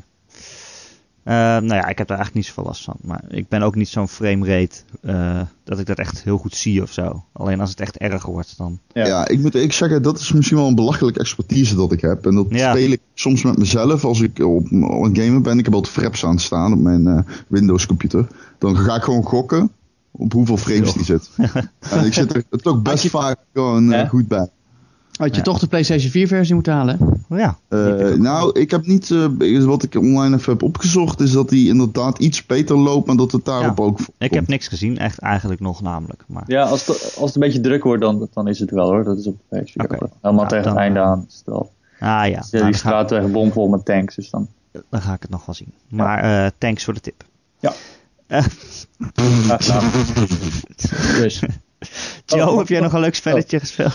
[1.22, 2.96] Eh, nou ja, ik heb daar eigenlijk niet zoveel last van.
[3.02, 6.82] Maar ik ben ook niet zo'n framerate eh dat ik dat echt heel goed zie
[6.82, 7.24] of zo.
[7.32, 8.78] Alleen als het echt erg wordt, dan...
[8.92, 9.06] Ja.
[9.06, 9.28] Ja.
[9.28, 12.26] ik moet ik zeggen, dat is misschien wel een belachelijke expertise dat ik heb.
[12.26, 12.70] En dat Ja.
[12.70, 15.58] speel ik soms met mezelf als ik op, op een gamer ben.
[15.58, 17.18] Ik heb altijd fraps aan staan op mijn eh,
[17.48, 18.26] Windows computer.
[18.58, 19.70] Dan ga ik gewoon gokken
[20.10, 21.30] op hoeveel frames die zit.
[21.90, 24.06] en ik zit er het ook best vaak gewoon eh, Ja?
[24.06, 24.48] goed bij.
[25.16, 25.42] Had je Ja.
[25.42, 26.98] toch de PlayStation 4 versie moeten halen?
[27.28, 27.58] Oh ja.
[27.68, 27.78] Eh,
[28.14, 32.18] nou, ik heb niet, eh, wat ik online even heb opgezocht, is dat die inderdaad
[32.18, 33.84] iets beter loopt, maar dat het daarop Ja.
[33.84, 36.24] ook Ik heb niks gezien, echt eigenlijk nog namelijk.
[36.26, 38.86] Maar Ja, als het, als het een beetje druk wordt, dan, dan is het wel
[38.90, 39.04] hoor.
[39.04, 39.74] Dat is op de PSV.
[39.76, 40.08] Oké.
[40.20, 41.24] Helemaal Ja, tegen dan- het einde aan.
[41.28, 41.70] Is het wel.
[42.00, 44.14] ah ja, nou, die straatweg bomvol met tanks.
[44.14, 44.48] Dus dan.
[44.90, 45.72] dan ga ik het nog wel zien.
[45.88, 47.24] Maar eh, thanks voor de tip.
[47.58, 47.72] Ja.
[51.20, 51.42] Dus.
[52.26, 53.92] Joe, Oh, heb jij nog een leuk spelletje gespeeld?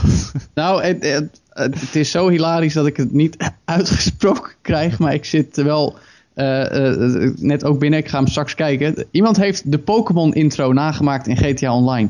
[0.54, 5.00] Nou, het, het, is zo hilarisch dat ik het niet uitgesproken krijg.
[5.00, 5.96] Maar ik zit wel
[6.34, 8.00] eh, eh, net ook binnen.
[8.00, 9.06] Ik ga hem straks kijken.
[9.12, 12.10] Iemand heeft de Pokémon intro nagemaakt in GTA Online.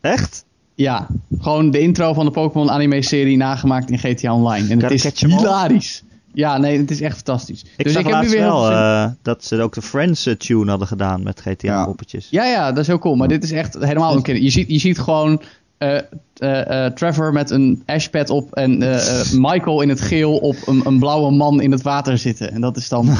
[0.00, 0.44] Echt?
[0.74, 1.06] Ja,
[1.40, 4.68] gewoon de intro van de Pokémon anime serie nagemaakt in GTA Online.
[4.68, 6.02] En het is hilarisch.
[6.32, 7.64] Ja, nee, het is echt fantastisch.
[7.76, 10.34] Ik dus zag ik heb nu weer wel eh, dat ze ook de Friends eh,
[10.34, 11.40] tune hadden gedaan met.
[11.40, 12.26] GTA-poppetjes.
[12.30, 13.16] Ja, ja, dat is heel cool.
[13.16, 14.36] Maar dit is echt helemaal een keer.
[14.36, 15.42] Je ziet, je ziet gewoon
[15.78, 18.78] eh, Trevor met een ashpad op en
[19.48, 22.52] Michael in het geel op een, een blauwe man in het water zitten.
[22.52, 23.06] En dat is dan.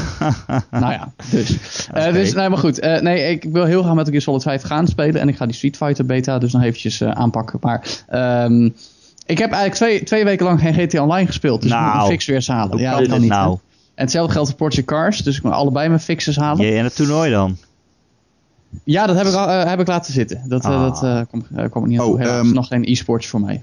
[0.71, 1.59] nou ja, dus.
[2.13, 2.81] Dus nee, maar goed.
[2.81, 5.21] Nee, ik wil heel graag met Gear Solid 5 gaan spelen.
[5.21, 7.59] En ik ga die Street Fighter beta dus nog eventjes aanpakken.
[7.63, 8.05] Maar.
[8.09, 8.69] ehm,
[9.31, 11.63] ik heb eigenlijk twee, twee weken lang geen GTA Online gespeeld.
[11.63, 12.79] Dus ik moet Nou, mijn fix weer eens halen.
[12.79, 13.31] Ja, dat dat kan niet.
[13.31, 13.51] nou?
[13.95, 15.19] En hetzelfde geldt voor Porsche Cars.
[15.19, 16.67] Dus ik moet allebei mijn fixes halen.
[16.67, 17.57] Je en het toernooi dan?
[18.85, 20.43] Ja, dat heb ik, al, eh, heb ik laten zitten.
[20.49, 20.81] Dat, eh, Ah.
[20.83, 22.15] dat eh, komt eh, komt niet aan toe.
[22.15, 23.63] Oh, Helaas ehm, nog geen e-sports voor mij.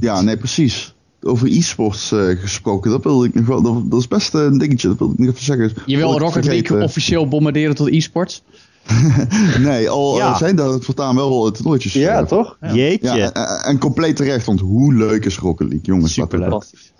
[0.00, 0.94] Ja, nee, precies.
[1.22, 3.62] Over e-sports eh, gesproken, dat wilde ik nog wel.
[3.62, 5.72] Dat, dat is best een dingetje, dat wilde ik nog even zeggen.
[5.86, 6.44] Je wil Wil Rocket.
[6.44, 8.42] League officieel bombarderen tot e-sports?
[9.58, 10.36] Nee, al Ja.
[10.36, 11.92] zijn daar voortaan wel wel toernooitjes.
[11.92, 12.56] Ja, eh, toch?
[12.72, 13.14] Jeetje.
[13.14, 16.16] Ja, en, en compleet terecht, want hoe leuk is Rocket League, jongens?
[16.16, 16.28] Maar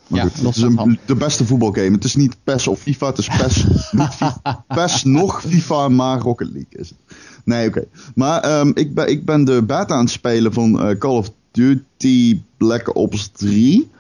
[0.09, 1.91] Ja, goed, los het is een- de beste voetbalgame.
[1.91, 6.19] Het is niet PES of FIFA, het is PES, niet FIFA, PES nog FIFA, maar
[6.21, 6.99] Rocket League is het.
[7.45, 7.85] Nee, oké.
[8.15, 11.31] Maar ehm, ik, ben, ik ben de beta aan het spelen van eh, Call of
[11.51, 13.91] Duty Black Ops 3.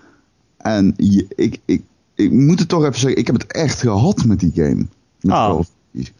[0.56, 1.82] En je- ik, ik,
[2.14, 4.86] ik moet het toch even zeggen, ik heb het echt gehad met die game.
[5.20, 5.46] Met Oh.
[5.46, 5.68] Call of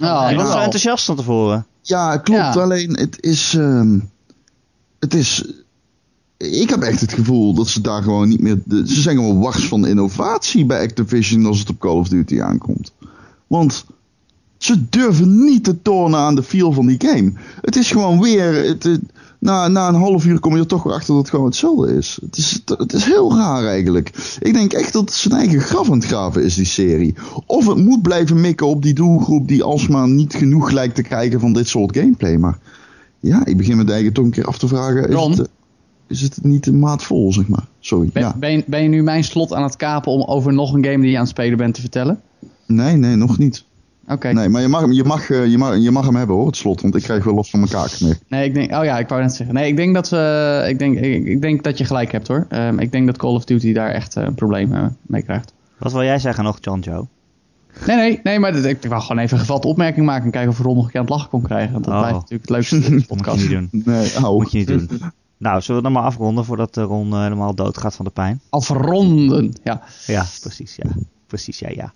[0.01, 1.67] Oh, je was zo enthousiast van tevoren.
[1.83, 2.41] Ja, klopt.
[2.41, 2.53] Ja.
[2.63, 3.55] Alleen het is.
[3.55, 3.99] ehm,
[4.99, 5.45] het is.
[6.37, 8.59] Ik heb echt het gevoel dat ze daar gewoon niet meer.
[8.65, 12.41] de- ze zijn gewoon wars van innovatie bij Activision als het op Call of Duty
[12.43, 12.93] aankomt.
[13.47, 13.85] Want
[14.67, 17.33] ze durven niet te tonen aan de feel van die game.
[17.61, 18.65] Het is gewoon weer.
[18.67, 19.01] Het, het-
[19.39, 21.97] na, na een half uur kom je er toch weer achter dat het gewoon hetzelfde
[21.97, 22.19] is.
[22.23, 24.37] Het is, het is heel raar eigenlijk.
[24.41, 27.15] Ik denk echt dat het zijn eigen graf aan het graven is, die serie.
[27.47, 31.41] Of het moet blijven mikken op die doelgroep die alsmaar niet genoeg lijkt te krijgen
[31.41, 32.37] van dit soort gameplay.
[32.37, 32.59] Maar
[33.21, 35.09] ja, ik begin me eigenlijk toch een keer af te vragen.
[35.09, 35.31] Is, Ron?
[35.31, 35.47] het, eh,
[36.07, 37.67] is het niet een maat vol, zeg maar?
[37.81, 38.11] Sorry.
[38.13, 38.35] Ben, ja.
[38.39, 41.01] ben, je- ben je nu mijn slot aan het kapen om over nog een game
[41.01, 42.21] die je aan het spelen bent te vertellen?
[42.67, 43.65] Nee, nee, nog niet.
[44.09, 44.33] Oké.
[44.33, 46.47] Nee, maar je mag, hem- je, mag, eh, je, mag, je mag hem hebben hoor,
[46.47, 46.81] het slot.
[46.81, 48.19] Want ik krijg wel los van mijn kaak meer.
[48.29, 49.55] Nee, ik denk, oh ja, ik wou net zeggen.
[49.55, 52.47] Nee, ik denk dat, we, ik denk, ik, ik denk dat je gelijk hebt hoor.
[52.49, 55.53] Ehm, ik denk dat Call of Duty daar echt eh, een probleem eh, mee krijgt.
[55.79, 57.07] Wat wil jij zeggen nog, John Joe?
[57.87, 60.51] Nee, nee, nee, maar dat, ik wou gewoon even een gevatte opmerking maken en kijken
[60.51, 61.73] of Ron nog een keer aan het lachen kon krijgen.
[61.73, 61.99] Want dat Oh.
[62.01, 63.41] blijft natuurlijk het leukste in deze Moet je podcast.
[63.41, 63.69] niet doen.
[63.85, 64.37] Nee, au.
[64.39, 64.91] Moet je niet doen.
[65.39, 68.41] Nou, zullen we dan maar afronden voordat eh, Ron eh, helemaal doodgaat van de pijn?
[68.51, 69.83] Afronden, ja.
[70.07, 70.91] Ja, precies, ja.
[71.27, 71.93] Precies, ja, ja.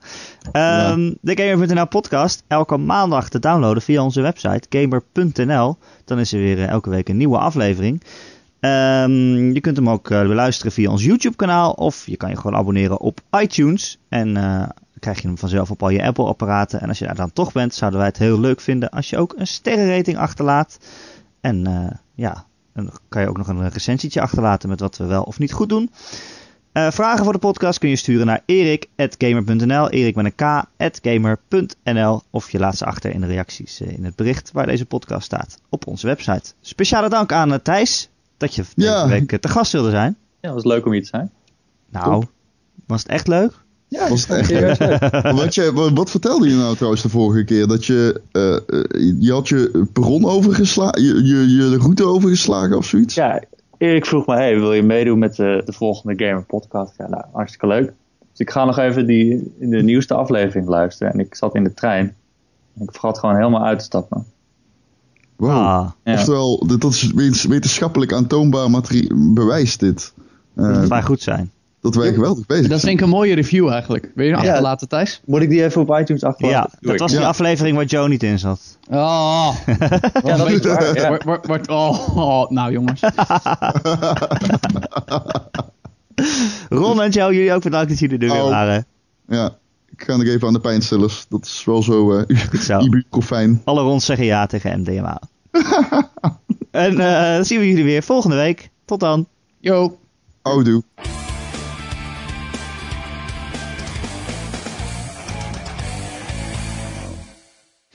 [0.53, 5.77] Ehm, De Gamer.nl podcast, elke maandag te downloaden via onze website gamer.nl.
[6.05, 8.03] Dan is er weer eh, elke week een nieuwe aflevering.
[8.61, 12.37] Ehm, je kunt hem ook eh, beluisteren via ons YouTube kanaal of je kan je
[12.37, 13.99] gewoon abonneren op iTunes.
[14.09, 16.81] En dan krijg je hem vanzelf op al je Apple apparaten.
[16.81, 19.19] En als je daar dan toch bent, zouden wij het heel leuk vinden als je
[19.19, 20.79] ook een sterrenrating achterlaat.
[21.41, 21.63] En
[22.15, 25.53] ja, dan kan je ook nog een recensietje achterlaten met wat we wel of niet
[25.53, 25.91] goed doen.
[26.73, 30.65] Eh, vragen voor de podcast kun je sturen naar erik.gamer.nl, erik met een k,
[31.03, 34.87] gamer.nl of je laat ze achter in de reacties eh, in het bericht waar deze
[34.87, 36.53] podcast staat op onze website.
[36.61, 39.07] Speciale dank aan eh, Thijs dat je Ja.
[39.07, 40.17] deze week te gast wilde zijn.
[40.41, 41.31] Ja, dat was leuk om hier te zijn.
[41.91, 42.25] Nou,
[42.87, 43.53] was het echt leuk?
[43.89, 44.79] Ja, Was het echt leuk.
[45.43, 47.67] wat, je, wat, wat vertelde je nou trouwens de vorige keer?
[47.67, 48.21] Dat je,
[49.21, 53.15] je had je perron overgeslagen, je, je, je de route overgeslagen of zoiets?
[53.15, 53.43] Ja,
[53.81, 56.95] Erik vroeg me, hey, wil je meedoen met de, de volgende Gamer podcast?
[56.99, 57.93] Ja, nou, hartstikke leuk.
[58.31, 61.13] Dus ik ga nog even die, de nieuwste aflevering luisteren.
[61.13, 62.15] En ik zat in de trein.
[62.77, 64.25] En ik vergat gewoon helemaal uit te stappen.
[65.37, 65.51] Wow.
[65.51, 66.13] Ah, Ja.
[66.15, 68.71] Oftewel, dat is wetens- wetenschappelijk aantoonbaar
[69.15, 70.13] bewijs dit.
[70.55, 71.51] Eh, dat moet vrij goed zijn.
[71.81, 74.11] Dat wij geweldig bezig Dat is denk ik een mooie review eigenlijk.
[74.15, 74.49] Wil je hem Ja.
[74.49, 75.21] achterlaten, Thijs?
[75.25, 76.71] Moet ik die even op iTunes achterlaten?
[76.81, 77.27] Ja, dat was die Ja.
[77.27, 78.79] aflevering waar Joe niet in zat.
[78.91, 79.57] Oh,
[80.25, 80.95] Ja, dat is waar.
[80.97, 81.09] Ja.
[81.09, 83.01] wordt, wordt, wordt- oh, oh, nou jongens.
[86.69, 88.49] Ron en Joe, jullie ook bedankt dat jullie er weer Oh.
[88.49, 88.87] waren.
[89.29, 89.57] Ja,
[89.97, 91.27] ik ga nog even aan de pijnstillers.
[91.29, 92.79] Dat is wel zo eh zo.
[92.79, 93.61] ibuprofijn.
[93.65, 95.21] Alle Rons zeggen ja tegen MDMA.
[96.71, 98.71] en eh, dan zien we jullie weer volgende week.
[98.85, 99.27] Tot dan.
[99.61, 99.99] Yo.
[100.43, 100.83] Oudoe.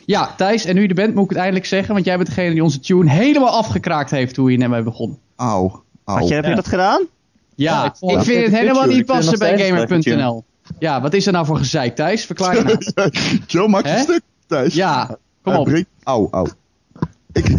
[0.06, 1.94] Ja, Thijs, en nu je er bent, moet ik het eindelijk zeggen.
[1.94, 4.84] Want jij bent degene die onze tune helemaal afgekraakt heeft toen we hier net mee
[4.84, 5.18] begonnen.
[5.36, 5.84] Auw.
[6.06, 6.18] Auw.
[6.18, 7.02] Had je, heb je dat gedaan?
[7.56, 7.86] Ja, Ja,
[8.18, 10.44] ik, vind het een helemaal niet passen bij een Gamer.nl.
[10.80, 12.26] Ja, wat is er nou voor gezeik, Thijs?
[12.26, 12.64] Verklaar je
[12.96, 13.12] nou.
[13.48, 14.00] Joe, maak je Hè?
[14.02, 14.74] stuk, Thijs.
[14.74, 15.66] Ja, kom op.
[15.66, 16.46] breekt- Auw, auw.
[17.32, 17.50] Ik,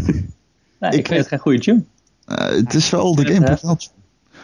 [0.81, 1.83] Nee, ik vind het geen goede tune.
[2.27, 3.49] eh, het is wel de vind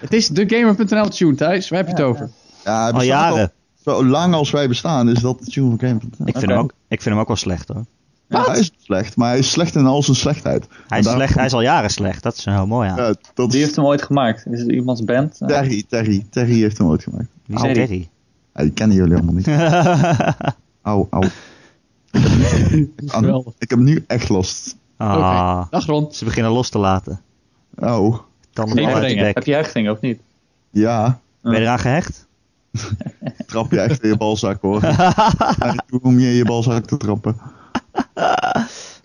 [0.01, 1.69] het is de Gamer.nl tune, Thijs.
[1.69, 2.31] Waar heb je het over?
[2.65, 3.53] Ja, Al jaren.
[3.85, 6.01] Zo lang als wij bestaan is dat de tune van game.
[6.25, 7.85] Ik vind, hem ook, ik vind hem ook wel slecht hoor.
[8.29, 10.67] Ja, hij is slecht, maar hij is slecht in al zijn slechtheid.
[10.89, 12.23] Hij is, slecht, hij is al jaren slecht.
[12.23, 12.97] Dat is heel mooi aan.
[12.97, 14.47] Ja, dat Wie heeft hem ooit gemaakt?
[14.47, 15.39] Is het iemands band?
[15.47, 16.27] Terry, Terry.
[16.31, 17.29] Terry heeft hem ooit gemaakt.
[17.47, 18.09] Wie is Terry.
[18.55, 19.49] Ja, die kennen jullie allemaal niet.
[20.83, 21.31] Aan-
[23.07, 23.53] Geweldig.
[23.59, 24.77] Ik heb nu echt last.
[24.97, 26.13] ah, Dag Ron.
[26.13, 27.21] ze beginnen los te laten.
[28.53, 29.25] Tanden je Hechtingen.
[29.25, 30.21] Heb je hechtingen of niet?
[30.71, 32.27] Ja, Ben je eraan gehecht?
[33.47, 34.81] trap je echt in je balzak hoor.
[35.89, 37.37] Toe om je in je balzak te trappen.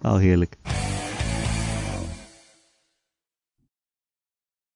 [0.02, 0.58] Oh, heerlijk.